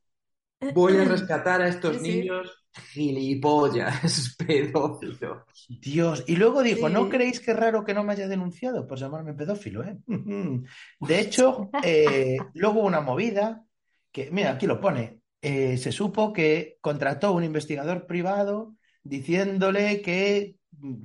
Voy 0.74 0.98
a 0.98 1.04
rescatar 1.06 1.62
a 1.62 1.68
estos 1.68 1.98
Sí, 1.98 2.22
niños 2.22 2.52
gilipollas, 2.92 4.36
pedófilos. 4.38 5.44
Dios, 5.68 6.24
y 6.28 6.36
luego 6.36 6.64
dijo, 6.64 6.88
Sí. 6.88 6.94
¿no 6.94 7.10
creéis 7.10 7.40
que 7.40 7.52
es 7.52 7.58
raro 7.58 7.84
que 7.84 7.94
no 7.94 8.04
me 8.04 8.14
haya 8.14 8.28
denunciado 8.28 8.88
por 8.88 8.98
llamarme 8.98 9.34
pedófilo, 9.34 9.84
eh? 9.84 9.98
De 11.00 11.20
hecho, 11.20 11.70
eh, 11.84 12.38
luego 12.54 12.80
hubo 12.80 12.88
una 12.88 13.02
movida 13.02 13.64
que, 14.12 14.32
mira, 14.32 14.52
aquí 14.52 14.66
lo 14.68 14.80
pone, 14.80 15.20
eh, 15.42 15.78
se 15.78 15.92
supo 15.92 16.32
que 16.32 16.78
contrató 16.82 17.34
un 17.34 17.44
investigador 17.44 18.08
privado 18.08 18.76
diciéndole 19.04 20.02
que 20.02 20.56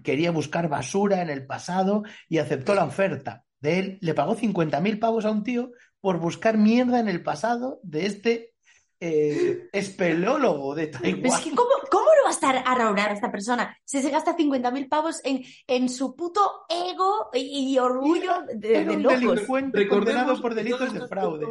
quería 0.03 0.31
buscar 0.31 0.69
basura 0.69 1.23
en 1.23 1.31
el 1.31 1.47
pasado 1.47 2.03
y 2.29 2.39
aceptó 2.39 2.75
la 2.75 2.85
oferta 2.85 3.45
de 3.61 3.79
él, 3.79 3.99
le 4.01 4.15
pagó 4.15 4.37
50.000 4.37 4.99
pavos 4.99 5.25
a 5.25 5.31
un 5.31 5.43
tío 5.43 5.71
por 6.01 6.19
buscar 6.19 6.57
mierda 6.57 7.01
en 7.01 7.09
el 7.09 7.23
pasado 7.23 7.81
de 7.83 8.07
este 8.07 8.55
eh, 9.01 9.69
espeleólogo 9.73 10.75
de 10.75 10.89
Taiwán. 10.89 11.27
Es 11.27 11.41
que, 11.41 11.51
¿cómo, 11.51 11.71
¿cómo 11.91 12.07
no 12.07 12.23
va 12.25 12.29
a 12.31 12.33
estar 12.33 12.63
a 12.65 12.75
raunar 12.75 13.13
esta 13.13 13.31
persona 13.31 13.77
si 13.85 14.01
se 14.01 14.11
gasta 14.11 14.37
50.000 14.37 14.89
pavos 14.89 15.21
en, 15.25 15.43
en 15.67 15.89
su 15.89 16.17
puto 16.17 16.41
ego 16.69 17.31
y, 17.33 17.73
y 17.75 17.79
orgullo 17.79 18.33
de, 18.55 18.85
de 18.85 18.97
locos? 18.97 19.21
delincuente 19.21 19.79
Recordemos 19.79 20.15
condenado 20.15 20.43
por 20.43 20.55
delitos 20.55 20.93
de 20.93 21.07
fraude. 21.07 21.47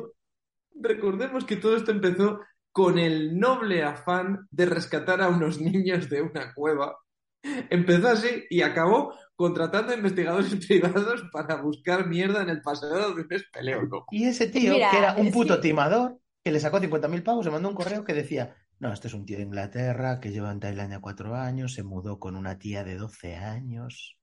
recordemos 0.76 1.46
que 1.46 1.56
todo 1.58 1.76
esto 1.78 1.92
empezó 1.92 2.40
con 2.78 3.00
el 3.00 3.40
noble 3.40 3.82
afán 3.82 4.48
de 4.52 4.68
rescatar 4.68 5.20
a 5.24 5.30
unos 5.30 5.60
niños 5.62 6.08
de 6.12 6.22
una 6.22 6.54
cueva. 6.54 6.96
Empezó 7.72 8.10
así 8.10 8.46
y 8.52 8.62
acabó 8.62 9.16
contratando 9.36 9.94
a 9.94 9.96
investigadores 9.96 10.56
privados 10.68 11.24
para 11.32 11.60
buscar 11.60 12.06
mierda 12.06 12.44
en 12.44 12.50
el 12.50 12.62
pasado 12.62 13.16
de 13.16 13.24
un 13.24 13.34
espeleólogo. 13.34 14.06
Y 14.12 14.26
ese 14.26 14.46
tío, 14.46 14.74
Mira, 14.74 14.92
que 14.92 14.98
era 15.00 15.16
un 15.16 15.32
puto 15.32 15.60
timador, 15.60 16.20
que 16.44 16.52
le 16.52 16.60
sacó 16.60 16.80
50.000 16.80 17.24
pavos, 17.24 17.46
le 17.46 17.52
mandó 17.52 17.68
un 17.68 17.74
correo 17.74 18.04
que 18.04 18.14
decía, 18.14 18.56
no, 18.78 18.94
este 18.94 19.08
es 19.08 19.16
un 19.16 19.26
tío 19.26 19.38
de 19.38 19.46
Inglaterra 19.46 20.20
que 20.20 20.30
lleva 20.30 20.52
en 20.52 20.60
Tailandia 20.60 21.02
cuatro 21.02 21.34
años, 21.34 21.74
se 21.74 21.82
mudó 21.82 22.20
con 22.20 22.36
una 22.36 22.60
tía 22.60 22.84
de 22.84 22.96
12 22.96 23.38
años 23.38 24.20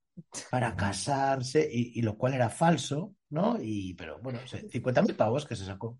para 0.49 0.77
casarse, 0.77 1.67
y, 1.69 1.99
y 1.99 2.03
lo 2.03 2.17
cual 2.17 2.35
era 2.35 2.49
falso, 2.49 3.15
¿no? 3.29 3.57
Y, 3.61 3.95
pero 3.95 4.21
bueno, 4.21 4.39
sí, 4.45 4.59
50.000 4.71 5.13
pavos 5.17 5.45
que 5.45 5.57
se 5.57 5.65
sacó. 5.65 5.99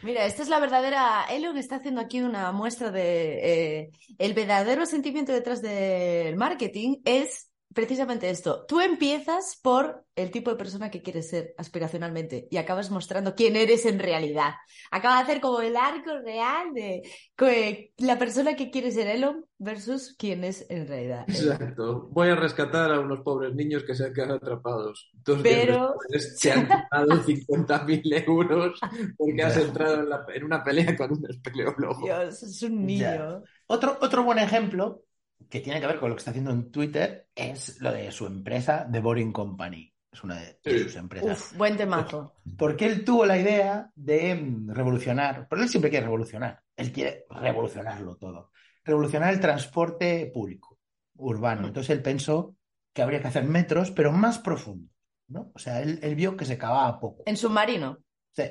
Mira, 0.00 0.24
esta 0.26 0.42
es 0.42 0.48
la 0.48 0.60
verdadera. 0.60 1.24
Elon 1.28 1.56
está 1.58 1.76
haciendo 1.76 2.00
aquí 2.00 2.20
una 2.22 2.52
muestra 2.52 2.90
de. 2.92 3.80
eh, 3.82 3.90
el 4.18 4.32
verdadero 4.32 4.86
sentimiento 4.86 5.32
detrás 5.32 5.60
del 5.60 6.36
marketing 6.36 6.98
es 7.04 7.47
precisamente 7.74 8.30
esto. 8.30 8.64
Tú 8.66 8.80
empiezas 8.80 9.58
por 9.62 10.04
el 10.16 10.30
tipo 10.32 10.50
de 10.50 10.56
persona 10.56 10.90
que 10.90 11.02
quieres 11.02 11.28
ser 11.28 11.54
aspiracionalmente 11.58 12.48
y 12.50 12.56
acabas 12.56 12.90
mostrando 12.90 13.34
quién 13.36 13.54
eres 13.54 13.86
en 13.86 13.98
realidad. 14.00 14.54
Acaba 14.90 15.16
de 15.18 15.22
hacer 15.22 15.40
como 15.40 15.60
el 15.60 15.76
arco 15.76 16.18
real 16.24 16.72
de 16.74 17.02
que 17.36 17.92
la 17.98 18.18
persona 18.18 18.56
que 18.56 18.70
quiere 18.70 18.90
ser 18.90 19.06
Elon 19.06 19.44
versus 19.58 20.16
quién 20.18 20.42
es 20.44 20.66
en 20.70 20.88
realidad. 20.88 21.24
Exacto. 21.28 22.08
Voy 22.10 22.28
a 22.28 22.34
rescatar 22.36 22.90
a 22.92 22.98
unos 23.00 23.20
pobres 23.20 23.54
niños 23.54 23.84
que 23.84 23.94
se 23.94 24.06
han 24.06 24.12
quedado 24.14 24.34
atrapados. 24.34 25.10
Dos 25.12 25.40
Pero- 25.42 25.94
te 26.40 26.50
han 26.52 26.62
quitado 26.66 27.22
50.000 27.24 28.24
euros 28.26 28.80
porque 29.16 29.42
has 29.42 29.56
entrado 29.56 30.00
en, 30.00 30.08
la- 30.08 30.26
en 30.34 30.44
una 30.44 30.64
pelea 30.64 30.96
con 30.96 31.12
un 31.12 31.30
espeleólogo. 31.30 32.04
Dios, 32.04 32.42
es 32.42 32.62
un 32.62 32.84
niño. 32.86 33.02
Ya. 33.02 33.40
Otro, 33.66 33.98
otro 34.00 34.24
buen 34.24 34.38
ejemplo 34.38 35.02
que 35.48 35.60
tiene 35.60 35.80
que 35.80 35.86
ver 35.86 35.98
con 35.98 36.10
lo 36.10 36.16
que 36.16 36.20
está 36.20 36.30
haciendo 36.30 36.50
en 36.50 36.70
Twitter 36.70 37.28
es 37.34 37.80
lo 37.80 37.92
de 37.92 38.10
su 38.12 38.26
empresa, 38.26 38.88
The 38.90 39.00
Boring 39.00 39.32
Company. 39.32 39.92
Es 40.10 40.24
una 40.24 40.36
de, 40.36 40.58
sus 40.84 40.96
empresas. 40.96 41.38
Uf, 41.38 41.56
buen 41.56 41.76
temazo. 41.76 42.34
Porque 42.56 42.86
él 42.86 43.04
tuvo 43.04 43.26
la 43.26 43.38
idea 43.38 43.90
de 43.94 44.34
mm, 44.34 44.70
revolucionar, 44.70 45.46
pero 45.48 45.62
él 45.62 45.68
siempre 45.68 45.90
quiere 45.90 46.06
revolucionar, 46.06 46.62
él 46.76 46.92
quiere 46.92 47.26
revolucionarlo 47.30 48.16
todo, 48.16 48.50
revolucionar 48.84 49.32
el 49.32 49.40
transporte 49.40 50.30
público, 50.32 50.78
urbano. 51.16 51.66
Entonces 51.68 51.90
él 51.90 52.02
pensó 52.02 52.56
que 52.92 53.02
habría 53.02 53.20
que 53.20 53.28
hacer 53.28 53.44
metros, 53.44 53.90
pero 53.90 54.10
más 54.10 54.38
profundos, 54.38 54.96
¿no? 55.28 55.52
O 55.54 55.58
sea, 55.58 55.82
él, 55.82 56.00
él 56.02 56.14
vio 56.14 56.36
que 56.36 56.46
se 56.46 56.58
cavaba 56.58 56.98
poco. 56.98 57.22
En 57.26 57.36
submarino. 57.36 57.98
Sí. 58.32 58.44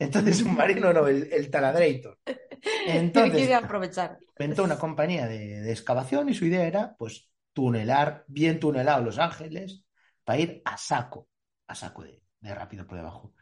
Entonces, 0.00 0.38
submarino 0.38 0.92
no, 0.92 1.06
el, 1.06 1.28
el 1.32 1.50
taladerator. 1.50 2.18
Entonces, 2.86 3.34
quiere 3.36 3.54
aprovechar. 3.54 4.18
inventó 4.38 4.64
una 4.64 4.78
compañía 4.78 5.26
de, 5.26 5.60
de 5.60 5.70
excavación 5.70 6.28
y 6.28 6.34
su 6.34 6.46
idea 6.46 6.64
era, 6.66 6.96
pues, 6.98 7.30
tunelar, 7.52 8.24
bien 8.26 8.58
tunelado 8.58 9.04
Los 9.04 9.18
Ángeles, 9.18 9.84
para 10.24 10.38
ir 10.40 10.62
a 10.64 10.76
saco, 10.76 11.28
a 11.66 11.74
saco 11.74 12.02
de, 12.02 12.22
de 12.40 12.54
rápido 12.54 12.86
por 12.86 12.96
debajo. 12.96 13.32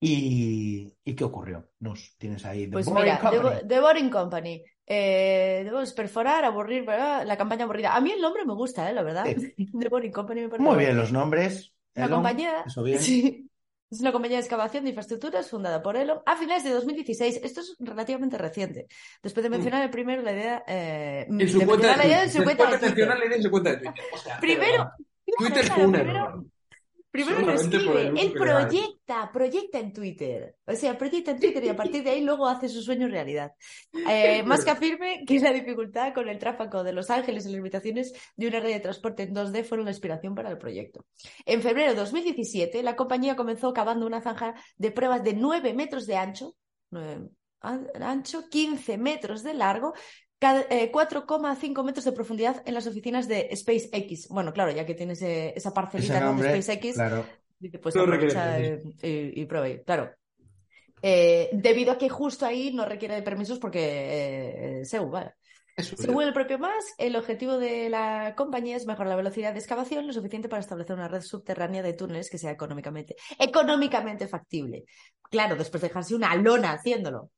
¿Y, 0.00 0.94
¿y 1.04 1.14
qué 1.14 1.24
ocurrió? 1.24 1.70
Nos 1.80 2.16
tienes 2.18 2.44
ahí 2.44 2.66
The 2.66 2.72
Pues 2.72 2.86
Boring 2.86 3.04
mira, 3.04 3.16
The, 3.18 3.36
Company. 3.36 3.42
Bo- 3.62 3.68
The 3.68 3.80
Boring 3.80 4.10
Company. 4.10 4.64
Eh, 4.86 5.60
debemos 5.64 5.92
perforar, 5.92 6.44
aburrir, 6.44 6.84
¿verdad? 6.86 7.26
La 7.26 7.36
campaña 7.36 7.64
aburrida. 7.64 7.94
A 7.94 8.00
mí 8.00 8.12
el 8.12 8.20
nombre 8.20 8.44
me 8.44 8.54
gusta, 8.54 8.88
¿eh? 8.88 8.94
La 8.94 9.02
verdad. 9.02 9.26
Sí. 9.26 9.54
The 9.78 9.88
Boring 9.88 10.12
Company 10.12 10.42
me 10.42 10.48
parece 10.48 10.68
Muy 10.68 10.78
bien 10.78 10.96
los 10.96 11.12
nombres. 11.12 11.74
Elon, 11.94 12.10
compañía. 12.10 12.62
eso 12.66 12.82
bien. 12.82 12.98
Sí. 13.02 13.47
Es 13.90 14.00
una 14.00 14.12
compañía 14.12 14.36
de 14.36 14.42
excavación 14.42 14.84
de 14.84 14.90
infraestructuras 14.90 15.48
fundada 15.48 15.82
por 15.82 15.96
Elon 15.96 16.20
a 16.26 16.36
finales 16.36 16.62
de 16.64 16.70
2016. 16.70 17.40
Esto 17.42 17.60
es 17.62 17.74
relativamente 17.78 18.36
reciente. 18.36 18.86
Después 19.22 19.42
de 19.42 19.48
mencionar 19.50 19.82
el 19.82 19.90
primero 19.90 20.20
la 20.22 20.32
idea. 20.32 20.62
eh, 20.66 21.26
En 22.24 22.30
su 22.32 22.38
cuenta 22.44 22.64
de 22.64 22.78
Twitter. 22.82 23.08
Primero, 24.40 24.90
Twitter 25.38 25.64
fue 25.72 25.86
un 25.86 25.92
primero- 25.92 26.18
error. 26.26 26.44
Primero 27.24 27.46
lo 27.46 27.52
escribe, 27.52 28.20
él 28.20 28.32
proyecta, 28.32 29.30
proyecta 29.32 29.78
en 29.78 29.92
Twitter. 29.92 30.56
O 30.66 30.74
sea, 30.74 30.96
proyecta 30.98 31.30
en 31.32 31.40
Twitter 31.40 31.64
y 31.64 31.68
a 31.68 31.76
partir 31.76 32.02
de 32.04 32.10
ahí 32.10 32.20
luego 32.22 32.46
hace 32.46 32.68
su 32.68 32.82
sueño 32.82 33.08
realidad. 33.08 33.52
Eh, 34.08 34.42
más 34.44 34.64
que 34.64 34.70
afirme 34.70 35.24
que 35.26 35.38
la 35.40 35.52
dificultad 35.52 36.12
con 36.14 36.28
el 36.28 36.38
tráfico 36.38 36.82
de 36.84 36.92
Los 36.92 37.10
Ángeles 37.10 37.44
y 37.44 37.48
las 37.48 37.56
limitaciones 37.56 38.12
de 38.36 38.46
una 38.48 38.60
red 38.60 38.72
de 38.74 38.80
transporte 38.80 39.22
en 39.24 39.34
2D 39.34 39.64
fueron 39.64 39.84
la 39.86 39.92
inspiración 39.92 40.34
para 40.34 40.50
el 40.50 40.58
proyecto. 40.58 41.04
En 41.44 41.62
febrero 41.62 41.90
de 41.92 41.96
2017, 41.98 42.82
la 42.82 42.96
compañía 42.96 43.36
comenzó 43.36 43.72
cavando 43.72 44.06
una 44.06 44.20
zanja 44.20 44.54
de 44.76 44.90
pruebas 44.90 45.22
de 45.24 45.34
9 45.34 45.74
metros 45.74 46.06
de 46.06 46.16
ancho, 46.16 46.54
nueve- 46.90 47.28
an- 47.60 47.88
ancho 48.00 48.48
15 48.48 48.98
metros 48.98 49.42
de 49.42 49.54
largo, 49.54 49.92
4,5 50.40 51.84
metros 51.84 52.04
de 52.04 52.12
profundidad 52.12 52.62
en 52.64 52.74
las 52.74 52.86
oficinas 52.86 53.26
de 53.28 53.50
SpaceX. 53.54 54.28
Bueno, 54.28 54.52
claro, 54.52 54.70
ya 54.70 54.86
que 54.86 54.94
tienes 54.94 55.20
eh, 55.22 55.52
esa 55.56 55.74
parcelita 55.74 56.14
Ese 56.14 56.20
¿no? 56.20 56.26
de 56.26 56.32
nombre, 56.32 56.62
SpaceX, 56.62 56.94
claro. 56.94 57.26
Dice, 57.58 57.78
pues 57.78 57.94
No 57.96 58.02
aprovecha 58.02 58.56
requiere 58.56 58.82
eh, 59.02 59.32
y, 59.34 59.42
y 59.42 59.44
pruebe, 59.46 59.82
claro. 59.82 60.12
Eh, 61.02 61.50
debido 61.52 61.92
a 61.92 61.98
que 61.98 62.08
justo 62.08 62.44
ahí 62.44 62.72
no 62.72 62.84
requiere 62.84 63.14
de 63.14 63.22
permisos 63.22 63.58
porque 63.58 64.80
eh, 64.80 64.84
según, 64.84 65.10
vale. 65.10 65.34
Según 65.76 66.24
el 66.24 66.32
propio 66.32 66.58
Musk, 66.58 66.94
el 66.98 67.14
objetivo 67.14 67.56
de 67.56 67.88
la 67.88 68.34
compañía 68.36 68.76
es 68.76 68.84
mejorar 68.84 69.10
la 69.10 69.16
velocidad 69.16 69.52
de 69.52 69.60
excavación 69.60 70.08
lo 70.08 70.12
suficiente 70.12 70.48
para 70.48 70.58
establecer 70.58 70.96
una 70.96 71.06
red 71.06 71.20
subterránea 71.20 71.84
de 71.84 71.92
túneles 71.92 72.30
que 72.30 72.38
sea 72.38 72.50
económicamente, 72.50 73.14
económicamente 73.38 74.26
factible. 74.26 74.86
Claro, 75.30 75.54
después 75.54 75.80
de 75.80 75.86
dejarse 75.86 76.16
una 76.16 76.34
lona 76.34 76.72
haciéndolo. 76.72 77.30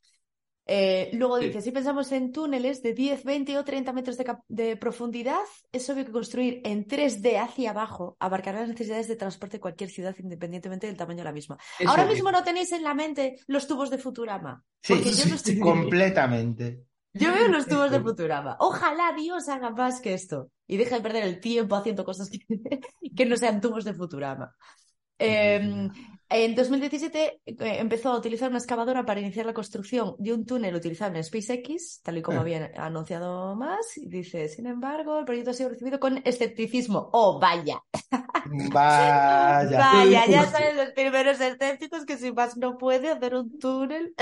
Eh, 0.72 1.10
luego 1.14 1.38
Sí. 1.40 1.46
dice, 1.46 1.62
si 1.62 1.72
pensamos 1.72 2.12
en 2.12 2.30
túneles 2.30 2.80
de 2.80 2.94
10, 2.94 3.24
20 3.24 3.58
o 3.58 3.64
30 3.64 3.92
metros 3.92 4.16
de, 4.46 4.76
profundidad, 4.76 5.40
es 5.72 5.90
obvio 5.90 6.04
que 6.06 6.12
construir 6.12 6.60
en 6.64 6.86
3D 6.86 7.38
hacia 7.40 7.70
abajo 7.70 8.16
abarcará 8.20 8.60
las 8.60 8.68
necesidades 8.68 9.08
de 9.08 9.16
transporte 9.16 9.56
de 9.56 9.60
cualquier 9.62 9.90
ciudad 9.90 10.14
independientemente 10.20 10.86
del 10.86 10.96
tamaño 10.96 11.18
de 11.18 11.24
la 11.24 11.32
misma. 11.32 11.58
Ahora 11.84 12.04
mismo 12.06 12.30
no 12.30 12.44
tenéis 12.44 12.70
en 12.70 12.84
la 12.84 12.94
mente 12.94 13.40
los 13.48 13.66
tubos 13.66 13.90
de 13.90 13.98
Futurama. 13.98 14.62
Sí, 14.80 14.94
Porque 14.94 15.10
yo 15.10 15.26
no 15.26 15.34
estoy- 15.34 15.58
completamente. 15.58 16.84
yo 17.14 17.32
veo 17.34 17.48
los 17.48 17.66
tubos 17.66 17.90
de 17.90 17.98
Futurama. 18.08 18.56
Ojalá 18.60 19.12
Dios 19.16 19.48
haga 19.48 19.70
más 19.70 20.00
que 20.00 20.14
esto 20.14 20.52
y 20.68 20.76
deje 20.76 20.94
de 20.94 21.00
perder 21.00 21.24
el 21.24 21.40
tiempo 21.40 21.74
haciendo 21.74 22.04
cosas 22.04 22.30
que, 22.30 22.38
que 23.16 23.26
no 23.26 23.36
sean 23.36 23.60
tubos 23.60 23.84
de 23.84 23.92
Futurama. 23.94 24.54
Eh, 25.18 25.88
en 26.30 26.54
2017 26.54 27.42
eh, 27.44 27.56
empezó 27.80 28.10
a 28.10 28.18
utilizar 28.18 28.48
una 28.50 28.58
excavadora 28.58 29.04
para 29.04 29.20
iniciar 29.20 29.46
la 29.46 29.54
construcción 29.54 30.14
de 30.18 30.32
un 30.32 30.46
túnel 30.46 30.74
utilizado 30.74 31.14
en 31.16 31.24
SpaceX, 31.24 32.00
tal 32.02 32.18
y 32.18 32.22
como 32.22 32.38
Ah. 32.38 32.40
había 32.42 32.70
anunciado 32.76 33.54
más. 33.56 33.98
Y 33.98 34.08
dice, 34.08 34.48
sin 34.48 34.66
embargo, 34.66 35.18
el 35.18 35.24
proyecto 35.24 35.50
ha 35.50 35.54
sido 35.54 35.70
recibido 35.70 36.00
con 36.00 36.22
escepticismo. 36.24 37.10
¡Oh, 37.12 37.38
vaya! 37.40 37.82
Vaya. 38.72 39.78
Vaya, 39.78 40.26
ya 40.26 40.46
sabes 40.50 40.74
los 40.76 40.90
primeros 40.92 41.40
escépticos 41.40 42.04
que 42.06 42.16
si 42.16 42.32
más 42.32 42.56
no 42.56 42.78
puede 42.78 43.10
hacer 43.10 43.34
un 43.34 43.58
túnel. 43.58 44.14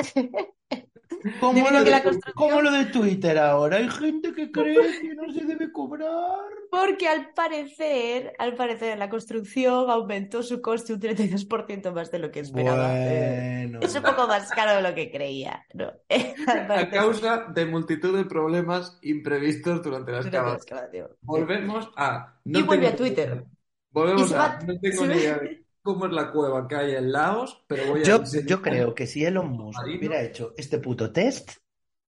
Como 1.40 1.68
lo, 1.70 1.80
la 1.80 1.84
de, 1.98 2.02
construcción- 2.02 2.34
como 2.34 2.62
lo 2.62 2.70
de 2.70 2.84
Twitter 2.86 3.38
ahora. 3.38 3.78
Hay 3.78 3.88
gente 3.88 4.32
que 4.32 4.50
cree 4.50 4.76
que 5.00 5.14
no 5.14 5.32
se 5.32 5.44
debe 5.44 5.72
cobrar. 5.72 6.08
Porque 6.70 7.08
al 7.08 7.30
parecer, 7.34 8.34
al 8.38 8.54
parecer, 8.54 8.98
la 8.98 9.08
construcción 9.08 9.90
aumentó 9.90 10.42
su 10.42 10.60
coste 10.60 10.92
un 10.94 11.00
32% 11.00 11.92
más 11.92 12.10
de 12.10 12.18
lo 12.18 12.30
que 12.30 12.40
esperaba. 12.40 12.88
Bueno. 12.88 13.80
Es 13.80 13.94
un 13.96 14.02
poco 14.02 14.26
más 14.26 14.50
caro 14.50 14.76
de 14.76 14.82
lo 14.88 14.94
que 14.94 15.10
creía, 15.10 15.64
¿no? 15.74 15.92
A 16.74 16.88
causa 16.90 17.46
de 17.54 17.66
multitud 17.66 18.16
de 18.16 18.24
problemas 18.24 18.98
imprevistos 19.02 19.82
durante 19.82 20.12
la 20.12 20.20
excavación. 20.20 21.08
Volvemos 21.22 21.90
a. 21.96 22.38
Y 22.44 22.62
vuelve 22.62 22.86
tengo 22.86 22.94
a 22.94 22.96
Twitter. 22.96 23.44
Volvemos 23.90 24.32
a. 24.32 24.38
va- 24.38 24.58
No 24.66 24.78
tengo 24.78 25.06
ni 25.06 25.14
idea 25.14 25.38
de 25.38 25.64
cómo 25.88 26.04
es 26.04 26.12
la 26.12 26.30
cueva 26.30 26.68
que 26.68 26.76
hay 26.76 26.96
en 26.96 27.10
Laos, 27.12 27.64
pero 27.66 27.86
voy 27.86 28.02
a. 28.02 28.04
Yo, 28.04 28.60
creo 28.60 28.94
que 28.94 29.06
si 29.06 29.24
Elon 29.24 29.48
Musk 29.48 29.78
Marino. 29.78 29.98
hubiera 29.98 30.20
hecho 30.22 30.52
este 30.58 30.78
puto 30.80 31.10
test 31.10 31.52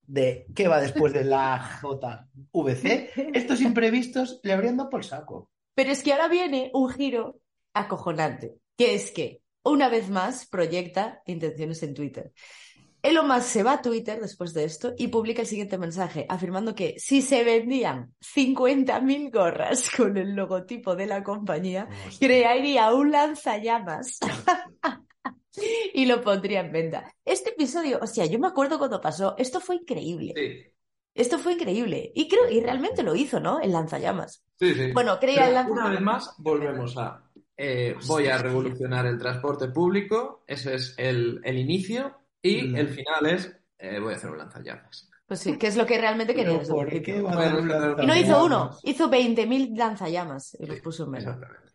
de 0.03 0.45
qué 0.55 0.69
va 0.69 0.83
después 0.83 1.15
de 1.15 1.25
la 1.25 1.81
JVC, 1.81 3.11
estos 3.35 3.63
imprevistos 3.63 4.39
le 4.43 4.53
habrían 4.53 4.77
dado 4.77 4.91
por 4.91 5.03
saco. 5.03 5.51
Pero 5.75 5.93
es 5.93 6.03
que 6.03 6.13
ahora 6.13 6.29
viene 6.29 6.71
un 6.75 6.91
giro 6.91 7.41
acojonante, 7.73 8.59
que 8.77 8.95
es 8.95 9.13
que, 9.13 9.41
una 9.63 9.89
vez 9.89 10.11
más, 10.11 10.47
proyecta 10.47 11.23
intenciones 11.25 11.83
en 11.83 11.95
Twitter. 11.95 12.33
Elon 13.03 13.27
Musk 13.29 13.43
se 13.47 13.63
va 13.63 13.73
a 13.75 13.83
Twitter 13.83 14.21
después 14.21 14.53
de 14.55 14.65
esto 14.65 14.93
y 14.99 15.09
publica 15.09 15.43
el 15.43 15.49
siguiente 15.49 15.79
mensaje, 15.79 16.27
afirmando 16.29 16.75
que 16.75 16.95
si 16.99 17.23
se 17.23 17.45
vendían 17.45 18.15
50.000 18.21 19.31
gorras 19.33 19.91
con 19.97 20.17
el 20.17 20.35
logotipo 20.35 20.97
de 20.97 21.07
la 21.07 21.23
compañía, 21.23 21.89
crearía 22.19 22.93
un 22.95 23.11
lanzallamas 23.11 24.19
y 25.95 26.07
lo 26.07 26.21
pondría 26.23 26.61
en 26.61 26.73
venta. 26.73 27.15
Este 27.25 27.51
episodio, 27.51 27.99
o 28.03 28.07
sea, 28.07 28.27
yo 28.27 28.39
me 28.39 28.49
acuerdo 28.49 28.79
cuando 28.79 29.01
pasó, 29.01 29.35
esto 29.39 29.61
fue 29.61 29.77
increíble. 29.77 30.33
Sí, 30.37 30.63
Esto 31.15 31.39
fue 31.39 31.55
increíble. 31.55 32.13
Y 32.15 32.29
creo, 32.29 32.49
y 32.51 32.61
realmente 32.61 33.03
lo 33.03 33.15
hizo, 33.17 33.41
¿no? 33.41 33.61
El 33.61 33.73
lanzallamas. 33.73 34.45
sí, 34.59 34.75
sí. 34.75 34.93
Bueno, 34.93 35.19
creía 35.19 35.47
el 35.49 35.55
Pero 35.55 35.73
una 35.73 35.89
lanzallamas. 35.89 35.91
vez 35.91 36.01
más, 36.01 36.35
volvemos 36.39 36.97
a. 36.99 37.31
eh, 37.57 37.97
voy 38.07 38.27
a 38.29 38.39
revolucionar 38.39 39.07
el 39.07 39.19
transporte 39.19 39.69
público. 39.69 40.45
Ese 40.47 40.75
es 40.77 40.95
el, 40.99 41.41
el 41.45 41.59
inicio. 41.59 42.20
Y 42.43 42.63
Mm. 42.63 42.77
el 42.77 42.89
final 42.89 43.27
es. 43.27 43.57
eh, 43.83 43.99
voy 43.99 44.13
a 44.13 44.17
hacer 44.17 44.31
un 44.31 44.37
lanzallamas. 44.39 45.09
Pues 45.27 45.41
sí, 45.41 45.57
que 45.57 45.69
es 45.69 45.77
lo 45.77 45.87
que 45.87 45.99
realmente 45.99 46.35
quería 46.35 46.51
Pero 46.51 46.59
desde 46.61 46.73
el 46.73 46.79
¿por 46.79 46.87
principio. 46.89 47.15
qué 47.15 47.23
va 47.23 47.31
a 47.31 47.35
Bueno, 47.37 47.51
dar 47.51 47.61
un 47.63 47.69
pero- 47.97 48.03
Y 48.03 48.07
no 48.07 48.17
hizo 48.17 48.45
uno, 48.45 48.71
hizo 48.83 49.09
20.000 49.09 49.73
lanzallamas 49.77 50.55
y 50.61 50.67
los 50.67 50.77
Sí, 50.77 50.83
puso 50.83 51.07
en. 51.07 51.15
Exactamente. 51.15 51.71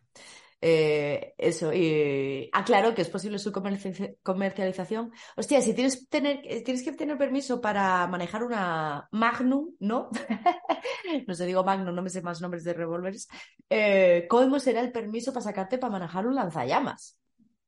Eh, 0.60 1.34
eso, 1.36 1.72
y 1.72 2.48
aclaro 2.52 2.94
que 2.94 3.02
es 3.02 3.08
posible 3.10 3.38
su 3.38 3.52
comerci- 3.52 4.16
comercialización. 4.22 5.10
Hostia, 5.36 5.60
si 5.60 5.74
tienes, 5.74 5.96
que 6.00 6.06
tener, 6.06 6.40
eh, 6.44 6.62
tienes 6.62 6.82
que 6.84 6.92
tener 6.92 7.18
permiso 7.18 7.60
para 7.60 8.06
manejar 8.06 8.42
una 8.44 9.06
Magnum, 9.12 9.74
¿no? 9.80 10.10
no 11.26 11.34
sé, 11.34 11.44
digo 11.46 11.62
Magnum, 11.64 11.94
no 11.94 12.02
me 12.02 12.08
sé 12.10 12.22
más 12.22 12.40
nombres 12.40 12.64
de 12.64 12.72
revólveres. 12.72 13.28
Eh, 13.68 14.26
¿cómo 14.30 14.58
será 14.60 14.80
el 14.80 14.92
permiso 14.92 15.32
para 15.32 15.44
sacarte 15.44 15.78
para 15.78 15.92
manejar 15.92 16.26
un 16.26 16.34
lanzallamas? 16.36 17.18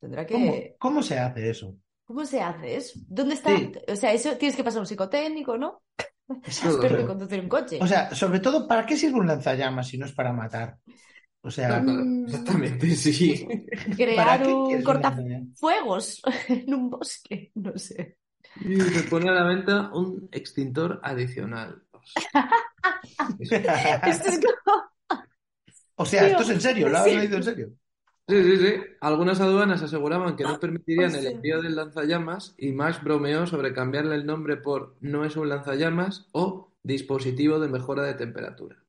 Tendrá 0.00 0.24
que... 0.26 0.34
¿Cómo, 0.34 0.54
cómo 0.78 1.02
se 1.02 1.18
hace 1.18 1.50
eso? 1.50 1.74
¿Cómo 2.08 2.24
se 2.24 2.40
hace 2.40 2.76
eso? 2.76 2.98
¿Dónde 3.06 3.34
está? 3.34 3.54
Sí. 3.54 3.70
O 3.86 3.94
sea, 3.94 4.12
eso 4.14 4.34
tienes 4.38 4.56
que 4.56 4.64
pasar 4.64 4.80
un 4.80 4.86
psicotécnico, 4.86 5.58
¿no? 5.58 5.82
En 6.26 6.40
todo. 6.40 7.06
conducir 7.06 7.40
un 7.40 7.48
coche. 7.50 7.78
O 7.82 7.86
sea, 7.86 8.14
sobre 8.14 8.40
todo, 8.40 8.66
¿para 8.66 8.86
qué 8.86 8.96
sirve 8.96 9.20
un 9.20 9.26
lanzallamas 9.26 9.88
si 9.88 9.98
no 9.98 10.06
es 10.06 10.12
para 10.12 10.32
matar? 10.32 10.78
O 11.42 11.50
sea, 11.50 11.80
Mm. 11.80 12.24
Exactamente, 12.24 12.96
sí. 12.96 13.46
¿para 14.16 14.38
Crear 14.38 14.46
un 14.48 14.82
cortafuegos 14.82 16.22
en 16.48 16.74
un 16.74 16.90
bosque, 16.90 17.52
no 17.54 17.76
sé. 17.76 18.16
Y 18.64 18.80
se 18.80 19.02
pone 19.04 19.28
a 19.28 19.34
la 19.34 19.44
venta 19.44 19.90
un 19.92 20.30
extintor 20.32 21.00
adicional. 21.02 21.82
Esto 23.38 24.28
es 24.28 24.40
como... 24.40 24.88
O 26.00 26.06
sea, 26.06 26.26
esto 26.28 26.42
es 26.42 26.50
en 26.50 26.60
serio, 26.60 26.88
¿lo 26.88 26.98
has 26.98 27.04
Sí. 27.04 27.16
leído 27.16 27.36
en 27.36 27.42
serio? 27.42 27.72
Sí, 28.28 28.42
sí, 28.44 28.56
sí. 28.58 28.74
Algunas 29.00 29.40
aduanas 29.40 29.82
aseguraban 29.82 30.36
que 30.36 30.44
no 30.46 30.60
permitirían 30.60 31.14
Hostia. 31.14 31.20
el 31.20 31.26
envío 31.26 31.62
del 31.62 31.74
lanzallamas 31.76 32.54
y 32.58 32.72
Max 32.72 33.02
bromeó 33.02 33.46
sobre 33.46 33.72
cambiarle 33.72 34.14
el 34.16 34.26
nombre 34.26 34.56
por 34.58 34.96
no 35.00 35.24
es 35.24 35.36
un 35.36 35.48
lanzallamas 35.48 36.28
o 36.32 36.72
dispositivo 36.82 37.58
de 37.58 37.68
mejora 37.68 38.02
de 38.04 38.14
temperatura. 38.14 38.84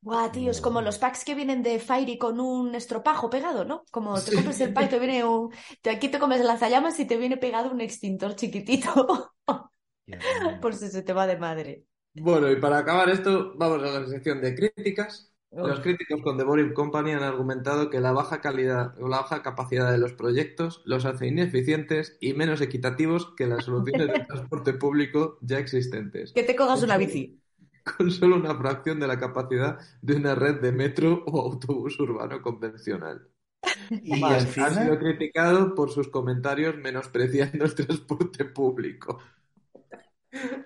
Buah, 0.00 0.32
tío, 0.32 0.50
es 0.50 0.60
como 0.60 0.80
los 0.82 0.98
packs 0.98 1.24
que 1.24 1.34
vienen 1.36 1.62
de 1.62 1.78
Fairy 1.78 2.18
con 2.18 2.40
un 2.40 2.74
estropajo 2.74 3.30
pegado, 3.30 3.64
¿no? 3.64 3.84
Como 3.92 4.22
te 4.24 4.32
compras 4.32 4.60
el 4.60 4.72
pack, 4.72 4.90
te 4.90 4.98
viene 4.98 5.24
un... 5.24 5.52
te- 5.80 5.90
Aquí 5.90 6.08
te 6.08 6.18
comes 6.18 6.40
el 6.40 6.46
lanzallamas 6.48 6.98
y 6.98 7.06
te 7.06 7.16
viene 7.16 7.36
pegado 7.36 7.70
un 7.70 7.80
extintor 7.80 8.34
chiquitito 8.34 9.32
por 10.60 10.74
si 10.74 10.88
se 10.88 11.02
te 11.02 11.12
va 11.12 11.26
de 11.26 11.36
madre. 11.38 11.84
Bueno, 12.14 12.50
y 12.50 12.56
para 12.60 12.78
acabar 12.78 13.08
esto, 13.10 13.54
vamos 13.56 13.82
a 13.82 14.00
la 14.00 14.06
sección 14.06 14.40
de 14.40 14.54
críticas. 14.54 15.31
Los 15.54 15.80
críticos 15.80 16.22
con 16.22 16.38
The 16.38 16.44
Boring 16.44 16.72
Company 16.72 17.10
han 17.12 17.22
argumentado 17.22 17.90
que 17.90 18.00
la 18.00 18.12
baja 18.12 18.40
calidad 18.40 18.98
o 18.98 19.08
la 19.08 19.18
baja 19.18 19.42
capacidad 19.42 19.90
de 19.92 19.98
los 19.98 20.14
proyectos 20.14 20.80
los 20.86 21.04
hace 21.04 21.26
ineficientes 21.26 22.16
y 22.20 22.32
menos 22.32 22.62
equitativos 22.62 23.34
que 23.36 23.46
las 23.46 23.66
soluciones 23.66 24.08
de 24.08 24.20
transporte 24.26 24.72
público 24.72 25.38
ya 25.42 25.58
existentes, 25.58 26.32
Que 26.32 26.42
te 26.42 26.56
cojas 26.56 26.82
una 26.82 26.96
bici. 26.96 27.38
con 27.98 28.10
solo 28.10 28.36
una 28.36 28.54
fracción 28.54 29.00
de 29.00 29.06
la 29.06 29.18
capacidad 29.18 29.78
de 30.00 30.16
una 30.16 30.34
red 30.34 30.60
de 30.60 30.72
metro 30.72 31.22
o 31.26 31.42
autobús 31.42 31.98
urbano 32.00 32.40
convencional. 32.40 33.28
Y 33.90 34.20
Más, 34.20 34.58
ha 34.58 34.70
sido 34.70 34.98
criticado 34.98 35.74
por 35.74 35.90
sus 35.90 36.08
comentarios 36.08 36.76
menospreciando 36.76 37.64
el 37.64 37.74
transporte 37.74 38.44
público. 38.44 39.18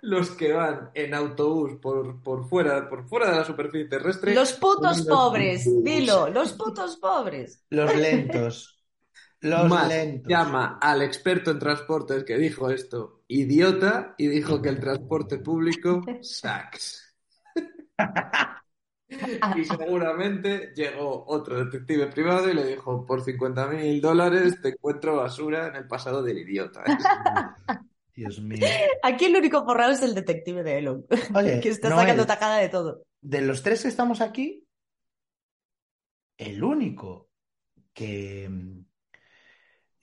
Los 0.03 0.31
que 0.31 0.53
van 0.53 0.91
en 0.95 1.15
autobús 1.15 1.75
por, 1.81 2.23
por 2.23 2.49
fuera, 2.49 2.89
por 2.89 3.09
fuera 3.09 3.31
de 3.31 3.37
la 3.39 3.45
superficie 3.45 3.89
terrestre. 3.89 4.35
Los 4.35 4.53
putos 4.53 4.99
los 4.99 5.07
pobres, 5.07 5.65
dilo, 5.83 6.29
los 6.29 6.53
putos 6.53 6.97
pobres. 6.97 7.65
los 7.71 7.95
lentos. 7.97 8.73
Los 9.41 9.69
Más 9.69 9.89
lentos. 9.89 10.29
llama 10.31 10.79
al 10.81 11.03
experto 11.03 11.51
en 11.51 11.59
transportes 11.59 12.25
que 12.25 12.39
dijo 12.39 12.71
esto 12.71 13.23
idiota 13.29 14.15
y 14.19 14.29
dijo 14.29 14.63
que 14.63 14.69
el 14.71 14.81
transporte 14.81 15.39
público 15.39 16.03
sucks. 16.23 17.03
Y 19.55 19.65
seguramente 19.65 20.73
llegó 20.75 21.25
otro 21.27 21.65
detective 21.65 22.09
privado 22.09 22.51
y 22.51 22.55
le 22.55 22.65
dijo, 22.67 23.07
por 23.07 23.23
50 23.23 23.67
mil 23.69 24.01
dólares 24.01 24.61
te 24.61 24.71
encuentro 24.71 25.17
basura 25.17 25.69
en 25.69 25.77
el 25.77 25.87
pasado 25.87 26.23
del 26.23 26.39
idiota. 26.39 26.83
Dios 28.17 28.41
mío. 28.41 28.67
Aquí 29.03 29.27
el 29.27 29.37
único 29.37 29.65
forrado 29.65 29.93
es 29.93 30.03
el 30.03 30.15
detective 30.15 30.63
de 30.63 30.79
Elon, 30.79 31.07
Oye, 31.35 31.61
que 31.61 31.69
está 31.69 31.91
sacando 31.91 32.27
tacada 32.27 32.57
de 32.59 32.71
todo. 32.71 33.05
de 33.21 33.43
los 33.43 33.63
tres 33.63 33.83
que 33.83 33.89
estamos 33.89 34.21
aquí, 34.23 34.67
el 36.39 36.65
único 36.65 37.29
que, 37.93 38.51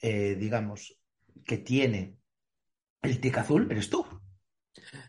eh, 0.01 0.35
digamos, 0.39 0.97
que 1.45 1.57
tiene 1.57 2.17
el 3.01 3.19
tic 3.19 3.37
azul 3.37 3.67
eres 3.71 3.89
tú. 3.89 4.05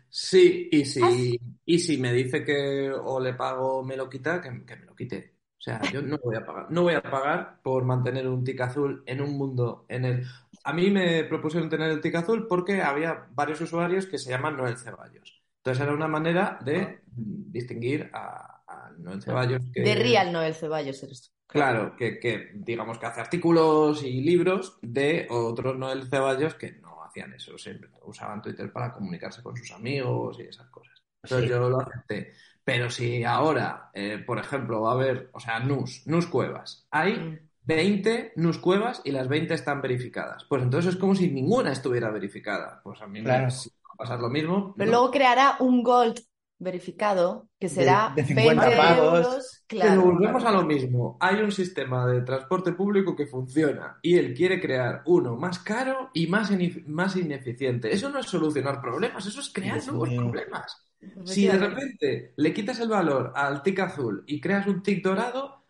Sí, 0.09 0.69
y 0.71 0.85
si, 0.85 1.39
y 1.65 1.79
si 1.79 1.97
me 1.97 2.11
dice 2.13 2.43
que 2.43 2.91
o 2.91 3.19
le 3.19 3.33
pago 3.33 3.77
o 3.79 3.83
me 3.83 3.95
lo 3.95 4.09
quita, 4.09 4.41
que, 4.41 4.65
que 4.65 4.75
me 4.75 4.85
lo 4.85 4.95
quite. 4.95 5.34
O 5.59 5.61
sea, 5.65 5.81
yo 5.91 6.01
no 6.01 6.17
voy 6.19 6.35
a 6.35 6.45
pagar. 6.45 6.67
No 6.69 6.83
voy 6.83 6.93
a 6.93 7.01
pagar 7.01 7.59
por 7.63 7.85
mantener 7.85 8.27
un 8.27 8.43
tic 8.43 8.61
azul 8.61 9.03
en 9.07 9.21
un 9.21 9.37
mundo 9.37 9.85
en 9.89 10.05
el... 10.05 10.25
A 10.63 10.73
mí 10.73 10.91
me 10.91 11.23
propusieron 11.23 11.69
tener 11.69 11.89
el 11.91 12.01
tic 12.01 12.15
azul 12.15 12.47
porque 12.47 12.81
había 12.81 13.27
varios 13.31 13.61
usuarios 13.61 14.05
que 14.05 14.17
se 14.19 14.29
llaman 14.29 14.57
Noel 14.57 14.77
Ceballos. 14.77 15.43
Entonces 15.57 15.83
era 15.83 15.93
una 15.93 16.07
manera 16.07 16.59
de 16.63 17.01
distinguir 17.07 18.11
a, 18.13 18.61
a 18.67 18.91
Noel 18.99 19.21
Ceballos 19.23 19.61
que... 19.73 19.81
De 19.81 19.95
Real 19.95 20.31
Noel 20.31 20.53
Ceballos 20.53 21.01
eres 21.03 21.21
tú. 21.23 21.29
Claro, 21.47 21.95
que, 21.95 22.19
que 22.19 22.51
digamos 22.55 22.97
que 22.99 23.05
hace 23.05 23.21
artículos 23.21 24.03
y 24.03 24.21
libros 24.21 24.77
de 24.81 25.27
otros 25.29 25.77
Noel 25.77 26.07
Ceballos 26.09 26.55
que 26.55 26.73
no 26.73 27.03
hacían 27.03 27.33
eso, 27.33 27.57
siempre 27.57 27.89
usaban 28.03 28.41
Twitter 28.41 28.71
para 28.71 28.91
comunicarse 28.93 29.41
con 29.41 29.55
sus 29.55 29.71
amigos 29.71 30.37
y 30.39 30.43
esas 30.43 30.67
cosas. 30.69 31.03
Entonces 31.23 31.47
Sí. 31.47 31.49
yo 31.49 31.69
lo 31.69 31.79
acepté. 31.79 32.33
Pero 32.65 32.89
si 32.89 33.23
ahora, 33.23 33.91
eh, 33.93 34.17
por 34.25 34.37
ejemplo, 34.39 34.81
va 34.81 34.89
a 34.91 34.93
haber, 34.95 35.29
o 35.33 35.39
sea, 35.39 35.59
NUS, 35.59 36.01
NUS 36.07 36.27
Cuevas, 36.27 36.87
hay 36.91 37.13
Mm. 37.13 37.39
20 37.63 38.33
NUS 38.35 38.57
Cuevas 38.57 39.01
y 39.05 39.11
las 39.11 39.27
20 39.27 39.53
están 39.53 39.81
verificadas. 39.81 40.43
Pues 40.49 40.61
entonces 40.63 40.95
es 40.95 40.99
como 40.99 41.15
si 41.15 41.29
ninguna 41.31 41.71
estuviera 41.71 42.11
verificada. 42.11 42.81
Pues 42.83 43.01
a 43.01 43.07
mí 43.07 43.19
me 43.19 43.25
Claro. 43.25 43.47
va 43.47 43.93
a 43.93 43.97
pasar 43.97 44.19
lo 44.19 44.29
mismo. 44.29 44.73
Pero 44.77 44.91
¿no? 44.91 44.97
luego 44.97 45.11
creará 45.11 45.55
un 45.59 45.81
Gold 45.83 46.19
verificado 46.57 47.49
que 47.59 47.67
será 47.69 48.13
de 48.15 48.23
50 48.23 48.65
20 48.65 48.77
pavos. 48.77 49.13
euros. 49.25 49.63
Pero 49.67 49.81
Claro. 49.81 50.01
volvemos 50.03 50.43
a 50.45 50.51
lo 50.51 50.63
mismo. 50.63 51.17
Hay 51.19 51.35
un 51.41 51.51
sistema 51.51 52.07
de 52.07 52.21
transporte 52.21 52.71
público 52.73 53.15
que 53.15 53.27
funciona 53.27 53.99
y 54.01 54.17
él 54.17 54.33
quiere 54.33 54.59
crear 54.61 55.01
uno 55.05 55.35
más 55.35 55.59
caro 55.59 56.09
y 56.13 56.27
más, 56.27 56.51
más 56.87 57.15
ineficiente. 57.15 57.93
Eso 57.93 58.09
no 58.09 58.19
es 58.19 58.25
solucionar 58.27 58.79
problemas, 58.81 59.25
eso 59.25 59.39
es 59.39 59.49
crear 59.51 59.75
Dios 59.75 59.87
nuevos 59.87 60.09
mío. 60.09 60.21
problemas. 60.21 60.81
Si 61.23 61.47
de 61.47 61.57
repente 61.57 62.33
le 62.37 62.53
quitas 62.53 62.79
el 62.79 62.89
valor 62.89 63.31
al 63.35 63.61
tic 63.63 63.79
azul 63.79 64.23
y 64.27 64.39
creas 64.41 64.67
un 64.67 64.81
tic 64.83 65.03
dorado, 65.03 65.65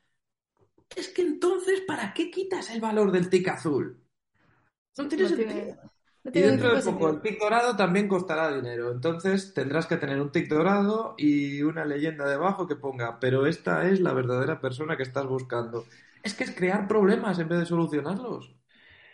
es 0.96 1.10
que 1.10 1.22
entonces, 1.22 1.82
¿para 1.82 2.14
qué 2.14 2.32
quitas 2.32 2.70
el 2.72 2.82
valor 2.82 3.12
del 3.12 3.30
tic 3.30 3.48
azul? 3.50 4.02
No 4.98 5.08
tiene 5.08 5.24
No 5.24 5.30
sentido. 5.30 5.54
tiene- 5.54 5.76
no 6.24 6.32
Y 6.34 6.40
dentro 6.42 6.76
de 6.76 6.82
poco 6.82 7.10
el 7.10 7.22
tic 7.22 7.40
dorado 7.40 7.76
también 7.76 8.08
costará 8.08 8.54
dinero. 8.56 8.92
Entonces 8.92 9.54
tendrás 9.54 9.88
que 9.88 9.98
tener 9.98 10.20
un 10.22 10.32
tic 10.32 10.48
dorado 10.50 11.16
y 11.18 11.62
una 11.64 11.86
leyenda 11.86 12.28
debajo 12.30 12.68
que 12.68 12.76
ponga, 12.76 13.20
pero 13.20 13.46
esta 13.46 13.88
es 13.90 14.00
la 14.02 14.14
verdadera 14.14 14.60
persona 14.62 14.98
que 14.98 15.04
estás 15.04 15.26
buscando. 15.28 15.86
Es 16.24 16.34
que 16.34 16.44
es 16.46 16.52
crear 16.52 16.88
problemas 16.88 17.40
en 17.40 17.50
vez 17.50 17.60
de 17.60 17.66
solucionarlos. 17.66 18.56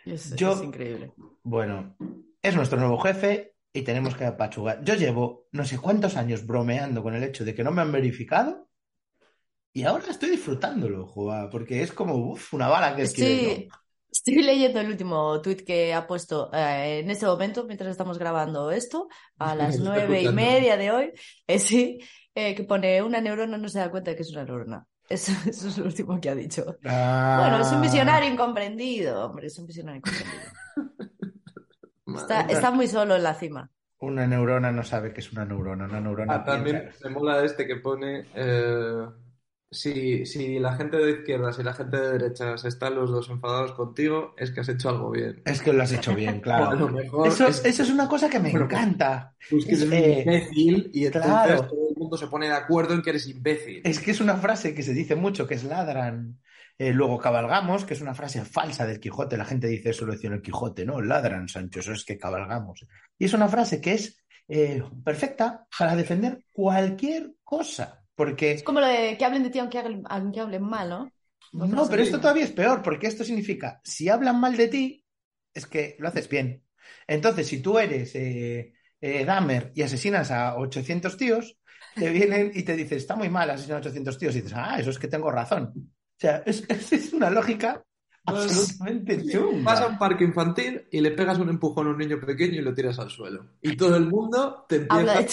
Es, 0.04 0.34
Yo- 0.36 0.52
es 0.52 0.62
increíble. 0.62 1.12
Bueno, 1.44 1.96
es 2.42 2.56
nuestro 2.56 2.78
nuevo 2.78 2.98
jefe 3.00 3.51
y 3.72 3.82
tenemos 3.82 4.14
que 4.16 4.24
apachugar. 4.24 4.84
Yo 4.84 4.94
llevo 4.94 5.46
no 5.52 5.64
sé 5.64 5.78
cuántos 5.78 6.16
años 6.16 6.46
bromeando 6.46 7.02
con 7.02 7.14
el 7.14 7.24
hecho 7.24 7.44
de 7.44 7.54
que 7.54 7.64
no 7.64 7.70
me 7.72 7.82
han 7.82 7.92
verificado 7.92 8.68
y 9.74 9.84
ahora 9.84 10.04
estoy 10.10 10.30
disfrutándolo, 10.30 11.06
joa, 11.06 11.48
porque 11.50 11.82
es 11.82 11.92
como 11.92 12.14
uf, 12.14 12.52
una 12.52 12.68
bala 12.68 12.94
que 12.94 13.02
Estoy, 13.02 13.68
estoy 14.10 14.42
leyendo 14.42 14.80
el 14.80 14.88
último 14.88 15.40
tuit 15.40 15.64
que 15.64 15.94
ha 15.94 16.06
puesto 16.06 16.50
eh, 16.52 17.00
en 17.00 17.10
este 17.10 17.24
momento, 17.24 17.64
mientras 17.64 17.90
estamos 17.90 18.18
grabando 18.18 18.70
esto, 18.70 19.08
a 19.38 19.54
las 19.54 19.78
nueve 19.78 20.22
y 20.22 20.28
media 20.28 20.76
de 20.76 20.90
hoy, 20.90 21.12
eh, 21.46 21.58
sí, 21.58 22.00
eh, 22.34 22.54
que 22.54 22.64
pone 22.64 23.02
una 23.02 23.20
neurona 23.22 23.56
no 23.56 23.68
se 23.68 23.78
da 23.78 23.90
cuenta 23.90 24.10
de 24.10 24.16
que 24.16 24.22
es 24.22 24.32
una 24.32 24.44
neurona. 24.44 24.86
Eso, 25.08 25.32
eso 25.48 25.68
es 25.68 25.78
lo 25.78 25.86
último 25.86 26.20
que 26.20 26.28
ha 26.28 26.34
dicho. 26.34 26.76
Ah, 26.84 27.38
Bueno, 27.40 27.62
es 27.62 27.72
un 27.72 27.80
visionario 27.80 28.30
incomprendido, 28.30 29.24
hombre, 29.24 29.46
es 29.46 29.58
un 29.58 29.66
visionario 29.66 29.98
incomprendido. 29.98 30.52
Está, 32.20 32.70
muy 32.70 32.88
solo 32.88 33.16
en 33.16 33.22
la 33.22 33.34
cima. 33.34 33.70
Una 34.06 34.26
neurona 34.26 34.70
no 34.72 34.82
sabe 34.82 35.12
que 35.14 35.20
es 35.20 35.32
una 35.32 35.44
neurona, 35.46 35.84
una 35.86 36.00
neurona 36.00 36.34
Ah, 36.34 36.44
también 36.44 36.90
me 37.02 37.10
mola 37.10 37.44
este 37.44 37.66
que 37.66 37.76
pone 37.76 38.28
eh, 38.34 39.06
si, 39.70 40.24
si 40.26 40.58
la 40.58 40.74
gente 40.76 40.96
de 40.96 41.10
izquierdas 41.12 41.58
y 41.58 41.62
la 41.62 41.74
gente 41.74 41.96
de 41.98 42.12
derechas 42.18 42.64
están 42.64 42.94
los 42.94 43.10
dos 43.10 43.28
enfadados 43.30 43.72
contigo, 43.72 44.34
es 44.36 44.50
que 44.50 44.60
has 44.60 44.68
hecho 44.68 44.88
algo 44.88 45.10
bien. 45.10 45.42
Es 45.44 45.60
que 45.62 45.72
lo 45.72 45.82
has 45.82 45.92
hecho 45.92 46.14
bien, 46.14 46.40
O 46.54 46.64
a 46.70 46.74
lo 46.74 46.88
claro. 46.88 46.88
mejor 46.88 47.28
Eso, 47.28 47.46
es- 47.48 47.64
eso 47.64 47.82
es 47.82 47.90
una 47.90 48.08
cosa 48.08 48.28
que 48.30 48.38
me 48.40 48.50
Bueno, 48.50 48.66
encanta. 48.66 49.36
Pues 49.48 49.64
que 49.66 49.74
eres 49.74 49.86
un 49.88 49.94
Eh, 49.94 50.24
imbécil 50.24 50.90
y 50.92 51.06
entonces 51.06 51.22
claro. 51.22 51.68
todo 51.68 51.88
el 51.90 51.96
mundo 51.96 52.16
se 52.16 52.28
pone 52.28 52.46
de 52.46 52.54
acuerdo 52.54 52.94
en 52.94 53.02
que 53.02 53.10
eres 53.10 53.26
imbécil. 53.28 53.82
Es 53.84 53.98
que 54.00 54.10
es 54.12 54.20
una 54.20 54.36
frase 54.36 54.74
que 54.74 54.82
se 54.82 54.92
dice 54.94 55.16
mucho, 55.16 55.46
que 55.46 55.54
es 55.54 55.64
ladran. 55.64 56.40
Eh, 56.78 56.92
luego 56.92 57.18
cabalgamos, 57.18 57.84
que 57.84 57.94
es 57.94 58.00
una 58.00 58.14
frase 58.14 58.44
falsa 58.44 58.86
del 58.86 59.00
Quijote. 59.00 59.36
La 59.36 59.44
gente 59.44 59.68
dice 59.68 59.90
eso 59.90 60.06
lo 60.06 60.12
decía 60.12 60.30
el 60.30 60.42
Quijote, 60.42 60.84
¿no? 60.84 61.00
Ladran, 61.00 61.48
Sancho, 61.48 61.80
eso 61.80 61.92
es 61.92 62.04
que 62.04 62.18
cabalgamos. 62.18 62.86
Y 63.18 63.26
es 63.26 63.34
una 63.34 63.48
frase 63.48 63.80
que 63.80 63.94
es 63.94 64.22
eh, 64.48 64.82
perfecta 65.04 65.66
para 65.78 65.96
defender 65.96 66.44
cualquier 66.52 67.34
cosa. 67.44 68.04
Porque 68.14 68.52
Es 68.52 68.62
como 68.62 68.80
lo 68.80 68.86
de 68.86 69.16
que 69.16 69.24
hablen 69.24 69.42
de 69.42 69.50
ti 69.50 69.58
aunque 69.58 69.78
hablen, 69.78 70.02
aunque 70.08 70.40
hablen 70.40 70.62
mal, 70.62 70.88
¿no? 70.88 71.12
No, 71.52 71.88
pero 71.88 72.02
esto 72.02 72.18
todavía 72.18 72.44
es 72.44 72.52
peor, 72.52 72.82
porque 72.82 73.06
esto 73.06 73.24
significa, 73.24 73.80
si 73.84 74.08
hablan 74.08 74.40
mal 74.40 74.56
de 74.56 74.68
ti, 74.68 75.04
es 75.52 75.66
que 75.66 75.96
lo 75.98 76.08
haces 76.08 76.28
bien. 76.28 76.64
Entonces, 77.06 77.46
si 77.46 77.60
tú 77.60 77.78
eres 77.78 78.14
eh, 78.14 78.72
eh, 79.00 79.24
Dahmer 79.24 79.70
y 79.74 79.82
asesinas 79.82 80.30
a 80.30 80.56
800 80.56 81.16
tíos, 81.16 81.58
te 81.94 82.08
vienen 82.08 82.52
y 82.54 82.62
te 82.62 82.74
dicen, 82.74 82.96
está 82.96 83.16
muy 83.16 83.28
mal 83.28 83.50
asesinar 83.50 83.78
a 83.78 83.80
800 83.80 84.18
tíos, 84.18 84.34
y 84.34 84.40
dices, 84.40 84.56
ah, 84.56 84.76
eso 84.78 84.90
es 84.90 84.98
que 84.98 85.08
tengo 85.08 85.30
razón. 85.30 85.92
O 86.22 86.24
sea, 86.24 86.42
es, 86.46 86.64
es- 86.68 86.92
es 86.92 87.12
una 87.12 87.30
lógica 87.30 87.82
Pues, 88.24 88.52
absolutamente 88.52 89.26
chunga. 89.26 89.64
Vas 89.64 89.80
a 89.80 89.88
un 89.88 89.98
parque 89.98 90.24
infantil 90.24 90.86
y 90.90 91.00
le 91.00 91.10
pegas 91.12 91.38
un 91.38 91.48
empujón 91.48 91.88
a 91.88 91.90
un 91.90 91.98
niño 91.98 92.20
pequeño 92.20 92.54
y 92.60 92.62
lo 92.62 92.74
tiras 92.74 92.98
al 92.98 93.10
suelo. 93.10 93.46
Y 93.60 93.76
todo 93.76 93.96
el 93.96 94.06
mundo 94.08 94.64
te 94.68 94.76
empieza 94.76 95.26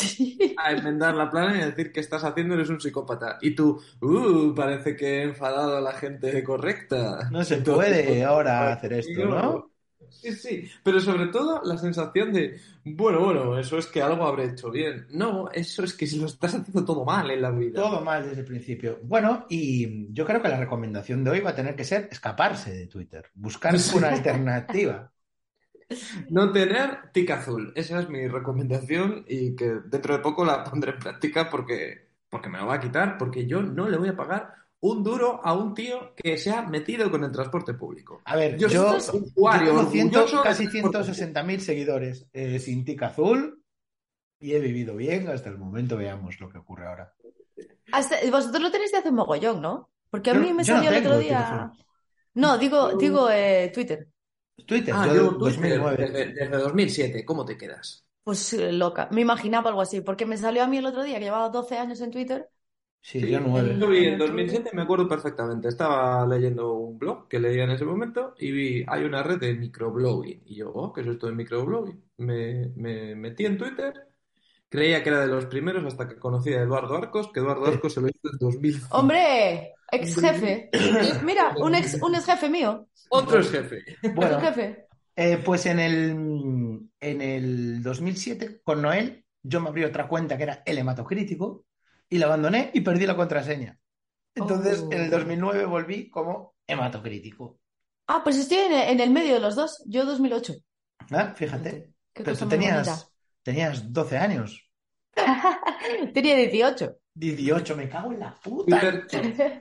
a 0.55 0.71
enmendar 0.71 1.15
la 1.15 1.29
plana 1.29 1.57
y 1.57 1.61
a 1.61 1.67
decir 1.67 1.91
que 1.91 1.99
estás 2.01 2.23
haciendo 2.23 2.55
eres 2.55 2.69
un 2.69 2.79
psicópata. 2.81 3.37
Y 3.41 3.55
tú, 3.55 3.81
uh, 4.01 4.53
parece 4.55 4.95
que 4.95 5.19
he 5.19 5.23
enfadado 5.23 5.77
a 5.77 5.81
la 5.81 5.93
gente 5.93 6.43
correcta. 6.43 7.29
No 7.29 7.43
se 7.43 7.57
Entonces, 7.57 7.97
puede 7.97 8.03
pues, 8.05 8.25
ahora 8.25 8.71
hacer 8.73 8.93
esto, 8.93 9.25
¿no? 9.25 9.71
Sí, 10.07 10.31
sí, 10.33 10.69
pero 10.83 10.99
sobre 10.99 11.27
todo 11.27 11.61
la 11.63 11.77
sensación 11.77 12.33
de, 12.33 12.59
bueno, 12.83 13.19
bueno, 13.23 13.59
eso 13.59 13.77
es 13.77 13.85
que 13.87 14.01
algo 14.01 14.25
habré 14.25 14.45
hecho 14.45 14.71
bien. 14.71 15.05
No, 15.11 15.49
eso 15.51 15.83
es 15.83 15.93
que 15.93 16.07
si 16.07 16.17
lo 16.19 16.25
estás 16.25 16.55
haciendo 16.55 16.83
todo 16.85 17.05
mal 17.05 17.29
en 17.31 17.41
la 17.41 17.51
vida. 17.51 17.81
Todo 17.81 18.01
mal 18.01 18.23
desde 18.27 18.41
el 18.41 18.45
principio. 18.47 18.99
Bueno, 19.03 19.45
y 19.49 20.11
yo 20.13 20.25
creo 20.25 20.41
que 20.41 20.47
la 20.49 20.57
recomendación 20.59 21.23
de 21.23 21.31
hoy 21.31 21.39
va 21.41 21.51
a 21.51 21.55
tener 21.55 21.75
que 21.75 21.83
ser 21.83 22.07
escaparse 22.11 22.71
de 22.73 22.87
Twitter, 22.87 23.29
buscar 23.35 23.77
Sí. 23.77 23.97
una 23.97 24.09
alternativa. 24.09 25.11
No 26.29 26.51
tener 26.51 27.11
tic 27.13 27.31
azul. 27.31 27.73
Esa 27.75 27.99
es 27.99 28.09
mi 28.09 28.27
recomendación 28.27 29.25
y 29.27 29.55
que 29.55 29.65
dentro 29.85 30.13
de 30.15 30.19
poco 30.23 30.45
la 30.45 30.63
pondré 30.63 30.91
en 30.91 30.99
práctica 30.99 31.49
porque, 31.49 32.09
porque 32.29 32.49
me 32.49 32.59
lo 32.59 32.67
va 32.67 32.75
a 32.75 32.79
quitar, 32.79 33.17
porque 33.17 33.47
yo 33.47 33.61
no 33.61 33.89
le 33.89 33.97
voy 33.97 34.09
a 34.09 34.15
pagar 34.15 34.53
un 34.81 35.03
duro 35.03 35.41
a 35.43 35.53
un 35.53 35.73
tío 35.73 36.13
que 36.15 36.37
se 36.37 36.51
ha 36.51 36.61
metido 36.61 37.11
con 37.11 37.23
el 37.23 37.31
transporte 37.31 37.73
público. 37.73 38.21
A 38.25 38.35
ver, 38.35 38.57
Yo 38.57 38.67
yo, 38.69 38.99
soy 38.99 39.19
yo 39.19 39.25
usuario 39.25 39.67
tengo 39.75 39.89
ciento- 39.91 40.19
orgulloso 40.19 40.37
de 40.37 40.43
casi 40.49 40.63
transporte 40.67 40.97
160 41.03 41.43
mil 41.43 41.61
seguidores 41.61 42.27
eh, 42.31 42.59
sin 42.59 42.85
tic 42.85 43.03
azul 43.03 43.61
y 44.39 44.53
he 44.53 44.59
vivido 44.59 44.95
bien 44.95 45.27
hasta 45.27 45.49
el 45.49 45.57
momento. 45.57 45.97
Veamos 45.97 46.39
lo 46.39 46.49
que 46.49 46.57
ocurre 46.59 46.87
ahora. 46.87 47.13
Hasta- 47.91 48.17
vosotros 48.31 48.61
lo 48.61 48.71
tenéis 48.71 48.91
de 48.91 48.99
hace 48.99 49.11
mogollón, 49.11 49.61
¿no? 49.61 49.89
Porque 50.09 50.29
a 50.31 50.33
Yo- 50.33 50.39
mí 50.39 50.47
me 50.53 50.63
no 50.63 50.65
salió 50.65 50.91
el 50.91 51.05
otro 51.05 51.17
día. 51.19 51.71
No, 52.35 52.57
digo, 52.57 52.93
digo 52.95 53.29
eh, 53.29 53.71
Twitter. 53.73 54.07
Twitter, 54.65 54.93
Ah, 54.95 55.07
yo 55.07 55.13
yo 55.15 55.23
de 55.23 55.29
Twitter 55.29 55.39
2009. 55.79 55.97
desde, 55.97 56.25
desde 56.33 56.57
2007, 56.57 57.25
¿cómo 57.25 57.43
te 57.45 57.57
quedas? 57.57 58.05
Pues 58.23 58.53
eh, 58.53 58.71
loca. 58.71 59.09
Me 59.11 59.21
imaginaba 59.21 59.69
algo 59.69 59.81
así, 59.81 60.01
porque 60.01 60.25
me 60.25 60.37
salió 60.37 60.63
a 60.63 60.67
mí 60.67 60.77
el 60.77 60.85
otro 60.85 61.03
día 61.03 61.17
que 61.17 61.25
llevaba 61.25 61.49
12 61.49 61.77
años 61.77 61.99
en 62.01 62.11
Twitter. 62.11 62.49
Sí, 63.01 63.19
Sí, 63.21 63.27
yo 63.27 63.39
nueve. 63.39 63.77
Yo 63.79 63.87
vi 63.87 64.05
en 64.05 64.17
2007, 64.17 64.71
me 64.73 64.83
acuerdo 64.83 65.07
perfectamente. 65.07 65.67
Estaba 65.67 66.25
leyendo 66.27 66.73
un 66.73 66.97
blog 66.99 67.27
que 67.27 67.39
leía 67.39 67.63
en 67.63 67.71
ese 67.71 67.85
momento 67.85 68.35
y 68.37 68.51
vi, 68.51 68.85
hay 68.87 69.03
una 69.03 69.23
red 69.23 69.39
de 69.39 69.53
microblogging. 69.55 70.43
Y 70.45 70.55
yo, 70.57 70.71
oh, 70.73 70.93
¿qué 70.93 71.01
es 71.01 71.07
esto 71.07 71.27
de 71.27 71.33
microblogging? 71.33 72.03
Me, 72.17 72.71
me 72.75 73.15
metí 73.15 73.45
en 73.45 73.57
Twitter, 73.57 73.93
creía 74.69 75.03
que 75.03 75.09
era 75.09 75.21
de 75.21 75.27
los 75.27 75.45
primeros 75.47 75.85
hasta 75.85 76.07
que 76.07 76.17
conocí 76.19 76.53
a 76.53 76.61
Eduardo 76.61 76.95
Arcos, 76.97 77.31
que 77.31 77.39
Eduardo 77.39 77.65
Arcos 77.67 77.93
se 77.93 78.01
lo 78.01 78.07
hizo 78.09 78.19
en 78.31 78.37
2005. 78.39 78.87
¡Hombre! 78.97 79.73
Ex 79.91 80.19
jefe. 80.19 80.69
Mira, 81.23 81.55
un 81.59 81.75
ex, 81.75 81.97
un 82.01 82.15
ex 82.15 82.25
jefe 82.25 82.49
mío. 82.49 82.87
Otro 83.09 83.39
es 83.39 83.49
jefe. 83.51 83.83
Bueno, 84.13 84.39
jefe. 84.39 84.87
eh, 85.15 85.37
pues 85.43 85.65
en 85.65 85.79
el, 85.79 86.89
en 86.99 87.21
el 87.21 87.81
2007, 87.83 88.61
con 88.63 88.81
Noel, 88.81 89.25
yo 89.41 89.61
me 89.61 89.69
abrí 89.69 89.83
otra 89.83 90.07
cuenta 90.07 90.37
que 90.37 90.43
era 90.43 90.61
El 90.65 90.77
Hematocrítico 90.77 91.65
y 92.09 92.17
la 92.17 92.25
abandoné 92.27 92.71
y 92.73 92.81
perdí 92.81 93.05
la 93.05 93.15
contraseña. 93.15 93.77
Entonces, 94.35 94.79
Oh. 94.81 94.91
en 94.91 95.01
el 95.01 95.09
2009 95.09 95.65
volví 95.65 96.09
como 96.09 96.55
hematocrítico. 96.67 97.59
Ah, 98.07 98.21
pues 98.23 98.37
estoy 98.37 98.57
en, 98.57 98.73
en 98.73 98.99
el 98.99 99.09
medio 99.11 99.33
de 99.35 99.39
los 99.39 99.55
dos. 99.55 99.83
Yo 99.85 100.05
2008. 100.05 100.53
Ah, 101.11 101.33
Fíjate. 101.35 101.93
Qué 102.13 102.23
Pero 102.23 102.31
cosa 102.35 102.45
tú 102.45 102.49
tenías, 102.49 103.11
tenías 103.43 103.91
12 103.93 104.17
años. 104.17 104.65
Tenía 106.13 106.35
18. 106.35 106.95
18, 107.13 107.75
me 107.75 107.89
cago 107.89 108.11
en 108.13 108.19
la 108.19 108.33
puta. 108.35 108.79
Twitter 108.79 109.07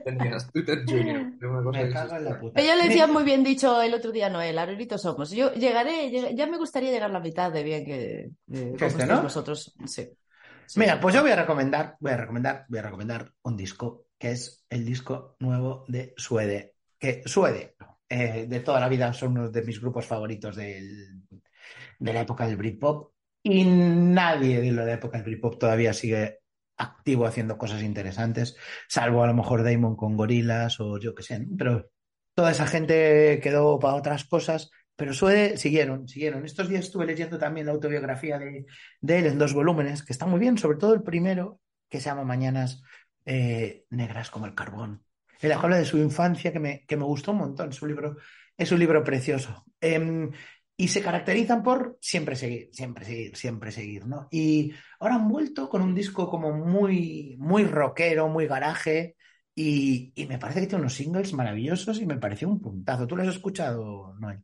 tenías, 0.05 0.49
Twitter 0.51 0.83
Junior. 0.87 1.23
Me 1.73 1.89
cago 1.91 2.15
en 2.15 2.23
la 2.25 2.39
puta. 2.39 2.53
Pero 2.55 2.67
yo 2.67 2.75
le 2.75 2.87
decía 2.87 3.07
muy 3.07 3.23
bien 3.23 3.43
dicho 3.43 3.81
el 3.81 3.93
otro 3.93 4.11
día 4.11 4.27
a 4.27 4.29
Noel, 4.29 4.57
aroritos 4.57 5.01
somos. 5.01 5.31
Yo 5.31 5.53
llegaré, 5.53 6.09
lleg- 6.09 6.35
ya 6.35 6.47
me 6.47 6.57
gustaría 6.57 6.91
llegar 6.91 7.09
a 7.09 7.13
la 7.13 7.19
mitad 7.19 7.51
de 7.51 7.63
bien 7.63 7.85
que, 7.85 8.29
de 8.45 8.71
Que 8.73 8.77
cómo 8.77 8.87
este, 8.87 9.05
¿no? 9.05 9.21
vosotros. 9.23 9.73
Sí. 9.85 10.07
Mira, 10.75 10.99
pues 10.99 11.15
yo 11.15 11.21
voy 11.21 11.31
a 11.31 11.35
recomendar, 11.35 11.95
voy 11.99 12.11
a 12.11 12.17
recomendar, 12.17 12.65
voy 12.67 12.79
a 12.79 12.83
recomendar 12.83 13.31
un 13.43 13.57
disco 13.57 14.05
que 14.17 14.31
es 14.31 14.65
el 14.69 14.85
disco 14.85 15.35
nuevo 15.39 15.85
de 15.87 16.13
Suede. 16.17 16.75
Que 16.97 17.23
Suede, 17.25 17.75
eh, 18.09 18.45
de 18.47 18.59
toda 18.59 18.79
la 18.79 18.89
vida, 18.89 19.13
son 19.13 19.31
uno 19.31 19.49
de 19.49 19.61
mis 19.63 19.79
grupos 19.81 20.05
favoritos 20.05 20.55
del- 20.55 21.23
de 21.99 22.13
la 22.13 22.21
época 22.21 22.45
del 22.47 22.57
Britpop. 22.57 23.13
Y 23.41 23.63
nadie 23.65 24.59
de 24.61 24.71
la 24.71 24.91
época 24.91 25.17
del 25.17 25.25
Britpop 25.25 25.57
todavía 25.57 25.93
sigue 25.93 26.39
activo 26.77 27.25
haciendo 27.25 27.57
cosas 27.57 27.81
interesantes, 27.83 28.55
salvo 28.87 29.23
a 29.23 29.27
lo 29.27 29.33
mejor 29.33 29.63
Damon 29.63 29.95
con 29.95 30.15
Gorilas 30.15 30.79
o 30.79 30.97
yo 30.97 31.13
qué 31.15 31.23
sé. 31.23 31.45
Pero 31.57 31.89
toda 32.33 32.51
esa 32.51 32.67
gente 32.67 33.39
quedó 33.41 33.79
para 33.79 33.95
otras 33.95 34.25
cosas. 34.25 34.71
Pero 34.99 35.13
Suede 35.13 35.55
siguieron, 35.55 36.09
siguieron. 36.09 36.43
Estos 36.43 36.67
días 36.67 36.83
estuve 36.83 37.05
leyendo 37.05 37.37
también 37.37 37.65
la 37.67 37.71
autobiografía 37.71 38.37
de, 38.37 38.65
él 39.01 39.25
en 39.27 39.39
dos 39.39 39.53
volúmenes, 39.53 40.03
que 40.03 40.11
está 40.11 40.25
muy 40.25 40.41
bien, 40.41 40.57
sobre 40.57 40.77
todo 40.77 40.93
el 40.93 41.03
primero, 41.03 41.61
que 41.87 42.01
se 42.01 42.09
llama 42.09 42.25
Mañanas 42.25 42.83
eh, 43.23 43.85
Negras 43.91 44.29
como 44.29 44.45
el 44.45 44.53
Carbón. 44.53 45.05
Él 45.39 45.53
habla 45.53 45.77
de 45.77 45.85
su 45.85 45.97
infancia, 45.97 46.51
que 46.51 46.59
me, 46.59 46.85
que 46.85 46.97
me 46.97 47.05
gustó 47.05 47.31
un 47.31 47.37
montón. 47.37 47.69
Es 47.69 47.81
un 47.81 47.87
libro, 47.87 48.17
es 48.57 48.73
un 48.73 48.79
libro 48.79 49.01
precioso. 49.01 49.63
Em, 49.79 50.31
y 50.75 50.89
se 50.89 51.01
caracterizan 51.01 51.63
por 51.63 51.97
siempre 52.01 52.35
seguir, 52.35 52.69
siempre 52.73 53.05
seguir, 53.05 53.37
siempre 53.37 53.71
seguir, 53.71 54.05
¿no? 54.05 54.27
Y 54.29 54.73
ahora 54.99 55.15
han 55.15 55.29
vuelto 55.29 55.69
con 55.69 55.81
un 55.81 55.95
disco 55.95 56.29
como 56.29 56.51
muy, 56.51 57.37
muy 57.39 57.63
rockero, 57.63 58.27
muy 58.27 58.47
garaje, 58.47 59.15
y, 59.55 60.11
y 60.13 60.27
me 60.27 60.39
parece 60.39 60.59
que 60.59 60.67
tiene 60.67 60.81
unos 60.81 60.95
singles 60.95 61.31
maravillosos 61.31 62.01
y 62.01 62.05
me 62.05 62.17
pareció 62.17 62.49
un 62.49 62.59
puntazo. 62.59 63.07
¿Tú 63.07 63.15
lo 63.15 63.23
has 63.23 63.29
escuchado, 63.29 64.13
Noel? 64.19 64.43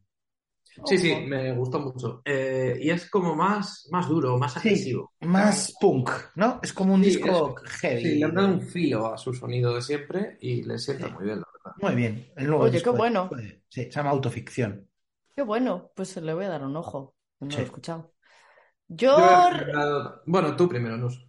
Sí, 0.86 0.98
sí, 0.98 1.16
me 1.28 1.54
gustó 1.54 1.80
mucho. 1.80 2.22
Eh, 2.26 2.78
y 2.82 2.90
es 2.90 3.10
como 3.10 3.36
más, 3.36 3.88
más 3.92 4.08
duro, 4.10 4.38
más 4.38 4.54
Sí, 4.54 4.70
agresivo. 4.70 5.14
más 5.22 5.76
punk, 5.80 6.10
¿no? 6.36 6.60
Es 6.62 6.74
como 6.74 6.94
un 6.94 7.02
Sí, 7.04 7.10
disco 7.10 7.56
heavy. 7.82 8.02
Sí, 8.02 8.20
le 8.20 8.26
han 8.26 8.36
dado 8.36 8.48
un 8.50 8.62
filo 8.62 9.14
a 9.14 9.18
su 9.18 9.34
sonido 9.34 9.74
de 9.76 9.82
siempre 9.82 10.38
y 10.42 10.64
le 10.64 10.78
sienta 10.78 11.08
Sí. 11.08 11.14
muy 11.14 11.24
bien, 11.26 11.40
la 11.40 11.46
verdad. 11.54 11.78
Muy 11.82 11.96
bien, 11.96 12.28
el 12.36 12.48
nuevo 12.48 12.64
Oye, 12.66 12.74
disco 12.74 12.92
qué 12.92 12.98
de- 12.98 12.98
bueno. 13.00 13.30
de- 13.36 13.62
sí, 13.70 13.84
se 13.84 13.92
llama 13.92 14.10
Autoficción. 14.12 14.88
Qué 15.36 15.42
bueno, 15.44 15.92
pues 15.96 16.16
le 16.18 16.34
voy 16.34 16.46
a 16.46 16.50
dar 16.50 16.64
un 16.64 16.76
ojo. 16.78 17.16
No 17.40 17.48
Sí. 17.50 17.56
lo 17.56 17.62
he 17.62 17.64
escuchado. 17.66 18.14
Yo 18.88 19.18
Bueno, 20.26 20.56
tú 20.56 20.68
primero, 20.70 20.98
Nus. 20.98 21.26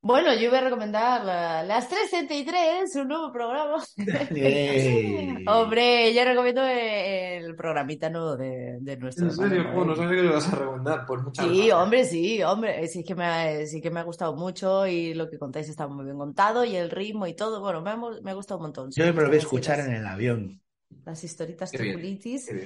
Bueno, 0.00 0.32
yo 0.34 0.48
voy 0.48 0.58
a 0.58 0.62
recomendar 0.62 1.24
la- 1.24 1.62
las 1.64 1.88
363, 1.88 2.94
un 2.96 3.08
nuevo 3.08 3.32
programa. 3.32 3.82
Hombre, 5.46 6.14
yo 6.14 6.24
recomiendo 6.24 6.62
el 6.64 7.54
programita 7.56 8.08
nuevo 8.08 8.36
de, 8.36 8.78
de 8.80 8.96
nuestro 8.96 9.26
En 9.26 9.32
serio, 9.32 9.60
hermano 9.62 9.94
que 9.94 10.16
lo 10.16 10.24
ibas 10.24 10.52
a 10.52 10.56
recomendar. 10.56 11.04
Pues 11.06 11.22
muchas 11.22 11.44
Sí, 11.46 11.52
gracias. 11.56 11.76
hombre, 11.76 12.04
sí, 12.04 12.42
hombre, 12.42 12.86
sí 12.88 13.02
que 13.04 13.14
me 13.14 13.24
ha, 13.24 13.66
sí 13.66 13.80
que 13.80 13.90
me 13.90 14.00
ha 14.00 14.04
gustado 14.04 14.36
mucho 14.36 14.86
y 14.86 15.14
lo 15.14 15.28
que 15.28 15.38
contáis 15.38 15.68
está 15.68 15.86
muy 15.88 16.04
bien 16.04 16.16
contado 16.16 16.64
y 16.64 16.76
el 16.76 16.90
ritmo 16.90 17.26
y 17.26 17.34
todo, 17.34 17.60
bueno, 17.60 17.82
me 17.82 17.90
ha, 17.90 17.96
me 17.96 18.30
ha 18.30 18.34
gustado 18.34 18.58
un 18.58 18.62
montón. 18.64 18.90
Yo 18.90 19.04
Sí, 19.04 19.12
me 19.12 19.20
lo 19.22 19.26
voy 19.28 19.36
a 19.36 19.38
escuchar 19.40 19.80
en 19.80 19.92
el 19.92 20.06
avión. 20.06 20.60
las 21.04 21.22
historitas 21.24 21.72
bien, 21.72 21.96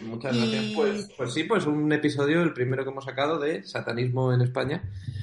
muchas 0.03 0.35
y 0.37 0.39
gracias. 0.39 0.73
Pues, 0.77 1.09
pues 1.17 1.33
sí, 1.33 1.45
pues 1.45 1.67
un 1.67 1.91
episodio, 1.93 2.43
el 2.43 2.53
primero 2.53 2.85
que 2.85 2.91
hemos 2.91 3.05
sacado 3.05 3.39
de 3.39 3.63
satanismo 3.65 4.33
en 4.33 4.43
España, 4.43 4.83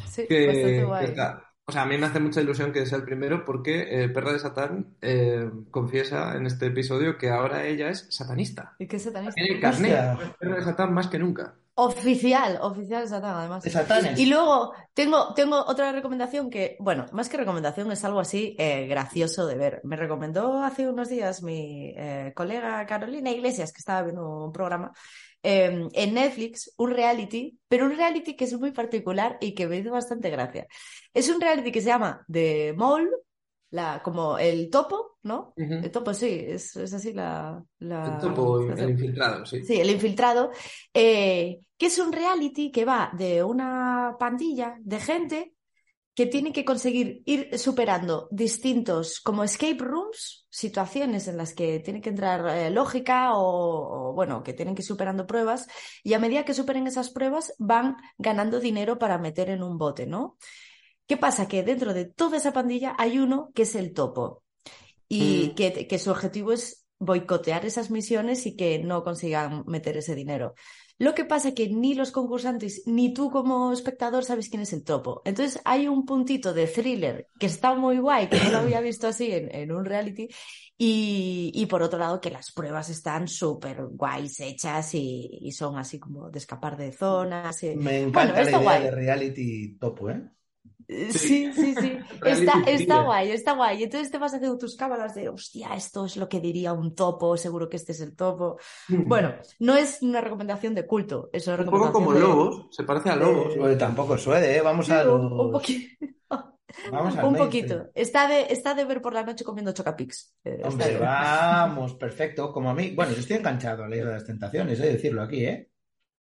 sí, 0.10 0.26
que, 0.28 0.48
bastante 0.48 0.76
que 0.80 0.84
guay. 0.86 1.06
está. 1.06 1.46
O 1.70 1.72
sea, 1.72 1.84
a 1.84 1.86
mí 1.86 2.00
me 2.00 2.08
hace 2.08 2.20
mucha 2.20 2.42
ilusión 2.42 2.74
que 2.74 2.86
sea 2.88 2.98
el 2.98 3.04
primero 3.04 3.46
porque 3.46 4.04
eh, 4.04 4.10
Perra 4.10 4.34
de 4.34 4.40
Satán 4.40 4.96
eh, 5.02 5.48
confiesa 5.70 6.36
en 6.36 6.48
este 6.48 6.66
episodio 6.66 7.16
que 7.18 7.30
ahora 7.30 7.66
ella 7.66 7.90
es 7.90 8.08
satanista. 8.10 8.76
¿Y 8.80 8.88
qué 8.88 8.98
satanista? 8.98 9.36
Tiene 9.36 9.56
el 9.56 9.62
carnet, 9.62 9.92
Hostia. 9.92 10.18
es 10.26 10.38
Perra 10.40 10.56
de 10.56 10.64
Satán 10.64 10.94
más 10.94 11.08
que 11.08 11.20
nunca. 11.20 11.54
Oficial, 11.76 12.58
oficial 12.62 13.08
Satán, 13.08 13.36
además. 13.36 13.64
De 13.64 13.70
Satanes. 13.70 14.20
Y 14.20 14.26
luego 14.26 14.74
tengo, 14.96 15.34
tengo 15.36 15.64
otra 15.66 15.92
recomendación 15.92 16.50
que, 16.50 16.76
bueno, 16.80 17.06
más 17.14 17.30
que 17.30 17.38
recomendación 17.38 17.92
es 17.92 18.04
algo 18.04 18.20
así 18.20 18.56
eh, 18.58 18.88
gracioso 18.88 19.46
de 19.46 19.56
ver. 19.56 19.82
Me 19.84 19.96
recomendó 19.96 20.64
hace 20.64 20.90
unos 20.90 21.08
días 21.08 21.44
mi 21.44 21.94
eh, 21.96 22.34
colega 22.36 22.86
Carolina 22.88 23.30
Iglesias, 23.30 23.72
que 23.72 23.80
estaba 23.80 24.02
viendo 24.02 24.44
un 24.44 24.52
programa 24.52 24.92
eh, 25.44 25.88
en 25.94 26.14
Netflix, 26.14 26.74
un 26.78 26.92
reality, 26.92 27.58
pero 27.68 27.86
un 27.86 27.96
reality 27.96 28.36
que 28.36 28.46
es 28.46 28.60
muy 28.60 28.72
particular 28.72 29.38
y 29.42 29.54
que 29.54 29.68
me 29.68 29.78
hizo 29.78 29.92
bastante 29.92 30.30
gracia. 30.30 30.68
Es 31.14 31.30
un 31.30 31.40
reality 31.40 31.72
que 31.72 31.82
se 31.82 31.88
llama 31.88 32.26
The 32.32 32.74
Mole, 32.74 33.10
la, 33.72 34.02
como 34.04 34.38
el 34.38 34.70
topo, 34.70 35.18
¿no? 35.24 35.54
El 35.56 35.92
topo, 35.92 36.14
sí, 36.14 36.44
es, 36.48 36.76
es 36.76 36.94
así 36.94 37.14
la, 37.14 37.64
la... 37.80 38.14
El 38.14 38.18
topo, 38.18 38.62
el 38.62 38.90
infiltrado, 38.90 39.46
sí. 39.46 39.64
Sí, 39.64 39.80
el 39.80 39.92
infiltrado, 39.92 40.52
eh, 40.94 41.60
que 41.78 41.86
es 41.86 42.00
un 42.00 42.12
reality 42.12 42.72
que 42.72 42.86
va 42.86 43.12
de 43.14 43.44
una 43.44 44.16
pandilla 44.20 44.76
de 44.80 45.00
gente 45.00 45.54
que 46.20 46.26
tiene 46.26 46.52
que 46.52 46.66
conseguir 46.66 47.24
ir 47.24 47.58
superando 47.58 48.28
distintos 48.30 49.22
como 49.22 49.46
escape 49.46 49.78
rooms, 49.78 50.46
situaciones 50.50 51.30
en 51.30 51.38
las 51.38 51.54
que 51.54 51.80
tiene 51.80 52.02
que 52.02 52.10
entrar 52.10 52.46
eh, 52.58 52.70
lógica 52.70 53.36
o, 53.36 54.10
o, 54.10 54.14
bueno, 54.14 54.44
que 54.44 54.52
tienen 54.52 54.76
que 54.76 54.82
ir 54.82 54.86
superando 54.86 55.26
pruebas 55.26 55.70
y 56.04 56.16
a 56.16 56.20
medida 56.20 56.44
que 56.44 56.54
superen 56.54 56.88
esas 56.88 57.10
pruebas 57.10 57.54
van 57.58 57.96
ganando 58.18 58.60
dinero 58.60 59.00
para 59.00 59.18
meter 59.18 59.50
en 59.50 59.64
un 59.64 59.78
bote, 59.78 60.08
¿no? 60.08 60.36
¿Qué 61.08 61.16
pasa? 61.16 61.48
Que 61.48 61.64
dentro 61.64 61.94
de 61.94 62.04
toda 62.04 62.36
esa 62.36 62.52
pandilla 62.52 62.96
hay 62.98 63.18
uno 63.18 63.52
que 63.56 63.62
es 63.62 63.74
el 63.76 63.94
topo 63.94 64.44
y 65.08 65.52
Mm. 65.52 65.56
que, 65.56 65.88
que 65.88 66.00
su 66.00 66.12
objetivo 66.12 66.52
es 66.52 66.86
boicotear 67.00 67.66
esas 67.66 67.92
misiones 67.92 68.46
y 68.46 68.58
que 68.58 68.80
no 68.80 69.06
consigan 69.06 69.64
meter 69.68 69.96
ese 69.96 70.16
dinero. 70.16 70.54
Lo 71.00 71.16
que 71.16 71.26
pasa 71.26 71.50
es 71.50 71.54
que 71.56 71.70
ni 71.70 71.96
los 71.96 72.12
concursantes 72.12 72.84
ni 72.86 73.14
tú 73.14 73.32
como 73.32 73.72
espectador 73.74 74.24
sabes 74.26 74.50
quién 74.50 74.62
es 74.62 74.74
el 74.74 74.84
topo. 74.84 75.22
Entonces 75.26 75.62
hay 75.66 75.88
un 75.88 76.06
puntito 76.06 76.54
de 76.54 76.68
thriller 76.68 77.28
que 77.40 77.48
está 77.48 77.74
muy 77.74 77.98
guay, 78.00 78.28
que 78.30 78.38
no 78.44 78.52
lo 78.52 78.58
había 78.60 78.82
visto 78.82 79.08
así 79.08 79.32
en, 79.32 79.54
en 79.56 79.72
un 79.72 79.86
reality. 79.86 80.28
Y, 80.78 81.52
y 81.54 81.66
por 81.66 81.84
otro 81.84 82.00
lado 82.00 82.22
que 82.22 82.30
las 82.32 82.52
pruebas 82.52 82.90
están 82.90 83.28
súper 83.28 83.86
guays 83.88 84.40
hechas 84.40 84.94
y, 84.94 85.30
y 85.42 85.52
son 85.52 85.78
así 85.78 86.00
como 86.00 86.30
de 86.30 86.40
escapar 86.40 86.78
de 86.78 86.92
zonas. 86.92 87.64
y- 87.64 87.76
Me 87.76 88.00
encanta 88.02 88.44
la 88.44 88.52
idea 88.52 88.58
guay. 88.60 88.84
de 88.84 88.92
reality 88.92 89.78
topo, 89.78 90.10
¿eh? 90.10 90.22
Eh, 90.92 91.14
Sí, 91.14 91.54
sí, 91.54 91.76
sí. 91.80 91.98
Está, 92.26 92.64
está 92.66 93.04
guay, 93.04 93.32
está 93.32 93.54
guay. 93.54 93.84
Entonces 93.84 94.10
te 94.12 94.18
vas 94.18 94.34
haciendo 94.34 94.58
tus 94.58 94.76
cábalas 94.76 95.14
de, 95.14 95.30
hostia, 95.30 95.76
esto 95.76 96.06
es 96.06 96.18
lo 96.18 96.28
que 96.28 96.40
diría 96.40 96.74
un 96.74 96.96
topo, 96.96 97.38
seguro 97.38 97.70
que 97.70 97.78
este 97.78 97.92
es 97.92 98.02
el 98.02 98.16
topo. 98.16 98.58
Bueno, 98.90 99.36
no 99.60 99.76
es 99.76 100.02
una 100.02 100.20
recomendación 100.20 100.74
de 100.74 100.86
culto, 100.88 101.30
es 101.32 101.46
una 101.48 101.58
un 101.58 101.66
poco 101.66 101.92
como 101.92 102.12
recomendación 102.12 102.38
de... 102.40 102.52
Lobos, 102.52 102.76
se 102.76 102.84
parece 102.84 103.10
a 103.12 103.16
Lobos. 103.16 103.56
Oye, 103.58 103.76
tampoco 103.76 104.18
suede, 104.18 104.58
¿eh? 104.58 104.62
Vamos 104.62 104.90
a 104.90 105.04
Sí, 105.04 105.08
un, 105.10 105.30
los- 105.30 105.52
poquito. 105.52 106.06
Vamos 106.92 107.16
Un 107.24 107.36
poquito. 107.36 107.88
Está 107.94 108.28
de, 108.28 108.48
está 108.50 108.74
de 108.74 108.86
ver 108.86 109.02
por 109.02 109.14
la 109.14 109.24
noche 109.24 109.44
comiendo 109.44 109.72
chocapix. 109.74 110.34
Eh, 110.44 110.62
Hombre, 110.64 110.98
vamos, 110.98 111.96
perfecto. 111.96 112.52
Como 112.54 112.70
a 112.70 112.74
mí. 112.74 112.92
Bueno, 112.96 113.12
yo 113.14 113.20
estoy 113.20 113.38
enganchado 113.38 113.84
a 113.84 113.88
la 113.90 113.96
isla 113.96 114.10
de 114.10 114.14
las 114.16 114.26
tentaciones, 114.26 114.80
he 114.80 114.84
de 114.84 114.94
decirlo 114.94 115.22
aquí, 115.24 115.46
¿eh? 115.46 115.70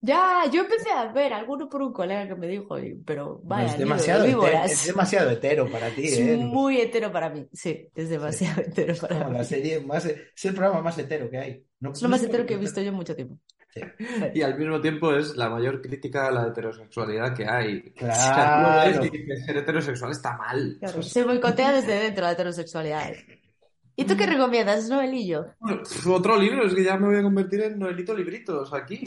Ya, 0.01 0.45
yo 0.53 0.61
empecé 0.63 0.91
a 0.91 1.11
ver 1.13 1.33
alguno 1.33 1.69
por 1.69 1.83
un 1.83 1.93
colega 1.93 2.29
que 2.29 2.37
me 2.37 2.47
dijo, 2.47 2.77
pero 3.05 3.41
vaya, 3.43 3.67
es 3.67 3.73
de 3.73 3.79
demasiado, 3.81 4.25
hetero, 4.25 4.47
es 4.65 4.87
demasiado 4.87 5.31
hetero 5.31 5.69
para 5.71 5.89
ti, 5.91 6.03
Es 6.07 6.19
¿eh? 6.21 6.37
muy 6.37 6.81
hetero 6.81 7.11
para 7.11 7.31
mí, 7.31 7.49
sí, 7.53 7.89
es 7.95 8.09
demasiado 8.09 8.63
hetero 8.63 8.93
Es 8.93 9.01
para 9.01 9.19
como 9.19 9.31
mí. 9.33 9.39
la 9.39 9.45
serie 9.45 9.81
más, 9.81 10.05
es 10.07 10.45
el 10.45 10.55
programa 10.55 10.83
más 10.83 10.97
hetero 10.99 11.29
que 11.29 11.39
hay. 11.39 11.65
No- 11.81 11.93
Es 11.93 12.01
lo 12.03 12.09
no 12.09 12.13
más 12.13 12.23
hetero 12.23 12.47
que 12.47 12.55
he 12.55 12.59
visto 12.59 12.81
yo 12.81 12.91
en 12.91 12.95
mucho 12.95 13.17
tiempo. 13.17 13.39
Sí. 13.75 13.81
Y 14.35 14.43
al 14.43 14.57
mismo 14.57 14.81
tiempo 14.81 15.15
es 15.15 15.37
la 15.37 15.51
mayor 15.51 15.83
crítica 15.83 16.29
a 16.29 16.31
la 16.31 16.47
heterosexualidad 16.47 17.35
que 17.37 17.47
hay. 17.47 17.93
Claro. 17.93 18.91
O 18.91 19.03
sea, 19.03 19.05
y 19.07 19.11
dices, 19.11 19.45
ser 19.45 19.57
heterosexual 19.59 20.11
está 20.13 20.37
mal. 20.39 20.77
Claro, 20.81 21.03
se 21.03 21.23
boicotea 21.25 21.73
desde 21.73 21.95
dentro 22.01 22.25
la 22.25 22.33
heterosexualidad. 22.33 23.13
¿Y 24.01 24.05
tú 24.05 24.17
qué 24.17 24.27
recomiendas, 24.27 24.89
Noelillo? 24.89 25.47
Pf, 25.61 26.07
Otro 26.11 26.37
libro, 26.37 26.65
es 26.65 26.73
que 26.73 26.85
ya 26.85 26.97
me 26.97 27.09
voy 27.09 27.17
a 27.17 27.23
convertir 27.23 27.63
en 27.63 27.79
Noelito 27.81 28.15
Libritos 28.15 28.73
aquí. 28.73 29.03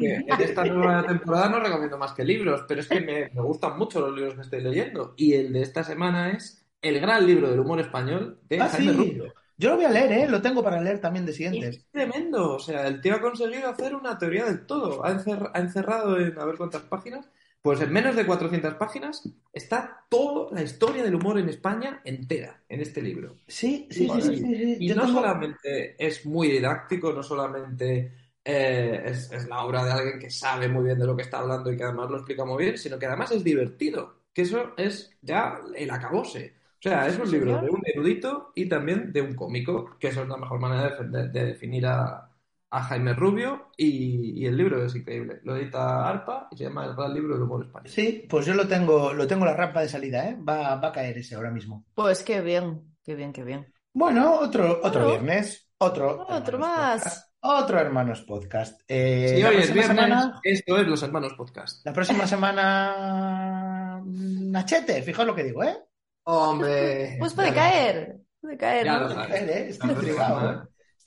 eh, 0.00 0.24
en 0.26 0.40
esta 0.40 0.64
nueva 0.64 1.06
temporada 1.06 1.48
no 1.48 1.60
recomiendo 1.60 1.96
más 1.96 2.12
que 2.12 2.24
libros, 2.24 2.64
pero 2.66 2.80
es 2.80 2.88
que 2.88 3.00
me, 3.00 3.30
me 3.32 3.40
gustan 3.40 3.78
mucho 3.78 4.00
los 4.00 4.14
libros 4.16 4.34
que 4.34 4.40
estoy 4.40 4.62
leyendo. 4.62 5.14
Y 5.16 5.34
el 5.34 5.52
de 5.52 5.62
esta 5.62 5.84
semana 5.84 6.30
es 6.32 6.66
El 6.82 6.98
gran 7.00 7.24
libro 7.24 7.50
del 7.50 7.60
humor 7.60 7.78
español 7.80 8.40
de 8.48 8.60
Ah, 8.60 8.68
Jaime 8.68 8.92
sí. 8.92 8.98
Rubio. 8.98 9.32
Yo 9.56 9.68
lo 9.70 9.76
voy 9.76 9.84
a 9.84 9.90
leer, 9.90 10.10
¿eh? 10.12 10.28
Lo 10.28 10.40
tengo 10.42 10.62
para 10.62 10.80
leer 10.80 11.00
también 11.00 11.24
de 11.26 11.32
siguientes. 11.34 11.76
Es 11.76 11.86
tremendo, 11.92 12.54
o 12.54 12.58
sea, 12.58 12.88
el 12.88 13.00
tío 13.02 13.14
ha 13.14 13.20
conseguido 13.20 13.68
hacer 13.68 13.94
una 13.94 14.18
teoría 14.18 14.46
del 14.46 14.64
todo. 14.66 15.04
Ha, 15.04 15.12
encer- 15.12 15.50
ha 15.54 15.60
encerrado 15.60 16.18
en 16.18 16.36
a 16.38 16.44
ver 16.46 16.56
cuántas 16.56 16.82
páginas 16.82 17.28
Pues 17.62 17.80
en 17.82 17.92
menos 17.92 18.16
de 18.16 18.24
400 18.24 18.74
páginas 18.74 19.22
está 19.52 20.06
toda 20.08 20.50
la 20.54 20.62
historia 20.62 21.02
del 21.02 21.14
humor 21.14 21.38
en 21.38 21.48
España 21.50 22.00
entera 22.04 22.62
en 22.68 22.80
este 22.80 23.02
libro. 23.02 23.36
Sí, 23.46 23.86
sí, 23.90 24.08
sí, 24.08 24.22
sí, 24.22 24.36
sí, 24.36 24.44
sí. 24.46 24.76
Y 24.80 24.88
Yo 24.88 24.94
no 24.94 25.02
tengo- 25.02 25.20
solamente 25.20 25.94
es 26.06 26.24
muy 26.24 26.48
didáctico, 26.50 27.12
no 27.12 27.22
solamente 27.22 28.12
eh, 28.44 29.02
es, 29.04 29.30
es 29.30 29.46
la 29.48 29.62
obra 29.64 29.84
de 29.84 29.92
alguien 29.92 30.18
que 30.18 30.30
sabe 30.30 30.68
muy 30.68 30.84
bien 30.84 30.98
de 30.98 31.06
lo 31.06 31.14
que 31.14 31.22
está 31.22 31.40
hablando 31.40 31.70
y 31.70 31.76
que 31.76 31.84
además 31.84 32.10
lo 32.10 32.16
explica 32.16 32.44
muy 32.46 32.64
bien, 32.64 32.78
sino 32.78 32.98
que 32.98 33.04
además 33.06 33.30
es 33.32 33.44
divertido, 33.44 34.14
que 34.32 34.42
eso 34.42 34.72
es 34.78 35.10
ya 35.20 35.60
el 35.76 35.90
acabose. 35.90 36.54
O 36.78 36.82
sea, 36.82 37.06
es 37.06 37.18
un 37.18 37.30
libro 37.30 37.58
de 37.60 37.68
un 37.68 37.82
erudito 37.84 38.52
y 38.54 38.66
también 38.66 39.12
de 39.12 39.20
un 39.20 39.34
cómico, 39.34 39.98
que 39.98 40.08
eso 40.08 40.22
es 40.22 40.28
la 40.28 40.38
mejor 40.38 40.58
manera 40.60 40.96
de, 40.96 41.08
de- 41.08 41.28
de 41.28 41.44
definir 41.44 41.84
a, 41.86 42.29
a 42.72 42.82
Jaime 42.84 43.14
Rubio 43.14 43.68
y, 43.76 44.40
y 44.42 44.46
el 44.46 44.56
libro 44.56 44.84
es 44.84 44.94
increíble. 44.94 45.40
Lo 45.42 45.56
edita 45.56 46.08
ARPA 46.08 46.48
y 46.52 46.56
se 46.56 46.64
llama 46.64 46.84
El 46.86 46.94
Gran 46.94 47.12
Libro 47.14 47.34
del 47.34 47.42
Humor 47.42 47.64
Español. 47.66 47.88
Sí, 47.90 48.26
pues 48.28 48.46
yo 48.46 48.54
lo 48.54 48.68
tengo, 48.68 49.12
lo 49.12 49.26
tengo 49.26 49.44
la 49.44 49.54
rampa 49.54 49.80
de 49.80 49.88
salida, 49.88 50.28
¿eh? 50.28 50.36
Va, 50.36 50.76
va 50.76 50.88
a 50.88 50.92
caer 50.92 51.18
ese 51.18 51.34
ahora 51.34 51.50
mismo. 51.50 51.84
Pues 51.94 52.22
qué 52.22 52.40
bien, 52.40 52.94
qué 53.04 53.14
bien, 53.16 53.32
qué 53.32 53.42
bien. 53.44 53.72
Bueno, 53.92 54.34
otro, 54.38 54.78
otro 54.84 55.02
Bueno. 55.04 55.08
viernes, 55.24 55.68
otro, 55.78 56.24
Otro 56.28 56.58
más. 56.58 57.02
Podcast, 57.02 57.30
otro 57.40 57.80
Hermanos 57.80 58.22
Podcast. 58.22 58.80
Eh, 58.86 59.38
la 59.42 59.48
hoy 59.48 59.56
es 59.56 59.72
viernes, 59.72 59.86
semana, 59.86 60.40
esto 60.44 60.76
es 60.76 60.86
Los 60.86 61.02
Hermanos 61.02 61.34
Podcast. 61.34 61.84
la 61.84 61.92
próxima 61.92 62.26
semana, 62.26 64.00
Nachete, 64.04 65.02
fijaos 65.02 65.26
lo 65.26 65.34
que 65.34 65.42
digo, 65.44 65.64
¿eh? 65.64 65.76
Hombre. 66.24 67.16
Pues 67.18 67.34
puede 67.34 67.52
caer, 67.52 68.20
puede 68.40 68.56
caer, 68.56 68.84
Ya 68.84 68.92
¿no? 68.98 69.08
lo 69.08 69.14
sabes. 69.14 69.42
¿eh? 69.42 69.66
Estoy 69.70 69.90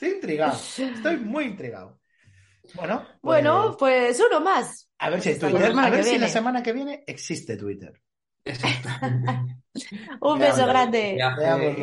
¿eh? 0.03 0.07
Estoy 0.07 0.15
intrigado, 0.15 0.53
estoy 0.77 1.17
muy 1.17 1.45
intrigado. 1.45 1.99
Bueno, 2.75 3.05
Bueno, 3.21 3.75
pues, 3.77 4.17
pues 4.17 4.23
uno 4.27 4.39
más. 4.39 4.89
a 4.97 5.09
ver 5.09 5.21
si 5.21 5.37
Twitter, 5.37 5.73
a 5.77 5.89
ver 5.89 6.03
si 6.03 6.17
la 6.17 6.29
semana 6.29 6.63
que 6.63 6.73
viene 6.73 7.03
existe 7.07 7.57
Twitter. 7.57 7.93
Exactamente. 8.45 9.63
Un 10.21 10.39
beso 10.39 10.67
grande. 10.67 11.13
Viaje, 11.15 11.75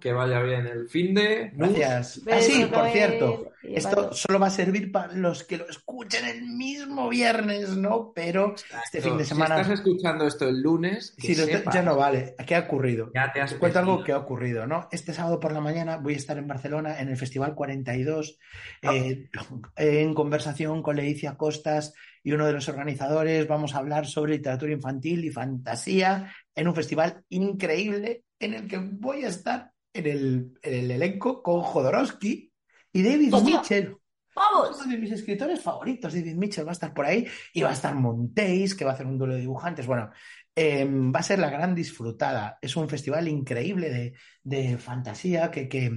que 0.00 0.12
vaya 0.12 0.40
bien 0.40 0.66
el 0.66 0.88
fin 0.88 1.12
de. 1.14 1.50
Gracias. 1.54 2.24
Beso, 2.24 2.38
Ah, 2.38 2.40
sí, 2.40 2.64
por 2.66 2.78
Noel. 2.78 2.92
cierto, 2.92 3.52
Y 3.64 3.74
esto 3.74 4.12
solo 4.12 4.38
va 4.38 4.46
a 4.46 4.50
servir 4.50 4.92
para 4.92 5.12
los 5.14 5.42
que 5.42 5.56
lo 5.56 5.68
escuchen 5.68 6.24
el 6.24 6.42
mismo 6.42 7.08
viernes, 7.08 7.76
¿no? 7.76 8.12
Pero 8.14 8.54
este 8.84 9.00
fin 9.00 9.18
de 9.18 9.24
semana, 9.24 9.56
Si 9.56 9.62
estás 9.62 9.80
escuchando 9.80 10.26
esto 10.26 10.48
el 10.48 10.60
lunes, 10.62 11.14
que 11.18 11.34
si 11.34 11.62
ya 11.72 11.82
no 11.82 11.96
vale. 11.96 12.36
¿Qué 12.46 12.54
ha 12.54 12.60
ocurrido? 12.60 13.10
ya 13.12 13.32
te 13.32 13.40
has 13.40 13.50
Te 13.52 13.58
cuento 13.58 13.80
algo 13.80 14.04
que 14.04 14.12
ha 14.12 14.18
ocurrido, 14.18 14.66
¿no? 14.68 14.88
Este 14.92 15.12
sábado 15.12 15.40
por 15.40 15.52
la 15.52 15.60
mañana 15.60 15.96
voy 15.96 16.14
a 16.14 16.18
estar 16.18 16.38
en 16.38 16.46
Barcelona 16.46 17.00
en 17.00 17.08
el 17.08 17.16
Festival 17.16 17.54
42 17.56 18.38
eh, 18.82 19.28
en 19.76 20.14
conversación 20.14 20.82
con 20.82 20.96
Leticia 20.96 21.36
Costas 21.36 21.94
y 22.22 22.32
uno 22.32 22.46
de 22.46 22.52
los 22.52 22.68
organizadores. 22.68 23.46
Vamos 23.46 23.74
a 23.74 23.78
hablar 23.78 24.06
sobre 24.06 24.32
literatura 24.32 24.72
infantil 24.72 25.24
y 25.24 25.30
fantasía 25.30 26.32
en 26.54 26.68
un 26.68 26.74
festival 26.74 27.24
increíble 27.28 28.24
en 28.38 28.54
el 28.54 28.66
que 28.66 28.78
voy 28.78 29.24
a 29.24 29.28
estar 29.28 29.72
en 29.92 30.06
el, 30.06 30.52
en 30.62 30.74
el 30.74 30.90
elenco 30.90 31.42
con 31.42 31.62
Jodorowsky 31.62 32.52
y 32.92 33.02
David. 33.02 33.34
Mitchell. 33.44 33.96
¡Vamos! 34.34 34.80
Uno 34.80 34.92
de 34.92 34.98
mis 34.98 35.12
escritores 35.12 35.60
favoritos, 35.60 36.14
David 36.14 36.36
Mitchell, 36.36 36.64
va 36.64 36.70
a 36.70 36.72
estar 36.72 36.94
por 36.94 37.04
ahí 37.04 37.26
y 37.52 37.62
va 37.62 37.70
a 37.70 37.74
estar 37.74 37.94
Montéis, 37.94 38.74
que 38.74 38.84
va 38.84 38.92
a 38.92 38.94
hacer 38.94 39.06
un 39.06 39.18
duelo 39.18 39.34
de 39.34 39.40
dibujantes. 39.40 39.86
Bueno, 39.86 40.10
eh, 40.54 40.84
va 40.86 41.20
a 41.20 41.24
ser 41.24 41.38
la 41.40 41.50
gran 41.50 41.74
disfrutada. 41.74 42.58
Es 42.62 42.76
un 42.76 42.88
festival 42.88 43.28
increíble 43.28 43.90
de, 43.90 44.14
de 44.42 44.78
fantasía 44.78 45.50
que, 45.50 45.68
que, 45.68 45.90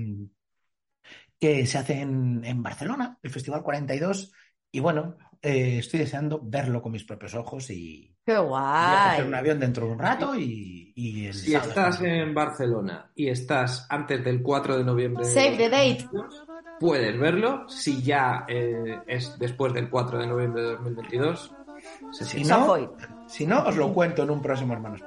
que 1.39 1.65
se 1.67 1.77
hace 1.77 1.99
en, 2.01 2.43
en 2.43 2.63
Barcelona, 2.63 3.17
el 3.21 3.29
Festival 3.29 3.63
42. 3.63 4.33
Y 4.73 4.79
bueno, 4.79 5.15
eh, 5.39 5.77
estoy 5.79 5.99
deseando 5.99 6.41
verlo 6.43 6.81
con 6.81 6.91
mis 6.91 7.03
propios 7.03 7.35
ojos 7.35 7.69
y 7.69 8.11
¡Qué 8.25 8.35
voy 8.37 8.59
a 8.59 9.17
un 9.19 9.25
guay! 9.29 9.33
avión 9.35 9.59
dentro 9.59 9.85
de 9.85 9.91
un 9.91 9.99
rato 9.99 10.35
y, 10.35 10.91
y 10.95 11.27
el 11.27 11.33
Si 11.35 11.53
estás 11.53 12.01
en 12.01 12.33
Barcelona 12.33 13.11
y 13.15 13.27
estás 13.27 13.85
antes 13.87 14.23
del 14.23 14.41
4 14.41 14.77
de 14.79 14.83
noviembre, 14.83 15.25
de 15.27 15.31
Save 15.31 15.57
the 15.57 15.69
date. 15.69 16.07
puedes 16.79 17.19
verlo. 17.19 17.69
Si 17.69 18.01
ya 18.01 18.45
eh, 18.47 18.99
es 19.05 19.37
después 19.37 19.73
del 19.73 19.91
4 19.91 20.17
de 20.17 20.27
noviembre 20.27 20.63
de 20.63 20.69
2022, 20.71 21.53
se 22.11 22.25
Si 22.25 22.43
no, 22.43 22.75
si 23.27 23.45
no, 23.45 23.63
os 23.63 23.75
lo 23.77 23.93
cuento 23.93 24.23
en 24.23 24.31
un 24.31 24.41
próximo, 24.41 24.73
hermanos. 24.73 25.01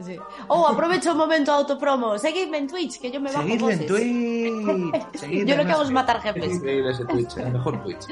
Sí. 0.00 0.16
Oh, 0.46 0.66
aprovecho 0.68 1.12
un 1.12 1.18
momento 1.18 1.52
autopromo. 1.52 2.18
Seguidme 2.18 2.58
en 2.58 2.68
Twitch, 2.68 3.00
que 3.00 3.10
yo 3.10 3.20
me 3.20 3.32
bajo 3.32 3.42
Seguidme 3.46 3.72
en 3.72 3.86
Twitch. 3.86 5.18
Seguidme 5.18 5.46
yo 5.50 5.56
lo 5.56 5.64
que 5.64 5.72
hago 5.72 5.82
es 5.82 5.90
matar 5.90 6.20
jefes. 6.20 6.44
Es 6.44 6.54
increíble 6.56 6.90
ese 6.90 7.04
Twitch, 7.04 7.36
el 7.38 7.52
mejor 7.52 7.82
Twitch. 7.82 8.06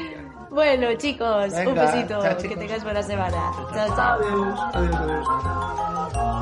bueno, 0.50 0.94
chicos, 0.96 1.52
Venga, 1.52 1.68
un 1.70 1.74
besito. 1.74 2.22
Chao, 2.22 2.36
chicos. 2.36 2.42
Que 2.42 2.56
tengáis 2.56 2.82
buena 2.82 3.02
semana. 3.02 3.52
Chao, 3.72 3.96
chao. 3.96 4.18
adiós. 4.20 4.58
adiós, 4.74 4.96
adiós. 4.96 6.36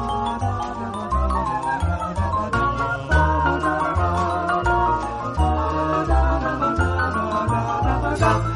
Stop. 8.17 8.54